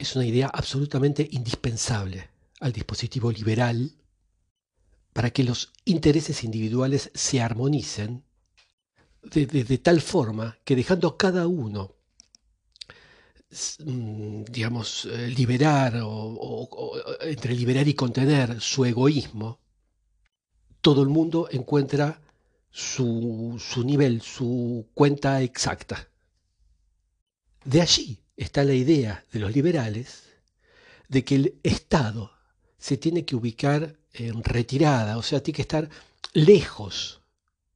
es 0.00 0.16
una 0.16 0.24
idea 0.24 0.48
absolutamente 0.48 1.28
indispensable 1.30 2.30
al 2.60 2.72
dispositivo 2.72 3.30
liberal 3.30 3.92
para 5.12 5.30
que 5.30 5.44
los 5.44 5.72
intereses 5.84 6.42
individuales 6.42 7.10
se 7.14 7.42
armonicen 7.42 8.24
de, 9.22 9.78
tal 9.78 10.00
forma 10.00 10.56
que 10.64 10.74
dejando 10.74 11.06
a 11.06 11.18
cada 11.18 11.46
uno 11.46 11.94
mm, 13.84 14.44
digamos, 14.44 15.04
eh, 15.04 15.28
liberar 15.28 16.00
o, 16.02 16.92
entre 17.20 17.52
liberar 17.54 17.86
y 17.86 17.92
contener 17.92 18.58
su 18.58 18.86
egoísmo, 18.86 19.58
todo 20.80 21.02
el 21.02 21.10
mundo 21.10 21.48
encuentra 21.50 22.22
su, 22.70 23.62
su 23.62 23.84
nivel, 23.84 24.22
su 24.22 24.86
cuenta 24.94 25.42
exacta. 25.42 26.08
De 27.64 27.82
allí 27.82 28.19
está 28.40 28.64
la 28.64 28.72
idea 28.72 29.26
de 29.32 29.38
los 29.38 29.54
liberales 29.54 30.22
de 31.08 31.24
que 31.24 31.34
el 31.34 31.60
Estado 31.62 32.32
se 32.78 32.96
tiene 32.96 33.26
que 33.26 33.36
ubicar 33.36 33.98
en 34.14 34.42
retirada, 34.42 35.18
o 35.18 35.22
sea, 35.22 35.42
tiene 35.42 35.56
que 35.56 35.62
estar 35.62 35.90
lejos 36.32 37.20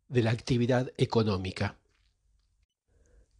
de 0.08 0.22
la 0.22 0.30
actividad 0.30 0.90
económica. 0.96 1.76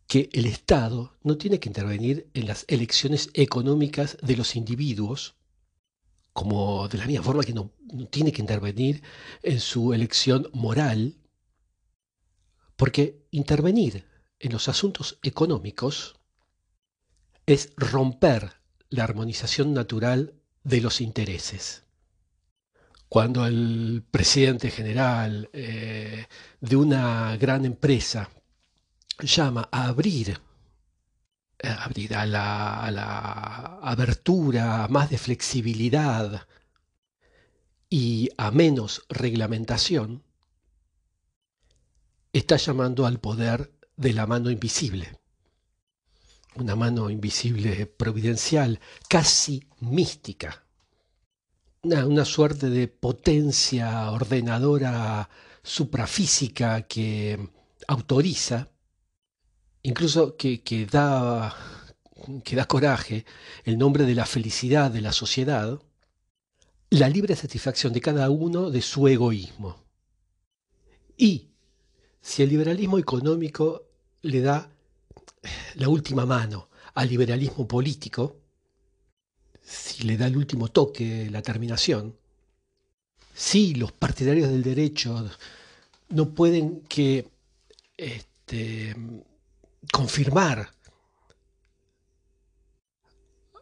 Que 0.07 0.29
el 0.35 0.45
Estado 0.45 1.17
no 1.23 1.39
tiene 1.39 1.59
que 1.59 1.71
intervenir 1.71 2.29
en 2.35 2.47
las 2.47 2.67
elecciones 2.69 3.31
económicas 3.33 4.19
de 4.21 4.37
los 4.37 4.55
individuos, 4.55 5.35
como 6.35 6.89
de 6.89 6.99
la 6.99 7.07
misma 7.07 7.25
forma 7.25 7.45
que 7.45 7.55
no, 7.55 7.71
no 7.91 8.07
tiene 8.07 8.33
que 8.33 8.43
intervenir 8.43 9.03
en 9.43 9.61
su 9.61 9.95
elección 9.95 10.51
moral, 10.53 11.17
porque 12.77 13.25
intervenir 13.31 14.05
en 14.41 14.53
los 14.53 14.69
asuntos 14.69 15.19
económicos 15.23 16.17
es 17.47 17.73
romper 17.77 18.55
la 18.89 19.05
armonización 19.05 19.75
natural 19.75 20.35
de 20.63 20.81
los 20.81 21.01
intereses. 21.01 21.83
Cuando 23.09 23.47
el 23.47 24.05
presidente 24.11 24.71
general 24.71 25.51
eh, 25.53 26.27
de 26.61 26.77
una 26.77 27.37
gran 27.37 27.65
empresa 27.65 28.31
llama 29.21 29.69
a 29.71 29.87
abrir, 29.87 30.41
abrir 31.63 32.15
a 32.15 32.27
la, 32.27 32.85
a 32.85 32.91
la 32.91 33.79
abertura, 33.83 34.85
a 34.85 34.89
más 34.89 35.11
de 35.11 35.19
flexibilidad 35.19 36.47
y 37.89 38.31
a 38.37 38.51
menos 38.51 39.05
reglamentación, 39.09 40.25
está 42.33 42.57
llamando 42.57 43.07
al 43.07 43.21
poder 43.21 43.73
de 43.97 44.13
la 44.13 44.27
mano 44.27 44.51
invisible 44.51 45.21
una 46.57 46.77
mano 46.77 47.11
invisible 47.11 47.87
providencial, 47.87 48.81
casi 49.09 49.67
mística, 49.81 50.65
una, 51.83 52.25
suerte 52.25 52.71
de 52.71 52.89
potencia 52.89 54.11
ordenadora 54.11 55.29
suprafísica 55.63 56.83
que 56.83 57.51
autoriza, 57.87 58.71
incluso 59.83 60.37
que, 60.37 60.63
que, 60.63 60.87
da, 60.87 61.55
que 62.43 62.57
da 62.57 62.67
coraje, 62.67 63.27
el 63.65 63.77
nombre 63.77 64.05
de 64.05 64.15
la 64.15 64.27
felicidad 64.27 64.91
de 64.91 65.03
la 65.03 65.13
sociedad, 65.13 65.79
la 66.91 67.09
libre 67.09 67.37
satisfacción 67.37 67.93
de 67.93 68.01
cada 68.01 68.31
uno 68.31 68.71
de 68.71 68.81
su 68.81 69.09
egoísmo. 69.09 69.85
Y 71.17 71.51
si 72.21 72.43
el 72.43 72.49
liberalismo 72.51 72.99
económico 72.99 73.89
le 74.23 74.41
da 74.41 74.74
la 75.75 75.89
última 75.89 76.27
mano 76.27 76.69
al 76.95 77.09
liberalismo 77.09 77.67
político, 77.67 78.37
si 79.61 80.05
le 80.05 80.17
da 80.17 80.27
el 80.27 80.37
último 80.37 80.69
toque, 80.69 81.29
la 81.31 81.43
terminación, 81.43 82.17
si 83.35 83.75
los 83.75 83.93
partidarios 83.93 84.51
del 84.51 84.63
derecho 84.63 85.29
no 86.11 86.31
pueden 86.31 86.83
que 86.83 87.29
este, 87.97 88.95
confirmar 89.93 90.71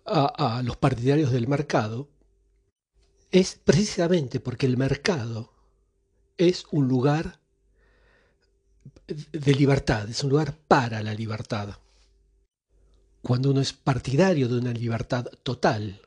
a, 0.05 0.59
a 0.59 0.63
los 0.63 0.77
partidarios 0.77 1.31
del 1.33 1.49
mercado, 1.49 2.09
es 3.31 3.59
precisamente 3.65 4.41
porque 4.41 4.67
el 4.67 4.77
mercado 4.77 5.53
es 6.37 6.67
un 6.71 6.89
lugar 6.89 7.42
de 9.15 9.55
libertad, 9.55 10.09
es 10.09 10.23
un 10.25 10.31
lugar 10.31 10.57
para 10.69 11.03
la 11.03 11.15
libertad. 11.15 11.77
Cuando 13.23 13.51
uno 13.51 13.61
es 13.61 13.73
partidario 13.73 14.49
de 14.49 14.59
una 14.59 14.73
libertad 14.73 15.27
total, 15.43 16.01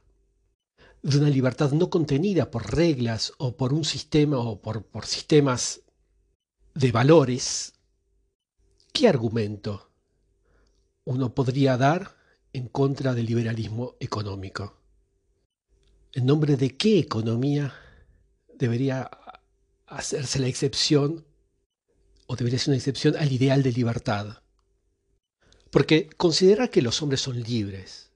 de 1.02 1.18
una 1.18 1.30
libertad 1.30 1.72
no 1.72 1.90
contenida 1.90 2.52
por 2.52 2.76
reglas 2.76 3.34
o 3.38 3.56
por 3.56 3.74
un 3.74 3.86
sistema 3.86 4.38
o 4.38 4.62
por, 4.62 4.84
por 4.84 5.06
sistemas 5.06 5.82
de 6.74 6.92
valores, 6.92 7.74
¿qué 8.92 9.08
argumento 9.08 9.90
uno 11.06 11.34
podría 11.34 11.78
dar 11.78 12.16
en 12.54 12.68
contra 12.68 13.14
del 13.14 13.28
liberalismo 13.28 13.96
económico? 14.00 14.78
¿En 16.14 16.26
nombre 16.26 16.58
de 16.58 16.76
qué 16.76 17.00
economía 17.00 17.74
debería 18.58 19.10
hacerse 19.88 20.40
la 20.40 20.48
excepción 20.48 21.25
o 22.28 22.36
debería 22.36 22.60
ser 22.60 22.70
una 22.70 22.78
excepción 22.78 23.16
al 23.18 23.32
ideal 23.32 23.64
de 23.64 23.72
libertad. 23.72 24.42
Porque 25.70 26.08
considerar 26.10 26.70
que 26.70 26.82
los 26.82 27.02
hombres 27.02 27.22
son 27.22 27.42
libres, 27.42 28.12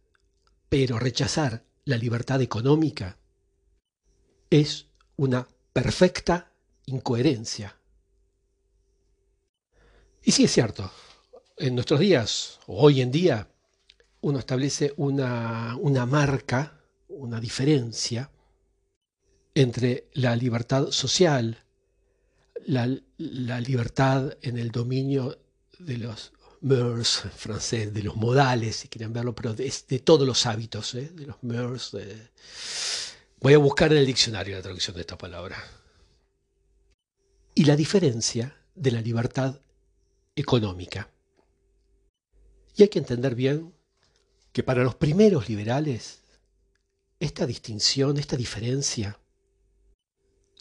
pero 0.70 0.99
rechazar 0.99 1.64
la 1.86 1.97
libertad 1.97 2.41
económica, 2.41 3.18
es 4.49 4.88
una 5.16 5.47
perfecta 5.74 6.51
incoherencia. 6.86 7.76
Y 10.24 10.32
sí 10.32 10.43
es 10.43 10.51
cierto, 10.51 10.91
en 11.57 11.76
nuestros 11.76 11.99
días, 11.99 12.60
hoy 12.68 13.01
en 13.01 13.12
día, 13.12 13.49
uno 14.22 14.39
establece 14.39 14.93
una, 14.97 15.76
una 15.78 16.05
marca, 16.05 16.82
una 17.07 17.39
diferencia 17.39 18.32
entre 19.55 20.10
la 20.14 20.36
libertad 20.36 20.91
social, 20.91 21.64
la, 22.70 23.59
libertad 23.61 24.38
en 24.41 24.57
el 24.57 24.70
dominio 24.70 25.38
de 25.80 25.97
los 25.97 26.32
mœurs 26.61 27.24
francés, 27.36 27.93
de 27.93 28.03
los 28.03 28.15
modales, 28.15 28.76
si 28.76 28.88
quieren 28.88 29.11
verlo, 29.11 29.34
pero 29.34 29.53
de, 29.53 29.99
todos 29.99 30.28
los 30.28 30.45
hábitos, 30.45 30.93
¿eh? 30.93 31.09
de 31.13 31.26
los 31.26 31.41
mœurs. 31.41 31.97
Voy 33.41 33.53
a 33.53 33.57
buscar 33.57 33.91
en 33.91 33.99
el 33.99 34.05
diccionario 34.05 34.55
la 34.55 34.61
traducción 34.61 34.95
de 34.95 35.01
esta 35.01 35.17
palabra. 35.17 35.57
Y 37.55 37.65
la 37.65 37.76
diferencia 37.76 38.55
de 38.76 38.91
la 38.91 39.01
libertad 39.01 39.59
económica. 40.36 41.09
Y 42.76 42.84
hay 42.84 42.89
que 42.89 42.99
entender 42.99 43.34
bien 43.36 43.74
que 44.51 44.63
para 44.63 44.84
los 44.84 44.95
primeros 44.95 45.49
liberales, 45.49 46.20
esta 47.20 47.45
distinción, 47.45 48.17
esta 48.17 48.38
diferencia, 48.38 49.20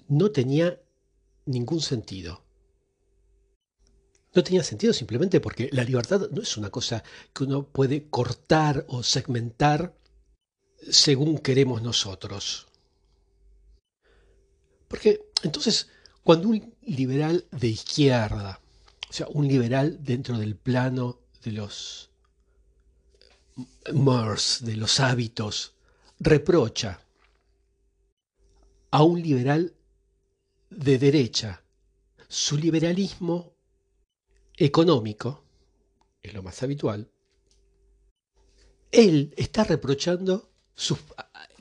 no 0.08 0.30
tenía 0.30 0.80
ningún 1.48 1.80
sentido. 1.80 2.42
No 4.34 4.44
tenía 4.44 4.62
sentido 4.62 4.92
simplemente 4.92 5.40
porque 5.40 5.68
la 5.72 5.84
libertad 5.84 6.28
no 6.30 6.42
es 6.42 6.56
una 6.56 6.70
cosa 6.70 7.02
que 7.32 7.44
uno 7.44 7.66
puede 7.66 8.08
cortar 8.08 8.84
o 8.88 9.02
segmentar 9.02 9.96
según 10.90 11.38
queremos 11.38 11.82
nosotros. 11.82 12.66
Porque 14.86 15.20
entonces, 15.42 15.88
cuando 16.22 16.48
un 16.48 16.74
liberal 16.82 17.46
de 17.50 17.68
izquierda, 17.68 18.60
o 19.08 19.12
sea, 19.12 19.26
un 19.30 19.48
liberal 19.48 19.98
dentro 20.02 20.38
del 20.38 20.56
plano 20.56 21.20
de 21.42 21.52
los 21.52 22.10
mores, 23.92 24.58
de 24.62 24.76
los 24.76 25.00
hábitos, 25.00 25.72
reprocha 26.20 27.00
a 28.90 29.02
un 29.02 29.22
liberal 29.22 29.74
de 30.70 30.98
derecha 30.98 31.62
su 32.28 32.56
liberalismo 32.56 33.54
económico, 34.56 35.44
es 36.22 36.34
lo 36.34 36.42
más 36.42 36.62
habitual, 36.62 37.08
él 38.90 39.32
está 39.36 39.64
reprochando 39.64 40.50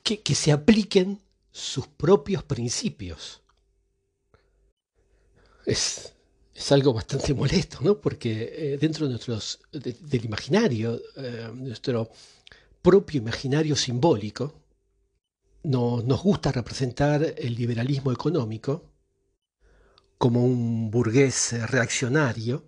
que, 0.03 0.35
se 0.35 0.51
apliquen 0.51 1.21
sus 1.51 1.87
propios 1.87 2.43
principios. 2.43 3.41
Es, 5.65 6.13
algo 6.71 6.93
bastante 6.93 7.33
molesto, 7.33 7.79
¿no? 7.81 7.99
Porque 7.99 8.73
eh, 8.73 8.77
dentro 8.77 9.07
de 9.07 9.19
del 9.71 10.25
imaginario, 10.25 10.99
eh, 11.15 11.51
nuestro 11.53 12.09
propio 12.81 13.19
imaginario 13.19 13.75
simbólico, 13.75 14.53
no, 15.63 16.01
nos 16.01 16.23
gusta 16.23 16.51
representar 16.51 17.35
el 17.37 17.55
liberalismo 17.55 18.11
económico 18.11 18.96
como 20.17 20.43
un 20.43 20.89
burgués 20.89 21.53
reaccionario, 21.69 22.65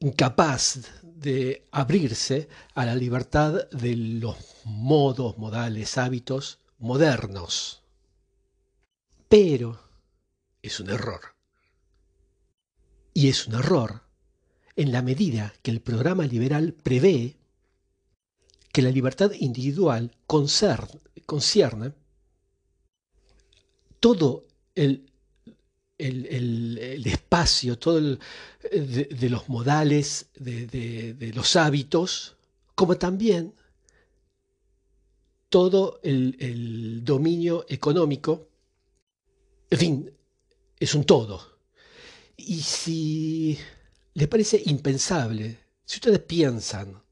incapaz 0.00 0.80
de 1.02 1.68
abrirse 1.70 2.48
a 2.74 2.84
la 2.84 2.94
libertad 2.94 3.68
de 3.70 3.96
los 3.96 4.36
modos, 4.64 5.38
modales, 5.38 5.98
hábitos 5.98 6.58
modernos. 6.78 7.82
Pero 9.28 9.80
es 10.60 10.80
un 10.80 10.90
error. 10.90 11.20
Y 13.14 13.28
es 13.28 13.46
un 13.46 13.54
error 13.54 14.02
en 14.76 14.92
la 14.92 15.02
medida 15.02 15.52
que 15.62 15.70
el 15.70 15.80
programa 15.80 16.26
liberal 16.26 16.72
prevé 16.72 17.36
que 18.72 18.82
la 18.82 18.90
libertad 18.90 19.32
individual 19.38 20.16
concierne, 20.26 21.92
todo 24.00 24.46
el 24.74 25.11
el, 26.02 27.06
espacio, 27.06 27.78
todo 27.78 27.98
el, 27.98 28.18
de, 28.70 29.28
los 29.30 29.48
modales, 29.48 30.26
de, 30.34 31.32
los 31.34 31.56
hábitos, 31.56 32.36
como 32.74 32.96
también 32.96 33.54
todo 35.48 36.00
el, 36.02 37.04
dominio 37.04 37.64
económico. 37.68 38.48
En 39.70 39.78
fin, 39.78 40.12
es 40.78 40.94
un 40.94 41.04
todo. 41.04 41.58
Y 42.36 42.60
si 42.60 43.58
les 44.14 44.28
parece 44.28 44.62
impensable, 44.66 45.58
si 45.84 45.96
ustedes 45.96 46.20
piensan 46.20 47.02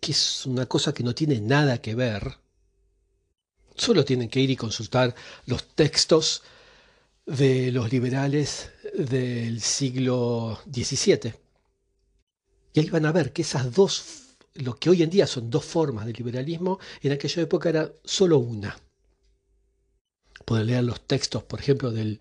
que 0.00 0.12
es 0.12 0.46
una 0.46 0.66
cosa 0.66 0.92
que 0.92 1.04
no 1.04 1.14
tiene 1.14 1.40
nada 1.40 1.80
que 1.80 1.94
ver, 1.94 2.38
solo 3.76 4.04
tienen 4.04 4.28
que 4.28 4.40
ir 4.40 4.50
y 4.50 4.56
consultar 4.56 5.14
los 5.46 5.68
textos 5.74 6.42
de 7.26 7.70
los 7.72 7.90
liberales 7.92 8.70
del 8.94 9.60
siglo 9.60 10.60
XVII. 10.72 11.34
Y 12.74 12.80
ahí 12.80 12.90
van 12.90 13.06
a 13.06 13.12
ver 13.12 13.32
que 13.32 13.42
esas 13.42 13.72
dos, 13.72 14.36
lo 14.54 14.76
que 14.76 14.90
hoy 14.90 15.02
en 15.02 15.10
día 15.10 15.26
son 15.26 15.50
dos 15.50 15.64
formas 15.64 16.06
de 16.06 16.12
liberalismo, 16.12 16.78
en 17.02 17.12
aquella 17.12 17.42
época 17.42 17.68
era 17.68 17.92
solo 18.04 18.38
una. 18.38 18.76
Pueden 20.44 20.66
leer 20.66 20.84
los 20.84 21.06
textos, 21.06 21.44
por 21.44 21.60
ejemplo, 21.60 21.90
del, 21.90 22.20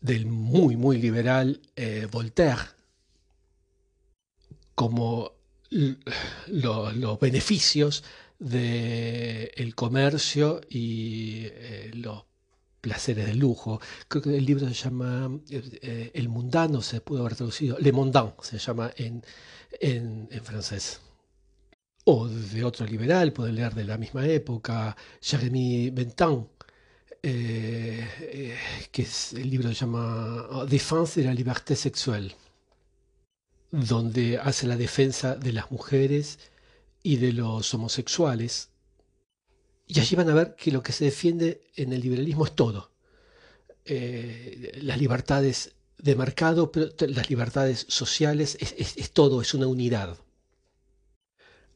del 0.00 0.26
muy, 0.26 0.76
muy 0.76 0.98
liberal 0.98 1.60
eh, 1.76 2.06
Voltaire, 2.10 2.62
como 4.74 5.32
los 6.46 7.18
beneficios 7.18 8.04
del 8.38 9.74
comercio 9.74 10.60
y 10.68 11.46
eh, 11.46 11.90
los 11.94 12.24
placeres 12.84 13.26
de 13.26 13.34
lujo. 13.34 13.80
Creo 14.08 14.22
que 14.22 14.36
el 14.36 14.44
libro 14.44 14.68
se 14.68 14.74
llama 14.74 15.30
eh, 15.48 16.10
El 16.12 16.28
mundano, 16.28 16.82
se 16.82 17.00
pudo 17.00 17.20
haber 17.20 17.34
traducido, 17.34 17.78
Le 17.78 17.92
Mondain 17.92 18.32
se 18.42 18.58
llama 18.58 18.92
en, 18.96 19.24
en, 19.80 20.28
francés. 20.42 21.00
O 22.04 22.28
de 22.28 22.62
otro 22.62 22.84
liberal, 22.84 23.32
pueden 23.32 23.54
leer 23.54 23.74
de 23.74 23.84
la 23.84 23.96
misma 23.96 24.26
época, 24.26 24.94
Jérémy 25.22 25.88
Bentham, 25.90 26.46
eh, 27.22 28.06
eh, 28.20 28.56
que 28.92 29.06
el 29.40 29.48
libro 29.48 29.68
se 29.70 29.76
llama 29.76 30.66
Défense 30.68 31.20
de 31.22 31.26
la 31.28 31.34
liberté 31.34 31.74
sexuelle, 31.76 32.36
donde 33.70 34.36
hace 34.36 34.66
la 34.66 34.76
defensa 34.76 35.36
de 35.36 35.52
las 35.54 35.70
mujeres 35.70 36.38
y 37.02 37.16
de 37.16 37.32
los 37.32 37.72
homosexuales 37.72 38.73
y 39.86 40.00
allí 40.00 40.16
van 40.16 40.30
a 40.30 40.34
ver 40.34 40.54
que 40.56 40.72
lo 40.72 40.82
que 40.82 40.92
se 40.92 41.04
defiende 41.04 41.62
en 41.76 41.92
el 41.92 42.00
liberalismo 42.00 42.46
es 42.46 42.54
todo. 42.54 42.90
Eh, 43.84 44.78
las 44.82 44.98
libertades 44.98 45.72
de 45.98 46.16
mercado, 46.16 46.72
pero 46.72 46.90
las 47.08 47.28
libertades 47.28 47.86
sociales, 47.88 48.56
es, 48.60 49.10
todo, 49.12 49.42
es 49.42 49.52
una 49.54 49.66
unidad. 49.66 50.18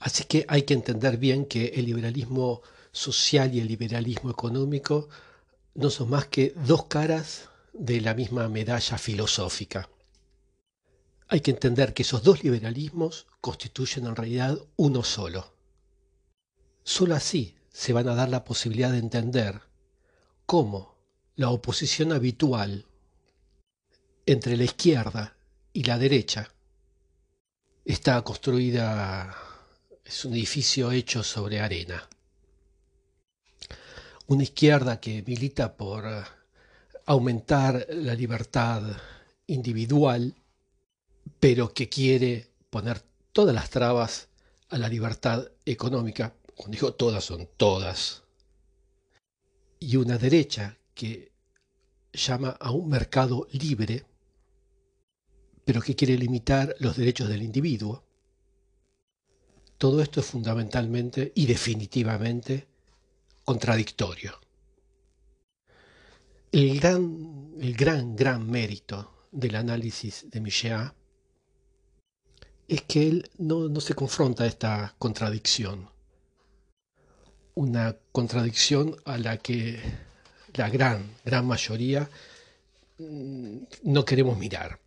Así 0.00 0.24
que 0.24 0.44
hay 0.48 0.62
que 0.62 0.74
entender 0.74 1.18
bien 1.18 1.44
que 1.44 1.66
el 1.66 1.86
liberalismo 1.86 2.62
social 2.92 3.54
y 3.54 3.60
el 3.60 3.68
liberalismo 3.68 4.30
económico 4.30 5.08
no 5.74 5.90
son 5.90 6.10
más 6.10 6.26
que 6.26 6.54
dos 6.66 6.86
caras 6.86 7.48
de 7.72 8.00
la 8.00 8.14
misma 8.14 8.48
medalla 8.48 8.96
filosófica. 8.96 9.88
Hay 11.28 11.40
que 11.40 11.50
entender 11.50 11.92
que 11.92 12.02
esos 12.02 12.22
dos 12.22 12.42
liberalismos 12.42 13.26
constituyen 13.40 14.06
en 14.06 14.16
realidad 14.16 14.58
uno 14.76 15.02
solo. 15.02 15.52
Solo 16.84 17.14
así 17.14 17.57
se 17.78 17.92
van 17.92 18.08
a 18.08 18.16
dar 18.16 18.28
la 18.28 18.42
posibilidad 18.42 18.90
de 18.90 18.98
entender 18.98 19.60
cómo 20.46 20.96
la 21.36 21.50
oposición 21.50 22.10
habitual 22.10 22.86
entre 24.26 24.56
la 24.56 24.64
izquierda 24.64 25.36
y 25.72 25.84
la 25.84 25.96
derecha 25.96 26.52
está 27.84 28.20
construida, 28.22 29.32
es 30.04 30.24
un 30.24 30.32
edificio 30.32 30.90
hecho 30.90 31.22
sobre 31.22 31.60
arena. 31.60 32.08
Una 34.26 34.42
izquierda 34.42 34.98
que 34.98 35.22
milita 35.22 35.76
por 35.76 36.04
aumentar 37.06 37.86
la 37.90 38.14
libertad 38.14 38.82
individual, 39.46 40.34
pero 41.38 41.72
que 41.72 41.88
quiere 41.88 42.50
poner 42.70 43.04
todas 43.30 43.54
las 43.54 43.70
trabas 43.70 44.26
a 44.68 44.78
la 44.78 44.88
libertad 44.88 45.46
económica 45.64 46.34
cuando 46.58 46.74
digo 46.74 46.92
todas, 46.92 47.24
son 47.24 47.48
todas. 47.56 48.24
Y 49.78 49.94
una 49.94 50.18
derecha 50.18 50.76
que 50.92 51.30
llama 52.12 52.50
a 52.58 52.72
un 52.72 52.88
mercado 52.88 53.46
libre, 53.52 54.04
pero 55.64 55.80
que 55.80 55.94
quiere 55.94 56.18
limitar 56.18 56.74
los 56.80 56.96
derechos 56.96 57.28
del 57.28 57.42
individuo. 57.42 58.02
Todo 59.78 60.02
esto 60.02 60.18
es 60.18 60.26
fundamentalmente 60.26 61.30
y 61.36 61.46
definitivamente 61.46 62.66
contradictorio. 63.44 64.32
El 66.50 66.80
gran, 66.80 67.52
el 67.60 67.74
gran, 67.74 68.16
gran 68.16 68.50
mérito 68.50 69.28
del 69.30 69.54
análisis 69.54 70.28
de 70.28 70.40
Michel 70.40 70.90
es 72.66 72.82
que 72.82 73.06
él 73.06 73.30
no, 73.38 73.68
no 73.68 73.80
se 73.80 73.94
confronta 73.94 74.42
a 74.42 74.48
esta 74.48 74.96
contradicción 74.98 75.96
una 77.58 77.96
contradicción 78.12 78.94
a 79.04 79.18
la 79.18 79.38
que 79.38 79.80
la 80.54 80.70
gran, 80.70 81.10
gran 81.24 81.44
mayoría 81.44 82.08
mm, 82.98 83.56
no 83.82 84.04
queremos 84.04 84.38
mirar. 84.38 84.78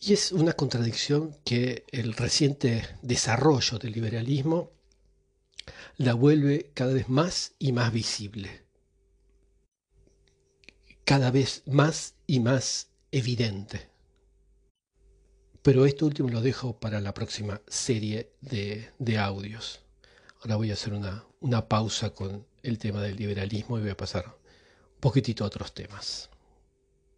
Y 0.00 0.12
es 0.12 0.32
una 0.32 0.54
contradicción 0.54 1.36
que 1.44 1.84
el 1.92 2.14
reciente 2.14 2.88
desarrollo 3.00 3.78
del 3.78 3.92
liberalismo 3.92 4.72
la 5.98 6.14
vuelve 6.14 6.72
cada 6.74 6.92
vez 6.92 7.08
más 7.08 7.52
y 7.60 7.70
más 7.70 7.92
visible, 7.92 8.64
cada 11.04 11.30
vez 11.30 11.62
más 11.66 12.14
y 12.26 12.40
más 12.40 12.88
evidente. 13.12 13.88
Pero 15.62 15.86
esto 15.86 16.06
último 16.06 16.28
lo 16.28 16.40
dejo 16.40 16.80
para 16.80 17.00
la 17.00 17.14
próxima 17.14 17.62
serie 17.68 18.32
de, 18.40 18.90
de 18.98 19.18
audios. 19.18 19.86
Ahora 20.40 20.56
voy 20.56 20.70
a 20.70 20.74
hacer 20.74 20.92
una, 20.92 21.24
una 21.40 21.68
pausa 21.68 22.10
con 22.10 22.46
el 22.62 22.78
tema 22.78 23.00
del 23.00 23.16
liberalismo 23.16 23.78
y 23.78 23.82
voy 23.82 23.90
a 23.90 23.96
pasar 23.96 24.26
un 24.26 25.00
poquitito 25.00 25.44
a 25.44 25.48
otros 25.48 25.72
temas. 25.74 26.30